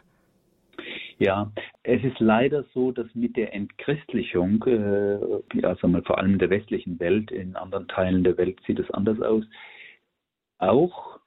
Ja, 1.20 1.52
es 1.82 2.02
ist 2.02 2.18
leider 2.18 2.64
so, 2.72 2.92
dass 2.92 3.14
mit 3.14 3.36
der 3.36 3.52
Entchristlichung, 3.52 4.64
äh, 4.64 5.66
also 5.66 5.86
mal 5.86 6.02
vor 6.02 6.16
allem 6.16 6.32
in 6.32 6.38
der 6.38 6.48
westlichen 6.48 6.98
Welt, 6.98 7.30
in 7.30 7.56
anderen 7.56 7.86
Teilen 7.88 8.24
der 8.24 8.38
Welt 8.38 8.58
sieht 8.66 8.78
es 8.78 8.90
anders 8.90 9.20
aus, 9.20 9.44
auch 10.56 11.20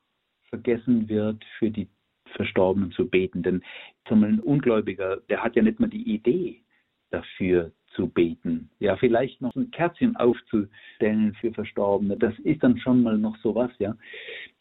vergessen 0.50 1.08
wird, 1.10 1.46
für 1.60 1.70
die 1.70 1.88
Verstorbenen 2.36 2.92
zu 2.92 3.08
beten. 3.08 3.44
Denn 3.44 3.62
mal, 4.10 4.30
ein 4.30 4.40
Ungläubiger, 4.40 5.18
der 5.30 5.44
hat 5.44 5.56
ja 5.56 5.62
nicht 5.62 5.80
mal 5.80 5.90
die 5.92 6.12
Idee 6.12 6.64
dafür 7.12 7.72
zu 7.96 8.08
beten. 8.08 8.72
Ja, 8.80 8.98
vielleicht 8.98 9.42
noch 9.42 9.56
ein 9.56 9.70
Kerzchen 9.70 10.16
aufzustellen 10.16 11.36
für 11.40 11.54
Verstorbene, 11.54 12.18
das 12.18 12.34
ist 12.40 12.64
dann 12.64 12.80
schon 12.80 13.04
mal 13.04 13.20
noch 13.20 13.38
sowas, 13.38 13.70
ja. 13.78 13.96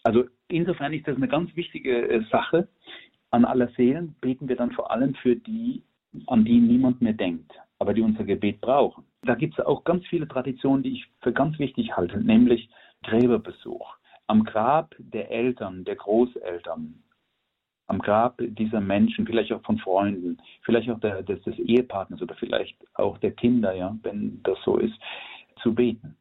Also 0.03 0.25
insofern 0.49 0.93
ist 0.93 1.09
das 1.09 1.17
eine 1.17 1.29
ganz 1.29 1.57
wichtige 1.57 2.07
äh, 2.07 2.23
Sache, 2.31 2.69
an 3.33 3.45
aller 3.45 3.69
Seelen 3.77 4.15
beten 4.21 4.49
wir 4.49 4.57
dann 4.57 4.73
vor 4.73 4.91
allem 4.91 5.15
für 5.17 5.35
die, 5.35 5.83
an 6.27 6.45
die 6.45 6.61
niemand 6.61 7.01
mehr 7.01 7.15
denkt, 7.15 7.51
aber 7.79 7.95
die 7.95 8.03
unser 8.03 8.25
Gebet 8.25 8.61
brauchen. 8.61 9.05
Da 9.23 9.35
gibt 9.35 9.59
es 9.59 9.65
auch 9.65 9.85
ganz 9.85 10.07
viele 10.07 10.29
Traditionen, 10.29 10.83
die 10.83 10.93
ich 10.93 11.07
für 11.21 11.33
ganz 11.33 11.59
wichtig 11.59 11.97
halte, 11.97 12.21
nämlich 12.21 12.69
Gräberbesuch. 13.03 13.97
Am 14.27 14.45
Grab 14.45 14.95
der 14.99 15.31
Eltern, 15.31 15.85
der 15.85 15.97
Großeltern, 15.97 17.03
am 17.87 17.99
Grab 17.99 18.37
dieser 18.39 18.81
Menschen, 18.81 19.27
vielleicht 19.27 19.53
auch 19.53 19.63
von 19.63 19.79
Freunden, 19.79 20.39
vielleicht 20.63 20.91
auch 20.91 21.01
der, 21.01 21.23
des, 21.23 21.43
des 21.43 21.59
Ehepartners 21.59 22.23
oder 22.23 22.35
vielleicht 22.35 22.77
auch 22.95 23.19
der 23.19 23.33
Kinder, 23.33 23.75
ja, 23.75 23.97
wenn 24.03 24.43
das 24.43 24.59
so 24.65 24.79
ist, 24.79 24.95
zu 25.63 25.75
beten. 25.75 26.17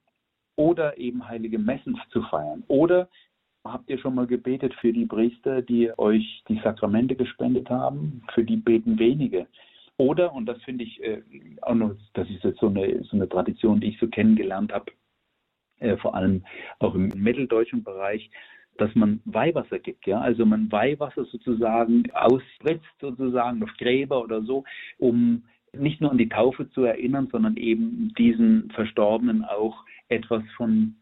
Oder 0.56 0.98
eben 0.98 1.28
heilige 1.28 1.60
Messen 1.60 2.00
zu 2.12 2.24
feiern. 2.24 2.64
Oder 2.68 3.10
Habt 3.64 3.90
ihr 3.90 4.00
schon 4.00 4.16
mal 4.16 4.26
gebetet 4.26 4.74
für 4.82 4.92
die 4.92 5.06
Priester, 5.06 5.62
die 5.62 5.92
euch 6.00 6.44
die 6.48 6.60
Sakramente 6.64 7.16
gespendet 7.16 7.70
haben? 7.70 8.24
Für 8.34 8.44
die 8.44 8.58
beten 8.58 8.98
wenige. 8.98 9.48
Oder, 9.98 10.34
und 10.34 10.48
das 10.48 10.62
finde 10.64 10.84
ich 10.84 11.04
äh, 11.04 11.22
auch 11.62 11.76
noch, 11.76 11.96
das 12.14 12.28
ist 12.30 12.44
jetzt 12.44 12.60
so 12.60 12.68
eine, 12.68 13.04
so 13.04 13.16
eine 13.16 13.30
Tradition, 13.30 13.80
die 13.80 13.90
ich 13.90 14.00
so 14.00 14.08
kennengelernt 14.08 14.74
habe, 14.74 14.92
äh, 15.80 15.96
vor 15.98 16.16
allem 16.16 16.44
auch 16.80 16.96
im 16.96 17.10
mitteldeutschen 17.10 17.84
Bereich, 17.84 18.32
dass 18.78 18.96
man 18.96 19.22
Weihwasser 19.26 19.78
gibt, 19.78 20.08
ja, 20.08 20.20
also 20.20 20.44
man 20.44 20.72
Weihwasser 20.72 21.26
sozusagen 21.26 22.10
ausspritzt 22.14 23.00
sozusagen 23.00 23.62
auf 23.62 23.70
Gräber 23.78 24.24
oder 24.24 24.42
so, 24.42 24.64
um 24.98 25.44
nicht 25.74 26.02
nur 26.02 26.10
an 26.10 26.18
die 26.18 26.30
Taufe 26.30 26.68
zu 26.72 26.84
erinnern, 26.84 27.28
sondern 27.32 27.58
eben 27.58 28.12
diesen 28.18 28.72
Verstorbenen 28.72 29.46
auch 29.46 29.86
etwas 30.10 30.44
von 30.58 30.96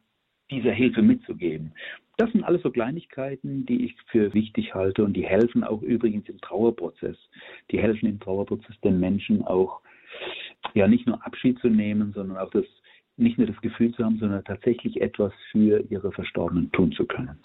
dieser 0.52 0.72
Hilfe 0.72 1.02
mitzugeben. 1.02 1.72
Das 2.20 2.30
sind 2.34 2.44
alles 2.44 2.62
so 2.64 2.70
Kleinigkeiten, 2.70 3.66
die 3.66 3.86
ich 3.86 3.96
für 4.12 4.34
wichtig 4.34 4.76
halte 4.76 5.06
und 5.06 5.14
die 5.14 5.26
helfen 5.26 5.64
auch 5.64 5.82
übrigens 5.82 6.28
im 6.28 6.42
Trauerprozess. 6.42 7.16
Die 7.72 7.80
helfen 7.80 8.10
im 8.10 8.20
Trauerprozess 8.20 8.78
den 8.82 9.00
Menschen 9.00 9.42
auch, 9.46 9.80
ja, 10.74 10.90
nicht 10.90 11.08
nur 11.08 11.26
Abschied 11.26 11.58
zu 11.60 11.70
nehmen, 11.70 12.12
sondern 12.12 12.38
auch 12.38 12.50
das, 12.50 12.66
nicht 13.16 13.38
nur 13.38 13.48
das 13.48 13.56
Gefühl 13.62 13.94
zu 13.94 14.04
haben, 14.04 14.20
sondern 14.20 14.44
tatsächlich 14.44 15.00
etwas 15.00 15.32
für 15.54 15.82
ihre 15.90 16.12
Verstorbenen 16.12 16.70
tun 16.74 16.92
zu 16.92 17.06
können. 17.06 17.40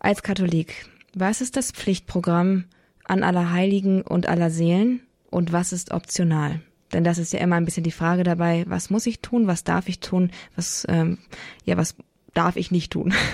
Als 0.00 0.22
Katholik, 0.22 0.84
was 1.14 1.40
ist 1.40 1.56
das 1.56 1.72
Pflichtprogramm 1.72 2.64
an 3.04 3.22
aller 3.22 3.52
Heiligen 3.52 4.02
und 4.02 4.28
aller 4.28 4.50
Seelen 4.50 5.00
und 5.30 5.54
was 5.54 5.72
ist 5.72 5.92
optional? 5.92 6.60
Denn 6.92 7.04
das 7.04 7.16
ist 7.16 7.32
ja 7.32 7.40
immer 7.40 7.56
ein 7.56 7.64
bisschen 7.64 7.84
die 7.84 7.90
Frage 7.90 8.22
dabei, 8.22 8.66
was 8.68 8.90
muss 8.90 9.06
ich 9.06 9.22
tun, 9.22 9.46
was 9.46 9.64
darf 9.64 9.88
ich 9.88 10.00
tun, 10.00 10.30
was, 10.56 10.86
ähm, 10.90 11.16
ja, 11.64 11.78
was 11.78 11.96
darf 12.34 12.56
ich 12.56 12.70
nicht 12.70 12.92
tun. 12.92 13.12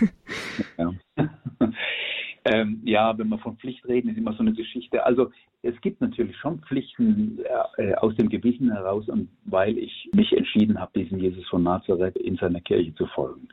Ja. 0.78 0.92
ähm, 2.44 2.80
ja, 2.84 3.16
wenn 3.18 3.28
wir 3.28 3.38
von 3.38 3.56
Pflicht 3.56 3.86
reden, 3.86 4.10
ist 4.10 4.18
immer 4.18 4.32
so 4.32 4.40
eine 4.40 4.52
Geschichte. 4.52 5.04
Also 5.04 5.30
es 5.62 5.78
gibt 5.80 6.00
natürlich 6.00 6.36
schon 6.36 6.60
Pflichten 6.60 7.38
äh, 7.76 7.94
aus 7.94 8.14
dem 8.16 8.28
Gewissen 8.28 8.70
heraus 8.70 9.08
und 9.08 9.28
weil 9.44 9.78
ich 9.78 10.08
mich 10.12 10.32
entschieden 10.32 10.78
habe, 10.78 10.98
diesem 10.98 11.18
Jesus 11.18 11.46
von 11.48 11.62
Nazareth 11.62 12.16
in 12.16 12.36
seiner 12.36 12.60
Kirche 12.60 12.94
zu 12.94 13.06
folgen. 13.06 13.48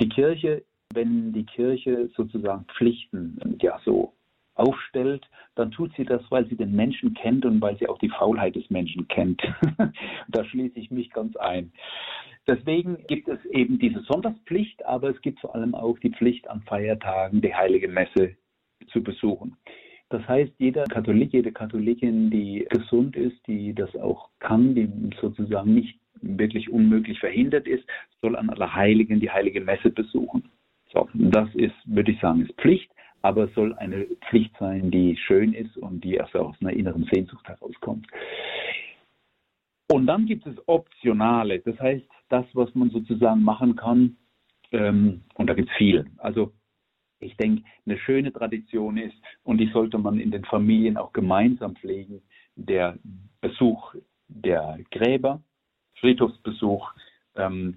Die 0.00 0.08
Kirche 0.08 0.62
wenn 0.94 1.32
die 1.32 1.44
Kirche 1.44 2.10
sozusagen 2.16 2.64
Pflichten 2.76 3.38
ja 3.60 3.80
so 3.84 4.12
aufstellt, 4.54 5.28
dann 5.54 5.70
tut 5.70 5.92
sie 5.96 6.04
das, 6.04 6.22
weil 6.30 6.46
sie 6.46 6.56
den 6.56 6.74
Menschen 6.74 7.14
kennt 7.14 7.44
und 7.44 7.60
weil 7.60 7.76
sie 7.78 7.88
auch 7.88 7.98
die 7.98 8.10
Faulheit 8.10 8.54
des 8.54 8.68
Menschen 8.70 9.08
kennt. 9.08 9.42
da 10.28 10.44
schließe 10.44 10.78
ich 10.78 10.90
mich 10.90 11.10
ganz 11.10 11.36
ein. 11.36 11.72
Deswegen 12.46 13.04
gibt 13.06 13.28
es 13.28 13.44
eben 13.46 13.78
diese 13.78 14.00
Sonntagspflicht, 14.00 14.84
aber 14.84 15.10
es 15.10 15.20
gibt 15.20 15.40
vor 15.40 15.54
allem 15.54 15.74
auch 15.74 15.98
die 15.98 16.10
Pflicht 16.10 16.48
an 16.48 16.62
Feiertagen, 16.62 17.40
die 17.40 17.54
heilige 17.54 17.88
Messe 17.88 18.36
zu 18.88 19.02
besuchen. 19.02 19.56
Das 20.08 20.26
heißt, 20.28 20.52
jeder 20.58 20.84
Katholik, 20.84 21.32
jede 21.32 21.52
Katholikin, 21.52 22.30
die 22.30 22.66
gesund 22.68 23.16
ist, 23.16 23.46
die 23.46 23.74
das 23.74 23.94
auch 23.96 24.28
kann, 24.40 24.74
die 24.74 24.90
sozusagen 25.20 25.72
nicht 25.72 25.98
wirklich 26.20 26.70
unmöglich 26.70 27.18
verhindert 27.18 27.66
ist, 27.66 27.84
soll 28.20 28.36
an 28.36 28.50
Allerheiligen 28.50 29.20
die 29.20 29.30
heilige 29.30 29.60
Messe 29.60 29.90
besuchen. 29.90 30.44
So, 30.92 31.08
das 31.14 31.48
ist, 31.54 31.74
würde 31.86 32.12
ich 32.12 32.20
sagen, 32.20 32.42
ist 32.42 32.52
Pflicht, 32.60 32.90
aber 33.22 33.44
es 33.44 33.54
soll 33.54 33.74
eine 33.74 34.06
Pflicht 34.28 34.54
sein, 34.58 34.90
die 34.90 35.16
schön 35.16 35.54
ist 35.54 35.76
und 35.76 36.02
die 36.04 36.14
erst 36.14 36.34
aus 36.36 36.56
einer 36.60 36.72
inneren 36.72 37.08
Sehnsucht 37.12 37.46
herauskommt. 37.48 38.06
Und 39.90 40.06
dann 40.06 40.26
gibt 40.26 40.46
es 40.46 40.56
Optionale, 40.66 41.60
das 41.60 41.78
heißt, 41.78 42.04
das, 42.28 42.46
was 42.54 42.74
man 42.74 42.90
sozusagen 42.90 43.42
machen 43.42 43.76
kann, 43.76 44.16
ähm, 44.72 45.22
und 45.34 45.48
da 45.48 45.54
gibt 45.54 45.70
es 45.70 45.76
viel. 45.76 46.06
Also 46.18 46.52
ich 47.20 47.36
denke, 47.36 47.62
eine 47.86 47.98
schöne 47.98 48.32
Tradition 48.32 48.96
ist, 48.96 49.14
und 49.44 49.58
die 49.58 49.68
sollte 49.68 49.98
man 49.98 50.18
in 50.18 50.30
den 50.30 50.44
Familien 50.44 50.96
auch 50.96 51.12
gemeinsam 51.12 51.76
pflegen, 51.76 52.22
der 52.56 52.98
Besuch 53.40 53.94
der 54.28 54.78
Gräber, 54.90 55.42
Friedhofsbesuch, 56.00 56.90
ähm, 57.36 57.76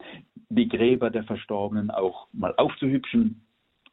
die 0.49 0.67
Gräber 0.67 1.09
der 1.09 1.23
Verstorbenen 1.23 1.91
auch 1.91 2.27
mal 2.31 2.53
aufzuhübschen, 2.57 3.44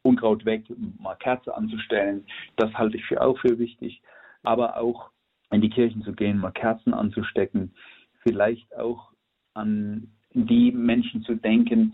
Unkraut 0.03 0.45
weg, 0.45 0.63
mal 0.99 1.15
Kerze 1.15 1.55
anzustellen, 1.55 2.25
das 2.57 2.73
halte 2.73 2.97
ich 2.97 3.05
für 3.05 3.21
auch 3.21 3.37
für 3.39 3.57
wichtig. 3.57 4.01
Aber 4.43 4.77
auch 4.77 5.09
in 5.51 5.61
die 5.61 5.69
Kirchen 5.69 6.03
zu 6.03 6.13
gehen, 6.13 6.37
mal 6.37 6.51
Kerzen 6.51 6.93
anzustecken, 6.93 7.73
vielleicht 8.23 8.75
auch 8.75 9.11
an 9.53 10.07
die 10.33 10.71
Menschen 10.71 11.23
zu 11.23 11.35
denken, 11.35 11.93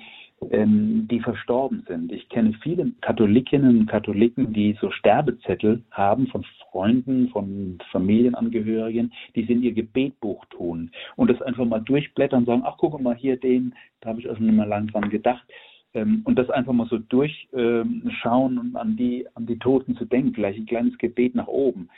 ähm, 0.51 1.07
die 1.09 1.19
verstorben 1.19 1.83
sind. 1.87 2.11
Ich 2.11 2.29
kenne 2.29 2.53
viele 2.63 2.91
Katholikinnen 3.01 3.79
und 3.79 3.85
Katholiken, 3.87 4.53
die 4.53 4.77
so 4.79 4.89
Sterbezettel 4.91 5.83
haben 5.91 6.27
von 6.27 6.45
Freunden, 6.71 7.29
von 7.29 7.77
Familienangehörigen, 7.91 9.11
die 9.35 9.43
sie 9.43 9.53
in 9.53 9.63
ihr 9.63 9.73
Gebetbuch 9.73 10.45
tun 10.45 10.91
und 11.17 11.29
das 11.29 11.41
einfach 11.41 11.65
mal 11.65 11.81
durchblättern 11.81 12.39
und 12.39 12.45
sagen, 12.45 12.63
ach 12.65 12.77
guck 12.77 12.99
mal 13.01 13.15
hier 13.15 13.37
den, 13.37 13.75
da 13.99 14.09
habe 14.09 14.21
ich 14.21 14.29
auch 14.29 14.37
schon 14.37 14.47
immer 14.47 14.65
lang 14.65 14.87
dran 14.87 15.09
gedacht. 15.09 15.45
Ähm, 15.93 16.21
und 16.25 16.37
das 16.37 16.49
einfach 16.49 16.73
mal 16.73 16.87
so 16.87 16.97
durchschauen 16.97 18.57
und 18.57 18.75
an 18.75 18.95
die, 18.95 19.25
an 19.35 19.45
die 19.45 19.57
Toten 19.57 19.95
zu 19.95 20.05
denken, 20.05 20.33
vielleicht 20.33 20.59
ein 20.59 20.65
kleines 20.65 20.97
Gebet 20.97 21.35
nach 21.35 21.47
oben. 21.47 21.89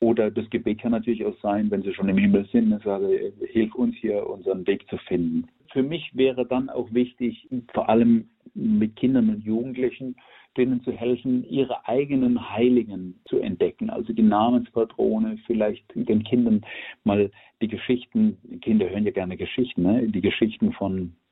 Oder 0.00 0.30
das 0.30 0.48
Gebet 0.50 0.80
kann 0.80 0.92
natürlich 0.92 1.24
auch 1.24 1.36
sein, 1.40 1.70
wenn 1.70 1.82
sie 1.82 1.94
schon 1.94 2.08
im 2.08 2.18
Himmel 2.18 2.46
sind, 2.52 2.72
ich 2.72 2.84
sage, 2.84 3.32
hilf 3.52 3.74
uns 3.74 3.96
hier, 3.96 4.28
unseren 4.28 4.66
Weg 4.66 4.88
zu 4.88 4.96
finden. 4.98 5.46
Für 5.72 5.82
mich 5.82 6.10
wäre 6.14 6.46
dann 6.46 6.68
auch 6.68 6.92
wichtig, 6.92 7.48
vor 7.72 7.88
allem 7.88 8.28
mit 8.54 8.96
Kindern 8.96 9.30
und 9.30 9.44
Jugendlichen, 9.44 10.16
denen 10.56 10.82
zu 10.82 10.92
helfen, 10.92 11.44
ihre 11.48 11.86
eigenen 11.88 12.50
Heiligen 12.50 13.18
zu 13.24 13.38
entdecken. 13.38 13.90
Also 13.90 14.12
die 14.12 14.22
Namenspatrone, 14.22 15.38
vielleicht 15.46 15.84
den 15.94 16.22
Kindern 16.22 16.64
mal 17.02 17.30
die 17.60 17.68
Geschichten, 17.68 18.36
Kinder 18.60 18.88
hören 18.88 19.04
ja 19.04 19.10
gerne 19.10 19.36
Geschichten, 19.36 19.82
ne? 19.82 20.06
die 20.08 20.20
Geschichten 20.20 20.72
von 20.72 21.06
äh, 21.06 21.23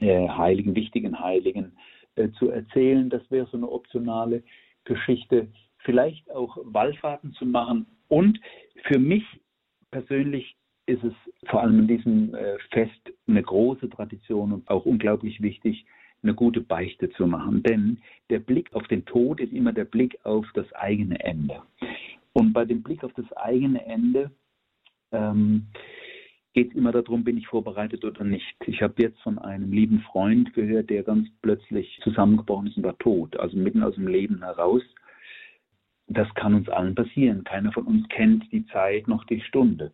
Heiligen, 0.00 0.74
wichtigen 0.74 1.18
Heiligen 1.18 1.72
äh, 2.16 2.28
zu 2.38 2.50
erzählen. 2.50 3.08
Das 3.08 3.22
wäre 3.30 3.46
so 3.46 3.56
eine 3.56 3.70
optionale 3.70 4.42
Geschichte 4.84 5.48
vielleicht 5.78 6.30
auch 6.30 6.58
Wallfahrten 6.62 7.32
zu 7.34 7.46
machen. 7.46 7.86
Und 8.08 8.40
für 8.84 8.98
mich 8.98 9.24
persönlich 9.90 10.56
ist 10.86 11.02
es 11.02 11.14
vor 11.48 11.62
allem 11.62 11.80
in 11.80 11.88
diesem 11.88 12.34
äh, 12.34 12.58
Fest 12.70 13.12
eine 13.26 13.42
große 13.42 13.88
Tradition 13.90 14.52
und 14.52 14.68
auch 14.68 14.84
unglaublich 14.84 15.40
wichtig, 15.42 15.84
eine 16.22 16.34
gute 16.34 16.60
Beichte 16.60 17.10
zu 17.10 17.26
machen. 17.26 17.62
Denn 17.62 17.98
der 18.30 18.38
Blick 18.38 18.72
auf 18.72 18.86
den 18.88 19.04
Tod 19.04 19.40
ist 19.40 19.52
immer 19.52 19.72
der 19.72 19.84
Blick 19.84 20.18
auf 20.24 20.46
das 20.54 20.70
eigene 20.74 21.18
Ende. 21.20 21.62
Und 22.32 22.52
bei 22.52 22.64
dem 22.64 22.82
Blick 22.82 23.02
auf 23.02 23.12
das 23.14 23.30
eigene 23.32 23.84
Ende 23.86 24.30
ähm, 25.12 25.66
geht 26.56 26.70
es 26.70 26.76
immer 26.76 26.90
darum, 26.90 27.22
bin 27.22 27.38
ich 27.38 27.46
vorbereitet 27.46 28.04
oder 28.04 28.24
nicht. 28.24 28.56
Ich 28.66 28.82
habe 28.82 28.94
jetzt 28.98 29.20
von 29.20 29.38
einem 29.38 29.70
lieben 29.70 30.00
Freund 30.10 30.52
gehört, 30.54 30.90
der 30.90 31.04
ganz 31.04 31.28
plötzlich 31.42 32.00
zusammengebrochen 32.02 32.66
ist 32.66 32.76
und 32.76 32.82
war 32.82 32.98
tot, 32.98 33.36
also 33.38 33.56
mitten 33.56 33.84
aus 33.84 33.94
dem 33.94 34.08
Leben 34.08 34.42
heraus 34.42 34.82
das 36.08 36.32
kann 36.34 36.54
uns 36.54 36.68
allen 36.68 36.94
passieren. 36.94 37.44
Keiner 37.44 37.72
von 37.72 37.86
uns 37.86 38.08
kennt 38.08 38.50
die 38.52 38.66
Zeit 38.66 39.08
noch 39.08 39.24
die 39.24 39.40
Stunde. 39.40 39.92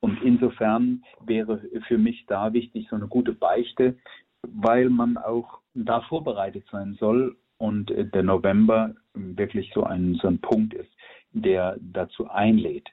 Und 0.00 0.22
insofern 0.22 1.02
wäre 1.24 1.62
für 1.88 1.98
mich 1.98 2.26
da 2.26 2.52
wichtig 2.52 2.86
so 2.90 2.96
eine 2.96 3.08
gute 3.08 3.32
Beichte, 3.32 3.96
weil 4.42 4.90
man 4.90 5.16
auch 5.16 5.60
da 5.74 6.02
vorbereitet 6.02 6.64
sein 6.70 6.96
soll 7.00 7.36
und 7.58 7.90
äh, 7.90 8.04
der 8.04 8.22
November 8.22 8.94
wirklich 9.14 9.70
so 9.74 9.84
ein, 9.84 10.14
so 10.20 10.28
ein 10.28 10.38
Punkt 10.40 10.74
ist, 10.74 10.90
der 11.32 11.78
dazu 11.80 12.28
einlädt. 12.28 12.88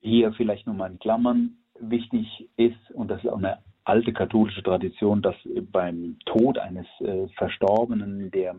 Hier 0.00 0.32
vielleicht 0.32 0.66
nochmal 0.66 0.92
in 0.92 0.98
Klammern 0.98 1.58
wichtig 1.90 2.48
ist, 2.56 2.90
und 2.94 3.10
das 3.10 3.22
ist 3.22 3.30
auch 3.30 3.38
eine 3.38 3.58
alte 3.84 4.12
katholische 4.12 4.62
Tradition, 4.62 5.22
dass 5.22 5.34
beim 5.72 6.16
Tod 6.26 6.58
eines 6.58 6.86
äh, 7.00 7.26
Verstorbenen, 7.36 8.30
der 8.30 8.54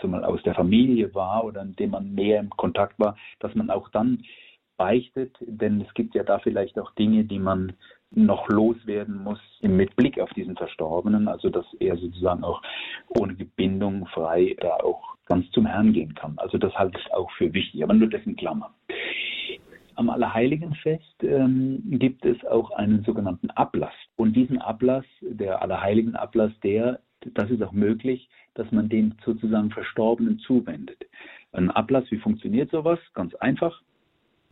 so 0.00 0.08
mal 0.08 0.24
aus 0.24 0.42
der 0.42 0.54
Familie 0.54 1.14
war 1.14 1.44
oder 1.44 1.62
in 1.62 1.74
dem 1.76 1.90
man 1.90 2.14
mehr 2.14 2.40
im 2.40 2.50
Kontakt 2.50 2.98
war, 2.98 3.16
dass 3.40 3.54
man 3.54 3.70
auch 3.70 3.88
dann 3.88 4.22
beichtet, 4.76 5.36
denn 5.40 5.80
es 5.80 5.92
gibt 5.94 6.14
ja 6.14 6.24
da 6.24 6.38
vielleicht 6.38 6.78
auch 6.78 6.90
Dinge, 6.92 7.24
die 7.24 7.38
man 7.38 7.72
noch 8.10 8.48
loswerden 8.48 9.22
muss 9.22 9.40
mit 9.62 9.96
Blick 9.96 10.20
auf 10.20 10.30
diesen 10.30 10.56
Verstorbenen, 10.56 11.28
also 11.28 11.48
dass 11.48 11.64
er 11.80 11.96
sozusagen 11.96 12.44
auch 12.44 12.60
ohne 13.08 13.34
Gebindung 13.34 14.06
frei 14.06 14.56
da 14.60 14.74
auch 14.76 15.16
ganz 15.26 15.50
zum 15.52 15.66
Herrn 15.66 15.92
gehen 15.92 16.14
kann. 16.14 16.34
Also 16.36 16.58
das 16.58 16.74
halte 16.74 16.98
ich 16.98 17.12
auch 17.14 17.30
für 17.32 17.52
wichtig, 17.54 17.82
aber 17.82 17.94
nur 17.94 18.08
dessen 18.08 18.36
Klammer. 18.36 18.74
Am 19.94 20.10
Allerheiligenfest 20.10 21.22
ähm, 21.22 21.82
gibt 21.98 22.24
es 22.24 22.42
auch 22.44 22.70
einen 22.72 23.02
sogenannten 23.04 23.50
Ablass. 23.50 23.94
Und 24.16 24.34
diesen 24.34 24.58
Ablass, 24.58 25.04
der 25.20 25.62
Allerheiligenablass, 25.62 26.52
der, 26.62 27.00
das 27.34 27.50
ist 27.50 27.62
auch 27.62 27.72
möglich, 27.72 28.28
dass 28.54 28.70
man 28.72 28.88
den 28.88 29.14
sozusagen 29.24 29.70
Verstorbenen 29.70 30.38
zuwendet. 30.40 31.06
Ein 31.52 31.70
Ablass, 31.70 32.04
wie 32.10 32.18
funktioniert 32.18 32.70
sowas? 32.70 32.98
Ganz 33.14 33.34
einfach. 33.36 33.82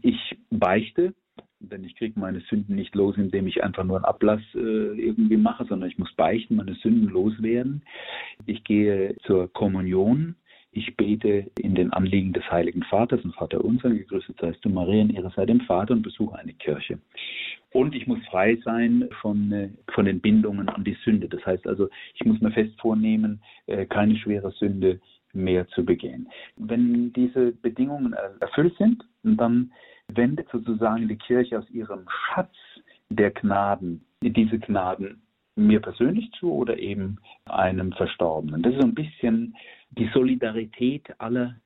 Ich 0.03 0.39
beichte, 0.51 1.15
denn 1.61 1.85
ich 1.85 1.97
kriege 1.97 2.19
meine 2.19 2.41
Sünden 2.41 2.75
nicht 2.75 2.95
los, 2.95 3.17
indem 3.17 3.47
ich 3.47 3.63
einfach 3.63 3.85
nur 3.85 3.97
einen 3.97 4.05
Ablass 4.05 4.41
äh, 4.55 4.59
irgendwie 4.59 5.37
mache, 5.37 5.65
sondern 5.67 5.91
ich 5.91 5.99
muss 5.99 6.13
beichten, 6.15 6.57
meine 6.57 6.75
Sünden 6.75 7.09
loswerden. 7.09 7.83
Ich 8.47 8.65
gehe 8.65 9.17
zur 9.27 9.53
Kommunion. 9.53 10.37
Ich 10.73 10.97
bete 10.97 11.51
in 11.59 11.75
den 11.75 11.93
Anliegen 11.93 12.33
des 12.33 12.49
Heiligen 12.51 12.85
Vaters 12.85 13.25
und 13.25 13.35
Vater 13.35 13.65
unser, 13.65 13.91
gegrüßet 13.91 14.37
seist 14.41 14.65
du 14.65 14.69
Maria 14.69 15.03
in 15.03 15.11
ihrer 15.11 15.31
Seite 15.31 15.47
dem 15.47 15.63
Vater 15.63 15.95
und 15.95 16.03
besuche 16.03 16.39
eine 16.39 16.53
Kirche. 16.53 16.99
Und 17.73 17.95
ich 17.95 18.07
muss 18.07 18.25
frei 18.31 18.57
sein 18.65 19.09
von, 19.21 19.53
äh, 19.53 19.71
von 19.93 20.05
den 20.05 20.21
Bindungen 20.21 20.69
an 20.69 20.85
die 20.85 20.97
Sünde. 21.05 21.29
Das 21.29 21.45
heißt 21.45 21.67
also, 21.67 21.89
ich 22.15 22.25
muss 22.25 22.41
mir 22.41 22.53
fest 22.53 22.81
vornehmen, 22.81 23.41
äh, 23.67 23.85
keine 23.87 24.17
schwere 24.17 24.53
Sünde 24.53 25.01
mehr 25.33 25.67
zu 25.69 25.85
begehen. 25.85 26.29
Wenn 26.57 27.13
diese 27.13 27.53
Bedingungen 27.53 28.15
erfüllt 28.41 28.77
sind, 28.79 29.05
dann 29.23 29.73
wendet 30.09 30.49
sozusagen 30.51 31.09
die 31.09 31.17
Kirche 31.17 31.59
aus 31.59 31.71
ihrem 31.71 32.07
Schatz 32.09 32.55
der 33.09 33.31
Gnaden 33.31 34.05
diese 34.23 34.59
Gnaden 34.59 35.23
mir 35.57 35.81
persönlich 35.81 36.31
zu 36.33 36.53
oder 36.53 36.79
eben 36.79 37.19
einem 37.45 37.93
Verstorbenen. 37.93 38.63
Das 38.63 38.73
ist 38.73 38.81
so 38.81 38.87
ein 38.87 38.95
bisschen 38.95 39.57
die 39.91 40.09
Solidarität 40.13 41.09
aller 41.19 41.57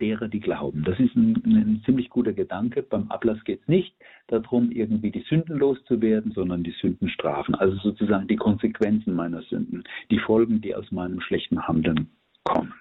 derer, 0.00 0.28
die 0.28 0.40
glauben. 0.40 0.84
Das 0.84 0.98
ist 1.00 1.14
ein, 1.16 1.34
ein 1.44 1.82
ziemlich 1.84 2.08
guter 2.08 2.32
Gedanke. 2.32 2.82
Beim 2.82 3.10
Ablass 3.10 3.42
geht 3.44 3.62
es 3.62 3.68
nicht 3.68 3.94
darum, 4.28 4.70
irgendwie 4.70 5.10
die 5.10 5.24
Sünden 5.28 5.58
loszuwerden, 5.58 6.32
sondern 6.32 6.62
die 6.62 6.74
Sünden 6.80 7.08
strafen. 7.08 7.54
Also 7.54 7.76
sozusagen 7.78 8.28
die 8.28 8.36
Konsequenzen 8.36 9.14
meiner 9.14 9.42
Sünden, 9.42 9.84
die 10.10 10.20
Folgen, 10.20 10.60
die 10.60 10.74
aus 10.74 10.90
meinem 10.92 11.20
schlechten 11.20 11.66
Handeln 11.66 12.08
kommen. 12.44 12.72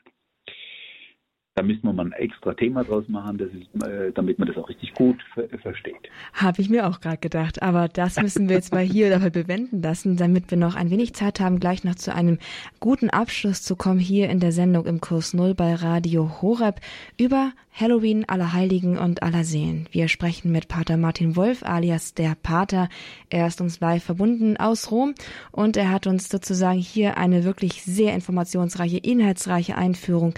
Da 1.57 1.63
müssen 1.63 1.81
wir 1.83 1.93
mal 1.93 2.05
ein 2.05 2.11
extra 2.11 2.53
Thema 2.53 2.83
draus 2.83 3.05
machen, 3.07 3.39
ist, 3.39 3.83
äh, 3.83 4.11
damit 4.13 4.37
man 4.37 4.47
das 4.47 4.57
auch 4.57 4.69
richtig 4.69 4.93
gut 4.93 5.17
ver 5.33 5.49
versteht. 5.57 5.95
Habe 6.33 6.61
ich 6.61 6.69
mir 6.69 6.87
auch 6.87 7.01
gerade 7.01 7.17
gedacht. 7.17 7.63
Aber 7.63 7.87
das 7.87 8.21
müssen 8.21 8.47
wir 8.47 8.57
jetzt 8.57 8.71
mal 8.71 8.83
hier 8.83 9.09
dabei 9.17 9.31
bewenden 9.31 9.81
lassen, 9.81 10.17
damit 10.17 10.51
wir 10.51 10.57
noch 10.59 10.75
ein 10.75 10.91
wenig 10.91 11.15
Zeit 11.15 11.39
haben, 11.39 11.59
gleich 11.59 11.83
noch 11.83 11.95
zu 11.95 12.13
einem 12.13 12.37
guten 12.79 13.09
Abschluss 13.09 13.63
zu 13.63 13.75
kommen 13.75 13.99
hier 13.99 14.29
in 14.29 14.39
der 14.39 14.51
Sendung 14.51 14.85
im 14.85 15.01
Kurs 15.01 15.33
Null 15.33 15.55
bei 15.55 15.73
Radio 15.73 16.43
Horeb 16.43 16.79
über 17.17 17.53
Halloween, 17.79 18.27
Allerheiligen 18.27 18.97
und 18.97 19.21
Allerseelen. 19.21 19.87
Wir 19.91 20.07
sprechen 20.07 20.51
mit 20.51 20.67
Pater 20.67 20.97
Martin 20.97 21.35
Wolf 21.35 21.61
alias 21.61 22.15
der 22.15 22.35
Pater. 22.41 22.89
Er 23.29 23.45
ist 23.45 23.61
uns 23.61 23.79
live 23.79 24.03
verbunden 24.03 24.57
aus 24.57 24.89
Rom 24.89 25.13
und 25.51 25.77
er 25.77 25.91
hat 25.91 26.07
uns 26.07 26.27
sozusagen 26.27 26.79
hier 26.79 27.17
eine 27.17 27.43
wirklich 27.43 27.83
sehr 27.83 28.15
informationsreiche, 28.15 28.97
inhaltsreiche 28.97 29.75
Einführung 29.75 30.33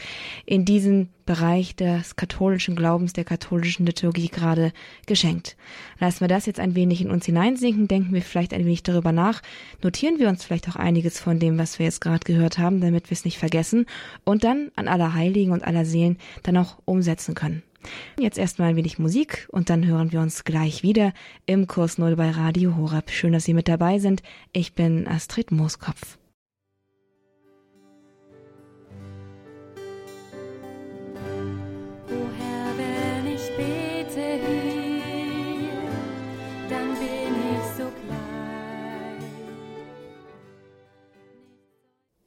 in 0.46 0.66
diesen 0.66 1.14
Bereich 1.30 1.76
des 1.76 2.16
katholischen 2.16 2.76
Glaubens, 2.76 3.14
der 3.14 3.24
katholischen 3.24 3.86
Liturgie 3.86 4.30
gerade 4.30 4.74
geschenkt. 5.06 5.58
Lassen 6.00 6.22
wir 6.22 6.28
das 6.28 6.48
jetzt 6.48 6.60
ein 6.60 6.74
wenig 6.74 7.02
in 7.02 7.12
uns 7.12 7.28
hineinsinken, 7.28 7.88
denken 7.88 8.16
wir 8.16 8.24
vielleicht 8.24 8.52
ein 8.52 8.66
wenig 8.66 8.82
darüber 8.82 9.12
nach, 9.12 9.44
notieren 9.84 10.18
wir 10.18 10.28
uns 10.28 10.44
vielleicht 10.44 10.68
auch 10.68 10.76
einiges 10.76 11.20
von 11.20 11.38
dem, 11.38 11.60
was 11.60 11.78
wir 11.78 11.86
jetzt 11.86 12.02
gerade 12.02 12.26
gehört 12.26 12.58
haben, 12.58 12.82
damit 12.82 13.12
wir 13.12 13.14
es 13.14 13.26
nicht 13.26 13.38
vergessen 13.38 13.86
und 14.24 14.44
dann 14.44 14.72
an 14.76 14.88
aller 14.88 15.14
Heiligen 15.14 15.52
und 15.52 15.64
aller 15.64 15.86
Seelen 15.86 16.18
dann 16.42 16.58
auch 16.58 16.80
umsetzen 16.86 17.36
können. 17.36 17.62
Jetzt 18.20 18.40
erstmal 18.40 18.70
ein 18.70 18.76
wenig 18.76 18.98
Musik 18.98 19.48
und 19.52 19.70
dann 19.70 19.86
hören 19.86 20.12
wir 20.12 20.22
uns 20.22 20.46
gleich 20.46 20.82
wieder 20.82 21.14
im 21.46 21.68
Kurs 21.68 22.00
Null 22.00 22.16
bei 22.16 22.32
Radio 22.32 22.76
Horab. 22.76 23.12
Schön, 23.12 23.34
dass 23.34 23.44
Sie 23.44 23.54
mit 23.54 23.68
dabei 23.68 24.00
sind. 24.00 24.24
Ich 24.52 24.74
bin 24.74 25.08
Astrid 25.08 25.52
Mooskopf. 25.52 26.19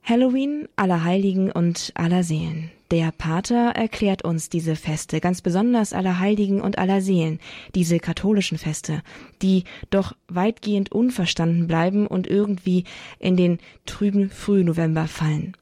Halloween, 0.05 0.69
Allerheiligen 0.75 1.53
und 1.53 1.93
Allerseelen. 1.95 2.71
Der 2.91 3.13
Pater 3.13 3.71
erklärt 3.71 4.25
uns 4.25 4.49
diese 4.49 4.75
Feste, 4.75 5.21
ganz 5.21 5.41
besonders 5.41 5.93
Allerheiligen 5.93 6.61
und 6.61 6.77
Allerseelen, 6.77 7.39
diese 7.77 8.01
katholischen 8.01 8.59
Feste, 8.59 9.03
die 9.41 9.63
doch 9.91 10.13
weitgehend 10.29 10.91
unverstanden 10.91 11.69
bleiben 11.69 12.09
und 12.09 12.27
irgendwie 12.27 12.85
in 13.21 13.37
den 13.37 13.59
trüben 13.87 14.29
Frühnovember 14.29 15.07
fallen. 15.07 15.57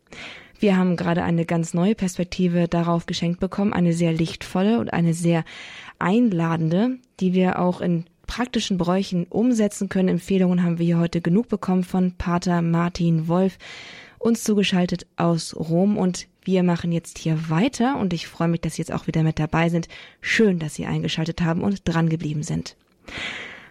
Wir 0.58 0.76
haben 0.76 0.96
gerade 0.96 1.22
eine 1.22 1.44
ganz 1.44 1.74
neue 1.74 1.94
Perspektive 1.94 2.66
darauf 2.66 3.06
geschenkt 3.06 3.40
bekommen, 3.40 3.74
eine 3.74 3.92
sehr 3.92 4.12
lichtvolle 4.12 4.80
und 4.80 4.92
eine 4.92 5.12
sehr 5.14 5.44
einladende, 5.98 6.98
die 7.20 7.34
wir 7.34 7.58
auch 7.58 7.80
in 7.80 8.06
praktischen 8.26 8.78
Bräuchen 8.78 9.26
umsetzen 9.28 9.88
können. 9.88 10.08
Empfehlungen 10.08 10.62
haben 10.62 10.78
wir 10.78 10.86
hier 10.86 10.98
heute 10.98 11.20
genug 11.20 11.48
bekommen 11.48 11.84
von 11.84 12.12
Pater 12.12 12.62
Martin 12.62 13.28
Wolf 13.28 13.58
uns 14.20 14.44
zugeschaltet 14.44 15.06
aus 15.16 15.56
Rom 15.56 15.96
und 15.96 16.28
wir 16.44 16.62
machen 16.62 16.92
jetzt 16.92 17.18
hier 17.18 17.50
weiter 17.50 17.98
und 17.98 18.12
ich 18.12 18.28
freue 18.28 18.48
mich, 18.48 18.60
dass 18.60 18.74
Sie 18.74 18.82
jetzt 18.82 18.92
auch 18.92 19.06
wieder 19.06 19.22
mit 19.22 19.38
dabei 19.38 19.68
sind. 19.68 19.88
Schön, 20.20 20.58
dass 20.58 20.74
Sie 20.74 20.86
eingeschaltet 20.86 21.40
haben 21.40 21.62
und 21.62 21.82
dran 21.88 22.08
geblieben 22.08 22.42
sind. 22.42 22.76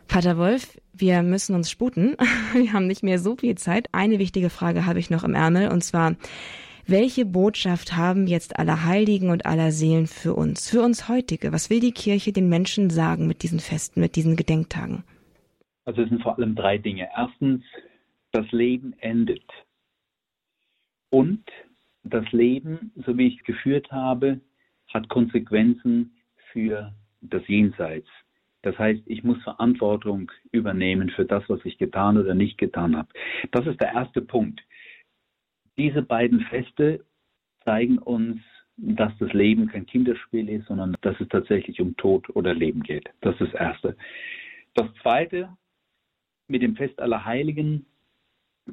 Pater 0.07 0.37
Wolf, 0.37 0.79
wir 0.91 1.21
müssen 1.21 1.55
uns 1.55 1.69
sputen. 1.69 2.17
Wir 2.53 2.73
haben 2.73 2.87
nicht 2.87 3.03
mehr 3.03 3.19
so 3.19 3.35
viel 3.35 3.55
Zeit. 3.55 3.87
Eine 3.91 4.17
wichtige 4.17 4.49
Frage 4.49 4.85
habe 4.85 4.99
ich 4.99 5.11
noch 5.11 5.23
im 5.23 5.35
Ärmel 5.35 5.69
und 5.69 5.83
zwar, 5.83 6.15
welche 6.87 7.25
Botschaft 7.25 7.95
haben 7.95 8.25
jetzt 8.25 8.57
aller 8.57 8.85
Heiligen 8.85 9.29
und 9.29 9.45
aller 9.45 9.71
Seelen 9.71 10.07
für 10.07 10.33
uns, 10.33 10.67
für 10.67 10.81
uns 10.81 11.07
heutige? 11.07 11.53
Was 11.53 11.69
will 11.69 11.79
die 11.79 11.91
Kirche 11.91 12.33
den 12.33 12.49
Menschen 12.49 12.89
sagen 12.89 13.27
mit 13.27 13.43
diesen 13.43 13.59
Festen, 13.59 14.01
mit 14.01 14.15
diesen 14.15 14.35
Gedenktagen? 14.35 15.03
Also 15.85 16.01
es 16.01 16.09
sind 16.09 16.23
vor 16.23 16.37
allem 16.37 16.55
drei 16.55 16.79
Dinge. 16.79 17.07
Erstens, 17.15 17.63
das 18.31 18.51
Leben 18.51 18.95
endet. 18.99 19.43
Und 21.09 21.43
das 22.03 22.29
Leben, 22.31 22.91
so 23.05 23.17
wie 23.17 23.27
ich 23.27 23.39
es 23.39 23.43
geführt 23.43 23.91
habe, 23.91 24.39
hat 24.93 25.09
Konsequenzen 25.09 26.15
für 26.51 26.93
das 27.21 27.47
Jenseits. 27.47 28.07
Das 28.61 28.77
heißt, 28.77 29.01
ich 29.05 29.23
muss 29.23 29.41
Verantwortung 29.43 30.31
übernehmen 30.51 31.09
für 31.09 31.25
das, 31.25 31.43
was 31.47 31.63
ich 31.63 31.77
getan 31.77 32.17
oder 32.17 32.33
nicht 32.33 32.57
getan 32.57 32.95
habe. 32.97 33.09
Das 33.51 33.65
ist 33.65 33.79
der 33.79 33.93
erste 33.93 34.21
Punkt. 34.21 34.61
Diese 35.77 36.01
beiden 36.01 36.41
Feste 36.41 37.05
zeigen 37.63 37.99
uns, 37.99 38.41
dass 38.75 39.17
das 39.19 39.31
Leben 39.33 39.67
kein 39.67 39.85
Kinderspiel 39.85 40.49
ist, 40.49 40.67
sondern 40.67 40.95
dass 41.01 41.19
es 41.19 41.27
tatsächlich 41.29 41.79
um 41.81 41.95
Tod 41.97 42.29
oder 42.35 42.53
Leben 42.53 42.83
geht. 42.83 43.09
Das 43.21 43.33
ist 43.39 43.53
das 43.53 43.59
Erste. 43.59 43.97
Das 44.73 44.87
Zweite, 45.01 45.49
mit 46.47 46.61
dem 46.61 46.75
Fest 46.75 46.99
aller 46.99 47.23
Heiligen 47.23 47.85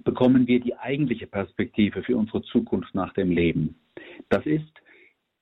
bekommen 0.05 0.47
wir 0.47 0.61
die 0.61 0.77
eigentliche 0.77 1.27
Perspektive 1.27 2.03
für 2.03 2.17
unsere 2.17 2.43
Zukunft 2.43 2.95
nach 2.95 3.13
dem 3.15 3.31
Leben. 3.31 3.77
Das 4.29 4.45
ist, 4.47 4.73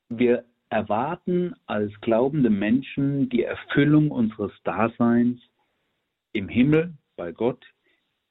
wir 0.08 0.44
erwarten 0.70 1.54
als 1.66 1.92
glaubende 2.00 2.50
Menschen 2.50 3.28
die 3.28 3.44
Erfüllung 3.44 4.10
unseres 4.10 4.52
Daseins 4.64 5.40
im 6.32 6.48
Himmel 6.48 6.94
bei 7.16 7.32
Gott, 7.32 7.64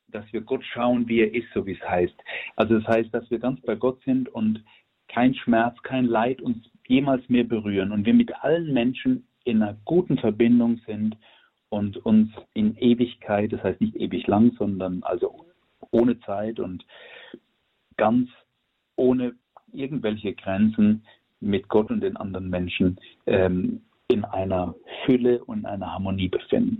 dass 0.07 0.25
wir 0.31 0.41
Gott 0.41 0.63
schauen, 0.65 1.07
wie 1.07 1.21
er 1.21 1.33
ist, 1.33 1.47
so 1.53 1.65
wie 1.65 1.73
es 1.73 1.89
heißt. 1.89 2.15
Also 2.55 2.79
das 2.79 2.87
heißt, 2.87 3.13
dass 3.13 3.29
wir 3.31 3.39
ganz 3.39 3.61
bei 3.61 3.75
Gott 3.75 4.01
sind 4.03 4.29
und 4.29 4.63
kein 5.07 5.33
Schmerz, 5.33 5.81
kein 5.83 6.05
Leid 6.05 6.41
uns 6.41 6.57
jemals 6.87 7.27
mehr 7.29 7.43
berühren 7.43 7.91
und 7.91 8.05
wir 8.05 8.13
mit 8.13 8.33
allen 8.43 8.73
Menschen 8.73 9.27
in 9.45 9.61
einer 9.61 9.77
guten 9.85 10.17
Verbindung 10.17 10.81
sind 10.85 11.17
und 11.69 11.97
uns 12.05 12.31
in 12.53 12.77
Ewigkeit, 12.77 13.51
das 13.51 13.63
heißt 13.63 13.81
nicht 13.81 13.95
ewig 13.95 14.27
lang, 14.27 14.53
sondern 14.57 15.01
also 15.03 15.52
ohne 15.93 16.19
Zeit 16.21 16.59
und 16.59 16.85
ganz 17.97 18.29
ohne 18.95 19.33
irgendwelche 19.71 20.33
Grenzen 20.33 21.05
mit 21.39 21.67
Gott 21.69 21.89
und 21.89 22.01
den 22.01 22.17
anderen 22.17 22.49
Menschen 22.49 22.99
ähm, 23.25 23.81
in 24.07 24.25
einer 24.25 24.75
Fülle 25.05 25.43
und 25.45 25.65
einer 25.65 25.91
Harmonie 25.91 26.29
befinden. 26.29 26.79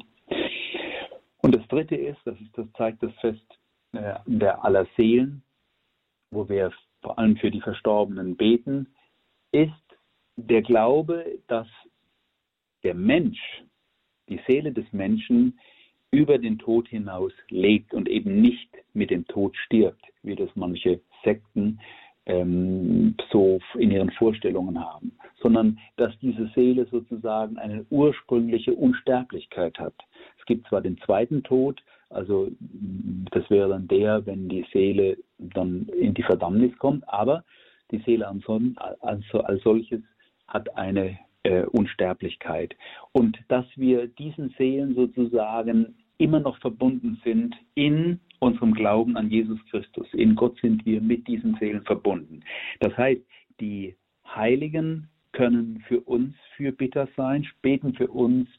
Und 1.42 1.56
das 1.56 1.68
Dritte 1.68 1.96
ist, 1.96 2.20
das, 2.26 2.40
ist, 2.40 2.58
das 2.58 2.66
zeigt 2.78 3.04
das 3.04 3.14
Fest 3.20 3.46
äh, 3.94 4.16
der 4.26 4.64
aller 4.64 4.88
Seelen, 4.98 5.44
wo 6.32 6.48
wir 6.48 6.72
vor 7.02 7.20
allem 7.20 7.38
für 7.38 7.52
die 7.52 7.62
Verstorbenen 7.62 8.36
beten, 8.36 8.88
ist 9.52 9.72
der 10.36 10.62
Glaube, 10.62 11.40
dass 11.48 11.68
der 12.84 12.96
Mensch, 12.96 13.40
die 14.30 14.40
Seele 14.48 14.72
des 14.72 14.92
Menschen 14.94 15.60
über 16.14 16.38
den 16.38 16.60
Tod 16.60 16.88
hinaus 16.88 17.34
lebt 17.50 17.94
und 17.94 18.08
eben 18.08 18.40
nicht 18.40 18.70
mit 18.94 19.10
dem 19.10 19.26
Tod 19.28 19.58
stirbt, 19.58 20.06
wie 20.22 20.36
das 20.36 20.50
manche 20.56 21.02
Sekten 21.24 21.80
ähm, 22.28 23.16
so 23.32 23.60
in 23.78 23.92
ihren 23.92 24.12
Vorstellungen 24.12 24.80
haben, 24.80 25.12
sondern 25.42 25.80
dass 25.98 26.18
diese 26.20 26.48
Seele 26.56 26.86
sozusagen 26.86 27.58
eine 27.58 27.86
ursprüngliche 27.90 28.74
Unsterblichkeit 28.74 29.78
hat. 29.80 29.96
Es 30.40 30.46
gibt 30.46 30.68
zwar 30.68 30.82
den 30.82 30.98
zweiten 31.00 31.44
Tod, 31.44 31.82
also 32.10 32.50
das 33.32 33.50
wäre 33.50 33.70
dann 33.70 33.88
der, 33.88 34.26
wenn 34.28 34.48
die 34.48 34.66
Seele 34.72 35.18
dann 35.40 35.88
in 36.00 36.14
die 36.14 36.24
Verdammnis 36.24 36.78
kommt, 36.78 37.10
aber 37.10 37.44
die 37.92 38.00
Seele 38.06 38.28
als, 38.28 39.24
als 39.34 39.64
solches 39.64 40.02
hat 40.48 40.78
eine 40.78 41.18
äh, 41.42 41.64
Unsterblichkeit. 41.64 42.76
Und 43.12 43.38
dass 43.48 43.66
wir 43.76 44.08
diesen 44.08 44.54
Seelen 44.58 44.96
sozusagen 44.96 45.96
immer 46.18 46.40
noch 46.40 46.58
verbunden 46.60 47.20
sind 47.24 47.56
in 47.76 48.20
unserem 48.40 48.74
Glauben 48.74 49.18
an 49.18 49.30
Jesus 49.30 49.60
Christus. 49.70 50.08
In 50.14 50.36
Gott 50.36 50.60
sind 50.62 50.86
wir 50.86 51.02
mit 51.02 51.28
diesen 51.28 51.56
Seelen 51.60 51.84
verbunden. 51.84 52.42
Das 52.80 52.96
heißt, 52.98 53.22
die 53.60 53.96
Heiligen 54.26 55.10
können 55.32 55.84
für 55.88 56.02
uns 56.02 56.36
Fürbitter 56.56 57.08
sein, 57.16 57.48
beten 57.62 57.94
für 57.94 58.08
uns 58.08 58.50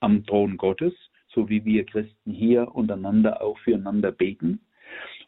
am 0.00 0.24
Thron 0.26 0.56
Gottes, 0.56 0.94
so 1.28 1.48
wie 1.48 1.64
wir 1.64 1.84
Christen 1.84 2.32
hier 2.32 2.74
untereinander 2.74 3.42
auch 3.42 3.58
füreinander 3.58 4.12
beten. 4.12 4.60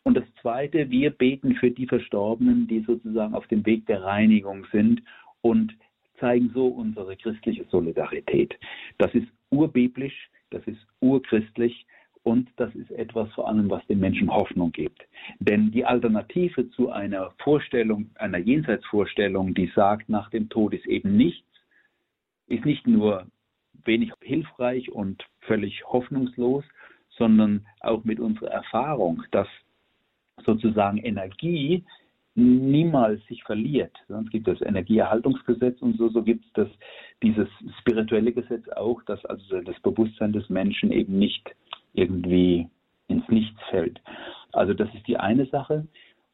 Und 0.03 0.17
das 0.17 0.25
Zweite, 0.43 0.91
wir 0.91 1.11
beten 1.11 1.55
für 1.55 1.71
die 1.71 1.87
Verstorbenen, 1.87 2.67
die 2.67 2.81
sozusagen 2.81 3.35
auf 3.35 3.47
dem 3.47 3.65
Weg 3.65 3.87
der 3.87 4.03
Reinigung 4.03 4.67
sind 4.71 5.03
und 5.41 5.75
zeigen 6.21 6.51
so 6.55 6.67
unsere 6.67 7.17
christliche 7.17 7.65
Solidarität. 7.71 8.59
Das 8.99 9.15
ist 9.15 9.27
urbiblisch, 9.51 10.31
das 10.55 10.67
ist 10.67 10.87
urchristlich 11.01 11.87
und 12.23 12.49
das 12.57 12.75
ist 12.75 12.91
etwas 12.93 13.31
vor 13.35 13.49
allem, 13.49 13.69
was 13.69 13.87
den 13.87 14.01
Menschen 14.01 14.31
Hoffnung 14.31 14.73
gibt. 14.73 15.03
Denn 15.41 15.71
die 15.71 15.85
Alternative 15.85 16.71
zu 16.71 16.91
einer 16.91 17.33
Vorstellung, 17.43 18.11
einer 18.15 18.39
Jenseitsvorstellung, 18.39 19.53
die 19.55 19.71
sagt, 19.75 20.09
nach 20.09 20.31
dem 20.31 20.49
Tod 20.49 20.73
ist 20.73 20.87
eben 20.87 21.17
nichts, 21.17 21.47
ist 22.47 22.65
nicht 22.65 22.87
nur 22.87 23.27
wenig 23.85 24.13
hilfreich 24.23 24.91
und 24.91 25.23
völlig 25.41 25.85
hoffnungslos, 25.85 26.65
sondern 27.11 27.67
auch 27.81 28.05
mit 28.05 28.21
unserer 28.21 28.51
Erfahrung, 28.51 29.23
dass 29.31 29.49
sozusagen 30.45 30.99
Energie 30.99 31.85
niemals 32.35 33.25
sich 33.27 33.45
verliert. 33.45 33.93
Sonst 34.09 34.31
gibt 34.31 34.49
es 34.49 34.59
das 34.59 34.69
Energieerhaltungsgesetz 34.69 35.81
und 35.83 35.97
so, 35.97 36.09
so 36.09 36.23
gibt 36.23 36.45
es 36.47 36.53
das, 36.55 36.69
dieses 37.23 37.49
spirituelle 37.81 38.33
Gesetz 38.33 38.69
auch, 38.71 39.03
dass 39.05 39.25
also 39.27 39.61
das 39.61 39.79
Bewusstsein 39.81 40.33
des 40.33 40.49
Menschen 40.49 40.91
eben 40.91 41.19
nicht 41.19 41.55
irgendwie 41.93 42.69
ins 43.09 43.29
Nichts 43.29 43.61
fällt. 43.71 44.01
Also 44.53 44.75
das 44.75 44.93
ist 44.95 45.07
die 45.07 45.17
eine 45.17 45.47
Sache. 45.47 45.87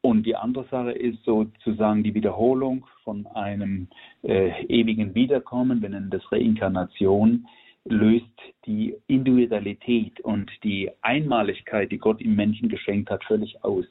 Und 0.03 0.25
die 0.25 0.35
andere 0.35 0.65
Sache 0.71 0.93
ist 0.93 1.23
sozusagen 1.25 2.03
die 2.03 2.15
Wiederholung 2.15 2.87
von 3.05 3.27
einem 3.27 3.89
äh, 4.23 4.65
ewigen 4.65 5.15
Wiederkommen, 5.15 5.83
wir 5.83 5.91
nennen 5.91 6.09
das 6.09 6.33
Reinkarnation, 6.33 7.47
löst 7.85 8.25
die 8.65 8.97
Individualität 9.09 10.21
und 10.21 10.51
die 10.65 10.91
Einmaligkeit, 11.03 11.93
die 11.93 11.99
Gott 11.99 12.23
im 12.23 12.35
Menschen 12.35 12.71
geschenkt 12.71 13.11
hat, 13.11 13.25
völlig 13.25 13.63
aus. 13.63 13.85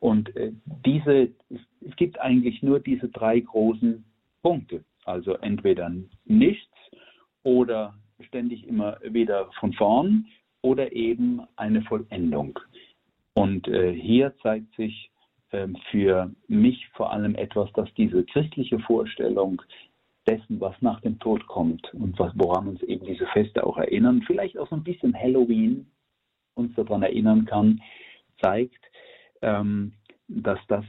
Und 0.00 0.34
äh, 0.36 0.52
diese, 0.84 1.30
es 1.50 1.96
gibt 1.96 2.20
eigentlich 2.20 2.62
nur 2.62 2.80
diese 2.80 3.08
drei 3.08 3.40
großen 3.40 4.04
Punkte. 4.42 4.84
Also 5.04 5.34
entweder 5.34 5.90
nichts 6.24 6.74
oder 7.42 7.94
ständig 8.20 8.66
immer 8.66 8.98
wieder 9.02 9.50
von 9.58 9.72
vorn 9.72 10.26
oder 10.62 10.92
eben 10.92 11.40
eine 11.56 11.82
Vollendung. 11.82 12.58
Und 13.34 13.68
äh, 13.68 13.92
hier 13.92 14.34
zeigt 14.42 14.74
sich 14.74 15.10
äh, 15.50 15.68
für 15.90 16.30
mich 16.48 16.88
vor 16.94 17.12
allem 17.12 17.34
etwas, 17.36 17.72
dass 17.72 17.92
diese 17.94 18.24
christliche 18.24 18.78
Vorstellung 18.80 19.62
dessen, 20.26 20.60
was 20.60 20.74
nach 20.82 21.00
dem 21.00 21.18
Tod 21.20 21.46
kommt 21.46 21.92
und 21.94 22.18
was, 22.18 22.32
woran 22.34 22.68
uns 22.68 22.82
eben 22.82 23.06
diese 23.06 23.26
Feste 23.28 23.64
auch 23.64 23.78
erinnern, 23.78 24.22
vielleicht 24.26 24.58
auch 24.58 24.68
so 24.68 24.76
ein 24.76 24.84
bisschen 24.84 25.14
Halloween 25.14 25.86
uns 26.54 26.74
daran 26.74 27.02
erinnern 27.02 27.46
kann, 27.46 27.80
zeigt, 28.42 28.84
ähm, 29.42 29.92
dass 30.28 30.58
das 30.68 30.84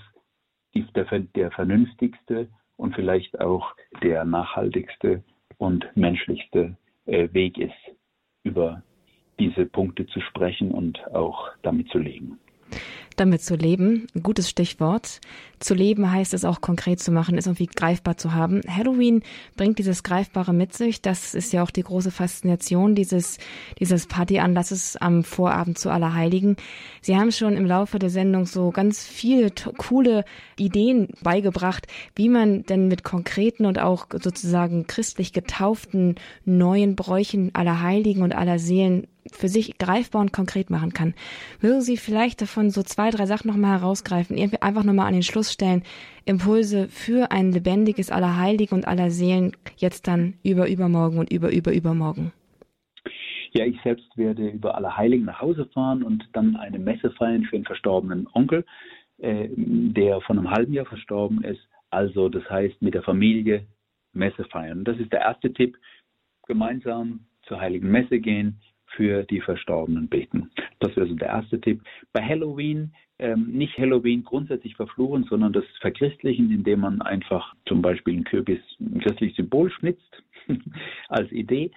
die, 0.74 0.86
der, 0.94 1.06
der 1.36 1.52
vernünftigste 1.52 2.48
und 2.78 2.96
vielleicht 2.96 3.40
auch 3.40 3.76
der 4.02 4.26
nachhaltigste 4.26 5.24
und 5.58 5.86
menschlichste 5.96 6.78
äh, 7.06 7.28
Weg 7.34 7.58
ist, 7.58 7.74
über 8.44 8.84
diese 9.40 9.66
Punkte 9.66 10.06
zu 10.08 10.22
sprechen 10.22 10.72
und 10.72 11.00
auch 11.14 11.50
damit 11.62 11.90
zu 11.90 11.98
leben 11.98 12.40
damit 13.20 13.42
zu 13.42 13.56
leben. 13.56 14.08
Gutes 14.22 14.50
Stichwort. 14.50 15.20
Zu 15.60 15.74
leben 15.74 16.10
heißt 16.10 16.34
es 16.34 16.46
auch 16.46 16.62
konkret 16.62 17.02
zu 17.02 17.12
machen, 17.12 17.38
es 17.38 17.46
irgendwie 17.46 17.66
greifbar 17.68 18.18
zu 18.18 18.34
haben. 18.34 18.62
Halloween 18.68 19.24
bringt 19.58 19.78
dieses 19.78 20.04
Greifbare 20.04 20.54
mit 20.54 20.74
sich. 20.74 21.02
Das 21.02 21.36
ist 21.36 21.52
ja 21.52 21.64
auch 21.64 21.72
die 21.72 21.84
große 21.84 22.12
Faszination 22.12 22.96
dieses, 22.96 23.40
dieses 23.78 24.08
Partyanlasses 24.08 24.96
am 24.96 25.24
Vorabend 25.24 25.78
zu 25.78 25.90
Allerheiligen. 25.90 26.56
Sie 27.02 27.18
haben 27.18 27.32
schon 27.32 27.58
im 27.58 27.66
Laufe 27.66 28.00
der 28.00 28.10
Sendung 28.10 28.46
so 28.46 28.72
ganz 28.72 29.06
viele 29.06 29.52
coole 29.78 30.24
Ideen 30.58 31.10
beigebracht, 31.22 31.88
wie 32.16 32.30
man 32.30 32.64
denn 32.64 32.88
mit 32.88 33.04
konkreten 33.04 33.66
und 33.66 33.80
auch 33.80 34.08
sozusagen 34.12 34.88
christlich 34.88 35.34
getauften 35.34 36.16
neuen 36.46 36.96
Bräuchen 36.96 37.54
aller 37.54 37.82
Heiligen 37.82 38.22
und 38.22 38.34
aller 38.34 38.60
Seelen 38.60 39.08
für 39.32 39.48
sich 39.48 39.78
greifbar 39.78 40.22
und 40.22 40.34
konkret 40.34 40.70
machen 40.70 40.94
kann. 40.94 41.14
Mögen 41.62 41.82
Sie 41.82 41.98
vielleicht 41.98 42.42
davon 42.42 42.70
so 42.70 42.84
zwei, 42.84 43.10
drei 43.10 43.26
Sachen 43.26 43.50
nochmal 43.50 43.80
herausgreifen, 43.80 44.38
irgendwie 44.38 44.62
einfach 44.62 44.84
nochmal 44.84 45.08
an 45.08 45.14
den 45.14 45.24
Schluss 45.24 45.52
stellen, 45.52 45.84
Impulse 46.26 46.88
für 46.88 47.32
ein 47.32 47.52
lebendiges 47.52 48.12
Allerheiligen 48.12 48.78
und 48.78 48.88
aller 48.88 49.12
Seelen 49.12 49.54
jetzt 49.78 50.08
dann 50.08 50.36
über 50.44 50.70
übermorgen 50.70 51.18
und 51.18 51.32
über 51.32 51.52
über 51.52 51.74
übermorgen? 51.74 52.32
Ja, 53.52 53.66
ich 53.66 53.82
selbst 53.82 54.06
werde 54.16 54.48
über 54.48 54.76
Allerheiligen 54.76 55.26
nach 55.26 55.42
Hause 55.42 55.66
fahren 55.74 56.04
und 56.04 56.28
dann 56.34 56.56
eine 56.56 56.78
Messe 56.78 57.12
feiern 57.12 57.46
für 57.46 57.56
einen 57.56 57.66
verstorbenen 57.66 58.28
Onkel, 58.34 58.64
äh, 59.18 59.50
der 59.56 60.22
von 60.22 60.38
einem 60.38 60.52
halben 60.52 60.74
Jahr 60.74 60.86
verstorben 60.86 61.44
ist. 61.44 61.62
Also 61.90 62.30
das 62.30 62.48
heißt 62.50 62.82
mit 62.82 62.94
der 62.94 63.02
Familie 63.02 63.66
Messe 64.14 64.44
feiern. 64.46 64.84
Das 64.84 64.98
ist 65.00 65.12
der 65.12 65.22
erste 65.22 65.52
Tipp. 65.52 65.78
Gemeinsam 66.48 67.22
zur 67.44 67.60
Heiligen 67.60 67.90
Messe 67.92 68.20
gehen, 68.20 68.60
für 68.96 69.24
die 69.24 69.42
Verstorbenen 69.42 70.08
beten. 70.08 70.52
Das 70.80 70.96
wäre 70.96 71.08
so 71.08 71.16
der 71.16 71.30
erste 71.30 71.60
Tipp. 71.60 71.82
Bei 72.14 72.24
Halloween 72.24 72.94
ähm, 73.20 73.52
nicht 73.52 73.78
Halloween 73.78 74.24
grundsätzlich 74.24 74.76
verfluchen, 74.76 75.26
sondern 75.26 75.54
das 75.54 75.66
Verchristlichen, 75.82 76.52
indem 76.52 76.80
man 76.82 77.02
einfach 77.02 77.54
zum 77.68 77.82
Beispiel 77.82 78.18
ein 78.18 78.24
Kürbis, 78.24 78.62
ein 78.80 79.02
christliches 79.02 79.36
Symbol 79.36 79.70
schnitzt 79.72 80.24
als 81.10 81.32
Idee 81.32 81.72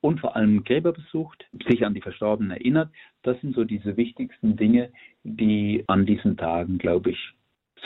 und 0.00 0.20
vor 0.20 0.36
allem 0.36 0.62
Gräber 0.64 0.92
besucht, 0.92 1.46
sich 1.66 1.84
an 1.86 1.94
die 1.94 2.02
Verstorbenen 2.02 2.50
erinnert. 2.50 2.90
Das 3.22 3.40
sind 3.40 3.54
so 3.54 3.64
diese 3.64 3.96
wichtigsten 3.96 4.56
Dinge, 4.56 4.90
die 5.22 5.82
an 5.86 6.04
diesen 6.04 6.36
Tagen, 6.36 6.76
glaube 6.76 7.10
ich, 7.10 7.32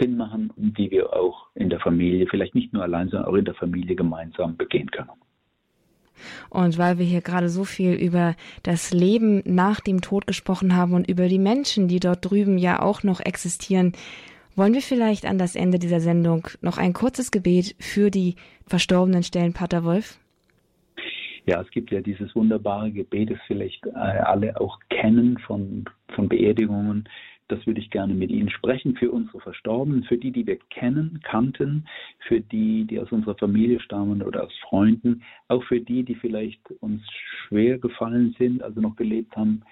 Sinn 0.00 0.16
machen 0.16 0.50
und 0.56 0.76
die 0.76 0.90
wir 0.90 1.12
auch 1.12 1.48
in 1.54 1.70
der 1.70 1.80
Familie, 1.80 2.26
vielleicht 2.28 2.54
nicht 2.54 2.72
nur 2.72 2.82
allein, 2.82 3.08
sondern 3.08 3.28
auch 3.28 3.36
in 3.36 3.44
der 3.44 3.54
Familie 3.54 3.94
gemeinsam 3.94 4.56
begehen 4.56 4.90
können. 4.90 5.10
Und 6.50 6.78
weil 6.78 6.98
wir 6.98 7.06
hier 7.06 7.20
gerade 7.20 7.48
so 7.48 7.64
viel 7.64 7.92
über 7.92 8.34
das 8.62 8.92
Leben 8.92 9.42
nach 9.44 9.80
dem 9.80 10.00
Tod 10.00 10.26
gesprochen 10.26 10.76
haben 10.76 10.94
und 10.94 11.08
über 11.08 11.28
die 11.28 11.38
Menschen, 11.38 11.88
die 11.88 12.00
dort 12.00 12.28
drüben 12.28 12.58
ja 12.58 12.80
auch 12.82 13.02
noch 13.02 13.20
existieren, 13.20 13.92
wollen 14.56 14.74
wir 14.74 14.82
vielleicht 14.82 15.24
an 15.24 15.38
das 15.38 15.54
Ende 15.54 15.78
dieser 15.78 16.00
Sendung 16.00 16.48
noch 16.62 16.78
ein 16.78 16.92
kurzes 16.92 17.30
Gebet 17.30 17.76
für 17.78 18.10
die 18.10 18.34
Verstorbenen 18.66 19.22
stellen, 19.22 19.52
Pater 19.52 19.84
Wolf? 19.84 20.18
Ja, 21.46 21.62
es 21.62 21.70
gibt 21.70 21.90
ja 21.90 22.00
dieses 22.00 22.34
wunderbare 22.34 22.90
Gebet, 22.90 23.30
das 23.30 23.38
vielleicht 23.46 23.86
äh, 23.86 23.90
alle 23.90 24.60
auch 24.60 24.78
kennen 24.90 25.38
von, 25.38 25.86
von 26.14 26.28
Beerdigungen, 26.28 27.08
das 27.49 27.66
würde 27.66 27.80
ich 27.80 27.90
gerne 27.90 28.14
mit 28.14 28.30
Ihnen 28.30 28.51
sprechen, 28.51 28.94
für 28.96 29.11
unsere 29.11 29.40
Verstorbenen, 29.40 30.05
für 30.05 30.18
die, 30.18 30.30
die 30.30 30.46
wir 30.46 30.59
kennen, 30.70 31.20
kannten, 31.22 31.86
für 32.26 32.40
die, 32.40 32.84
die 32.84 33.01
aus 33.01 33.11
unserer 33.11 33.36
Familie 33.36 33.80
stammen 33.80 34.22
oder 34.22 34.44
aus 34.44 34.53
Freunden, 34.68 35.22
auch 35.49 35.64
für 35.64 35.80
die, 35.80 36.03
die 36.03 36.14
vielleicht 36.14 36.61
uns 36.80 37.03
schwer 37.46 37.78
gefallen 37.78 38.34
sind, 38.38 38.62
also 38.62 38.80
noch 38.80 38.96
gelebt 38.96 39.36
haben 39.36 39.62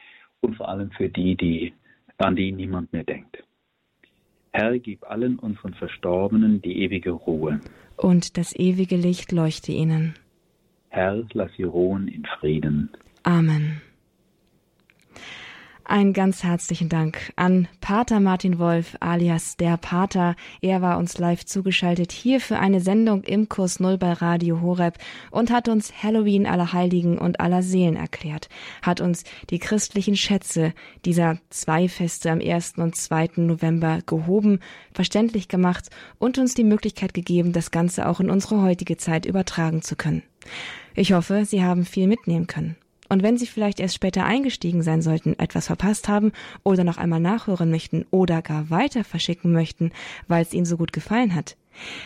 und 0.41 0.57
vor 0.57 0.69
allem 0.69 0.91
für 0.93 1.09
die, 1.09 1.37
die 1.37 1.73
an 2.19 2.35
die 2.35 2.51
niemand 2.51 2.93
mehr 2.93 3.05
denkt. 3.05 3.43
Herr, 4.53 4.79
gib 4.79 5.05
allen 5.05 5.39
unseren 5.39 5.75
Verstorbenen 5.75 6.63
die 6.63 6.83
ewige 6.83 7.11
Ruhe. 7.11 7.61
Und 7.99 8.39
das 8.39 8.57
ewige 8.57 8.97
Licht 8.97 9.33
leuchte 9.33 9.71
ihnen. 9.71 10.15
Herr, 10.89 11.25
lass 11.35 11.53
sie 11.57 11.65
ruhen 11.65 12.09
in 12.09 12.25
Frieden. 12.25 12.89
Amen. 13.23 13.83
Ein 15.89 16.13
ganz 16.13 16.43
herzlichen 16.43 16.89
Dank 16.89 17.33
an 17.37 17.69
Pater 17.81 18.19
Martin 18.19 18.59
Wolf 18.59 18.97
alias 18.99 19.57
der 19.57 19.77
Pater. 19.77 20.35
Er 20.61 20.83
war 20.83 20.99
uns 20.99 21.17
live 21.19 21.47
zugeschaltet 21.47 22.11
hier 22.11 22.41
für 22.41 22.59
eine 22.59 22.81
Sendung 22.81 23.23
im 23.23 23.49
Kurs 23.49 23.79
Null 23.79 23.97
bei 23.97 24.13
Radio 24.13 24.61
Horeb 24.63 24.99
und 25.31 25.53
hat 25.53 25.69
uns 25.69 26.03
Halloween 26.03 26.45
aller 26.45 26.73
Heiligen 26.73 27.19
und 27.19 27.39
aller 27.39 27.63
Seelen 27.63 27.95
erklärt, 27.95 28.49
hat 28.83 29.01
uns 29.01 29.23
die 29.49 29.61
christlichen 29.61 30.17
Schätze 30.17 30.75
dieser 31.05 31.39
zwei 31.51 31.89
Feste 31.89 32.33
am 32.33 32.41
1. 32.41 32.79
und 32.79 32.97
2. 32.97 33.31
November 33.37 34.01
gehoben, 34.07 34.59
verständlich 34.93 35.47
gemacht 35.47 35.91
und 36.19 36.37
uns 36.37 36.55
die 36.55 36.65
Möglichkeit 36.65 37.15
gegeben, 37.15 37.53
das 37.53 37.71
Ganze 37.71 38.09
auch 38.09 38.19
in 38.19 38.29
unsere 38.29 38.61
heutige 38.61 38.97
Zeit 38.97 39.25
übertragen 39.25 39.83
zu 39.83 39.95
können. 39.95 40.25
Ich 40.97 41.13
hoffe, 41.13 41.45
Sie 41.45 41.63
haben 41.63 41.85
viel 41.85 42.09
mitnehmen 42.09 42.49
können. 42.49 42.75
Und 43.09 43.23
wenn 43.23 43.37
Sie 43.37 43.47
vielleicht 43.47 43.81
erst 43.81 43.95
später 43.95 44.25
eingestiegen 44.25 44.83
sein 44.83 45.03
sollten, 45.03 45.39
etwas 45.39 45.67
verpasst 45.67 46.09
haben 46.09 46.33
oder 46.63 46.85
noch 46.85 46.99
einmal 46.99 47.21
nachhören 47.21 47.71
möchten 47.71 48.07
oder 48.11 48.43
gar 48.43 48.71
weiter 48.71 49.05
verschicken 49.05 49.53
möchten, 49.53 49.93
weil 50.29 50.43
es 50.43 50.53
Ihnen 50.53 50.67
so 50.67 50.77
gut 50.77 50.93
gefallen 50.93 51.35
hat, 51.35 51.57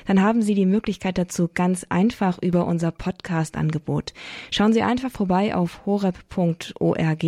dann 0.07 0.21
haben 0.21 0.43
Sie 0.43 0.55
die 0.55 0.67
Möglichkeit 0.67 1.19
dazu 1.19 1.49
ganz 1.53 1.87
einfach 1.89 2.39
über 2.43 2.67
unser 2.67 2.91
Podcast-Angebot. 2.91 4.13
Schauen 4.51 4.73
Sie 4.73 4.83
einfach 4.83 5.11
vorbei 5.11 5.55
auf 5.55 5.87
horeb.org 5.87 7.25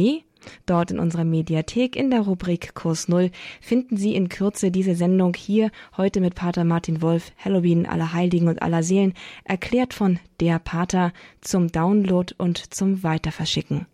Dort 0.66 0.90
in 0.90 0.98
unserer 0.98 1.24
Mediathek 1.24 1.96
in 1.96 2.10
der 2.10 2.20
Rubrik 2.20 2.74
Kurs 2.74 3.08
Null 3.08 3.30
finden 3.60 3.96
Sie 3.96 4.14
in 4.14 4.28
Kürze 4.28 4.70
diese 4.70 4.94
Sendung 4.94 5.34
hier 5.34 5.70
heute 5.96 6.20
mit 6.20 6.34
Pater 6.34 6.64
Martin 6.64 7.02
Wolf, 7.02 7.32
Halloween 7.38 7.86
aller 7.86 8.12
Heiligen 8.12 8.48
und 8.48 8.62
aller 8.62 8.82
Seelen, 8.82 9.14
erklärt 9.44 9.94
von 9.94 10.18
der 10.40 10.58
Pater 10.58 11.12
zum 11.40 11.68
Download 11.68 12.34
und 12.38 12.74
zum 12.74 13.02
Weiterverschicken. 13.02 13.86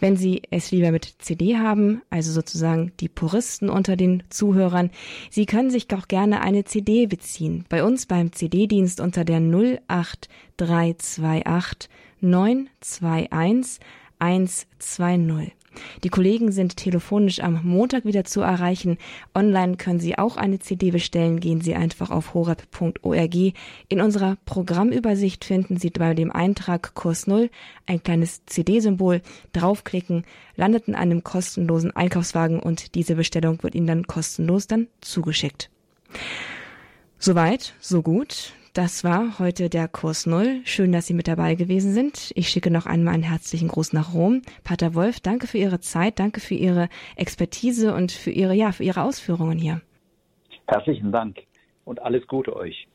Wenn 0.00 0.16
Sie 0.16 0.42
es 0.50 0.70
lieber 0.70 0.92
mit 0.92 1.16
CD 1.18 1.56
haben, 1.56 2.02
also 2.08 2.30
sozusagen 2.32 2.92
die 3.00 3.08
Puristen 3.08 3.68
unter 3.68 3.96
den 3.96 4.22
Zuhörern, 4.28 4.92
Sie 5.30 5.46
können 5.46 5.70
sich 5.70 5.92
auch 5.92 6.06
gerne 6.06 6.40
eine 6.40 6.62
CD 6.64 7.06
beziehen. 7.06 7.64
Bei 7.68 7.82
uns 7.82 8.06
beim 8.06 8.30
CD-Dienst 8.32 9.00
unter 9.00 9.24
der 9.24 9.40
08328 9.40 11.90
921 12.20 13.80
120. 14.20 15.57
Die 16.04 16.08
Kollegen 16.08 16.52
sind 16.52 16.76
telefonisch 16.76 17.40
am 17.40 17.60
Montag 17.64 18.04
wieder 18.04 18.24
zu 18.24 18.40
erreichen. 18.40 18.98
Online 19.34 19.76
können 19.76 20.00
Sie 20.00 20.18
auch 20.18 20.36
eine 20.36 20.58
CD 20.58 20.90
bestellen. 20.90 21.40
Gehen 21.40 21.60
Sie 21.60 21.74
einfach 21.74 22.10
auf 22.10 22.34
horeb.org. 22.34 23.34
In 23.88 24.00
unserer 24.00 24.36
Programmübersicht 24.44 25.44
finden 25.44 25.76
Sie 25.76 25.90
bei 25.90 26.14
dem 26.14 26.30
Eintrag 26.30 26.94
Kurs 26.94 27.26
Null 27.26 27.50
ein 27.86 28.02
kleines 28.02 28.44
CD-Symbol. 28.46 29.22
Draufklicken, 29.52 30.24
landet 30.56 30.88
in 30.88 30.94
einem 30.94 31.24
kostenlosen 31.24 31.94
Einkaufswagen 31.94 32.60
und 32.60 32.94
diese 32.94 33.14
Bestellung 33.14 33.62
wird 33.62 33.74
Ihnen 33.74 33.86
dann 33.86 34.06
kostenlos 34.06 34.66
dann 34.66 34.88
zugeschickt. 35.00 35.70
Soweit, 37.18 37.74
so 37.80 38.02
gut. 38.02 38.52
Das 38.78 39.02
war 39.02 39.40
heute 39.40 39.68
der 39.68 39.88
Kurs 39.88 40.24
Null. 40.24 40.60
Schön, 40.62 40.92
dass 40.92 41.08
Sie 41.08 41.12
mit 41.12 41.26
dabei 41.26 41.56
gewesen 41.56 41.92
sind. 41.92 42.30
Ich 42.36 42.48
schicke 42.48 42.70
noch 42.70 42.86
einmal 42.86 43.14
einen 43.14 43.24
herzlichen 43.24 43.66
Gruß 43.66 43.92
nach 43.92 44.14
Rom. 44.14 44.42
Pater 44.62 44.94
Wolf, 44.94 45.18
danke 45.18 45.48
für 45.48 45.58
Ihre 45.58 45.80
Zeit, 45.80 46.20
danke 46.20 46.38
für 46.38 46.54
Ihre 46.54 46.88
Expertise 47.16 47.92
und 47.92 48.12
für 48.12 48.30
Ihre, 48.30 48.54
ja, 48.54 48.70
für 48.70 48.84
Ihre 48.84 49.02
Ausführungen 49.02 49.58
hier. 49.58 49.80
Herzlichen 50.68 51.10
Dank 51.10 51.38
und 51.86 52.00
alles 52.00 52.24
Gute 52.28 52.54
euch. 52.54 52.86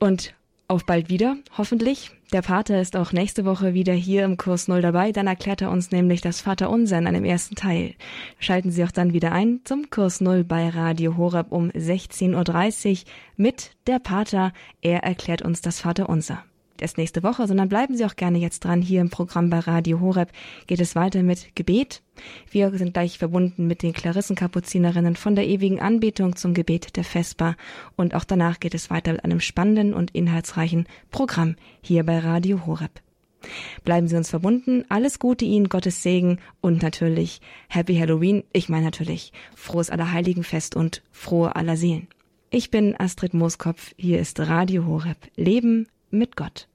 Und 0.00 0.34
auf 0.70 0.86
bald 0.86 1.10
wieder, 1.10 1.36
hoffentlich. 1.58 2.12
Der 2.32 2.42
Pater 2.42 2.80
ist 2.80 2.96
auch 2.96 3.12
nächste 3.12 3.44
Woche 3.44 3.74
wieder 3.74 3.92
hier 3.92 4.24
im 4.24 4.36
Kurs 4.36 4.68
Null 4.68 4.82
dabei. 4.82 5.10
Dann 5.10 5.26
erklärt 5.26 5.62
er 5.62 5.70
uns 5.70 5.90
nämlich 5.90 6.20
das 6.20 6.40
Vaterunser 6.40 6.96
in 6.96 7.08
einem 7.08 7.24
ersten 7.24 7.56
Teil. 7.56 7.94
Schalten 8.38 8.70
Sie 8.70 8.84
auch 8.84 8.92
dann 8.92 9.12
wieder 9.12 9.32
ein 9.32 9.60
zum 9.64 9.90
Kurs 9.90 10.20
Null 10.20 10.44
bei 10.44 10.68
Radio 10.68 11.16
Horeb 11.16 11.50
um 11.50 11.70
16.30 11.70 12.90
Uhr 12.90 13.10
mit 13.36 13.72
der 13.88 13.98
Pater. 13.98 14.52
Er 14.80 15.02
erklärt 15.02 15.42
uns 15.42 15.60
das 15.60 15.80
Vaterunser 15.80 16.44
erst 16.82 16.98
nächste 16.98 17.22
Woche, 17.22 17.46
sondern 17.46 17.68
bleiben 17.68 17.96
Sie 17.96 18.04
auch 18.04 18.16
gerne 18.16 18.38
jetzt 18.38 18.64
dran. 18.64 18.82
Hier 18.82 19.00
im 19.00 19.10
Programm 19.10 19.50
bei 19.50 19.58
Radio 19.58 20.00
Horeb 20.00 20.32
geht 20.66 20.80
es 20.80 20.94
weiter 20.94 21.22
mit 21.22 21.54
Gebet. 21.54 22.02
Wir 22.50 22.70
sind 22.76 22.94
gleich 22.94 23.18
verbunden 23.18 23.66
mit 23.66 23.82
den 23.82 23.92
Klarissenkapuzinerinnen 23.92 25.16
von 25.16 25.34
der 25.34 25.46
ewigen 25.46 25.80
Anbetung 25.80 26.36
zum 26.36 26.54
Gebet 26.54 26.96
der 26.96 27.04
Vesper. 27.04 27.56
Und 27.96 28.14
auch 28.14 28.24
danach 28.24 28.60
geht 28.60 28.74
es 28.74 28.90
weiter 28.90 29.12
mit 29.12 29.24
einem 29.24 29.40
spannenden 29.40 29.94
und 29.94 30.10
inhaltsreichen 30.12 30.86
Programm 31.10 31.56
hier 31.82 32.04
bei 32.04 32.18
Radio 32.18 32.66
Horeb. 32.66 33.00
Bleiben 33.84 34.08
Sie 34.08 34.16
uns 34.16 34.30
verbunden. 34.30 34.84
Alles 34.88 35.18
Gute 35.18 35.44
Ihnen, 35.44 35.68
Gottes 35.68 36.02
Segen 36.02 36.38
und 36.60 36.82
natürlich 36.82 37.40
Happy 37.68 37.96
Halloween. 37.96 38.44
Ich 38.52 38.68
meine 38.68 38.84
natürlich 38.84 39.32
frohes 39.54 39.90
Allerheiligenfest 39.90 40.76
und 40.76 41.02
frohe 41.10 41.56
aller 41.56 41.76
Seelen. 41.76 42.08
Ich 42.50 42.70
bin 42.70 42.98
Astrid 42.98 43.32
Mooskopf. 43.32 43.94
Hier 43.96 44.20
ist 44.20 44.40
Radio 44.40 44.86
Horeb. 44.86 45.16
Leben 45.36 45.86
mit 46.10 46.36
Gott. 46.36 46.68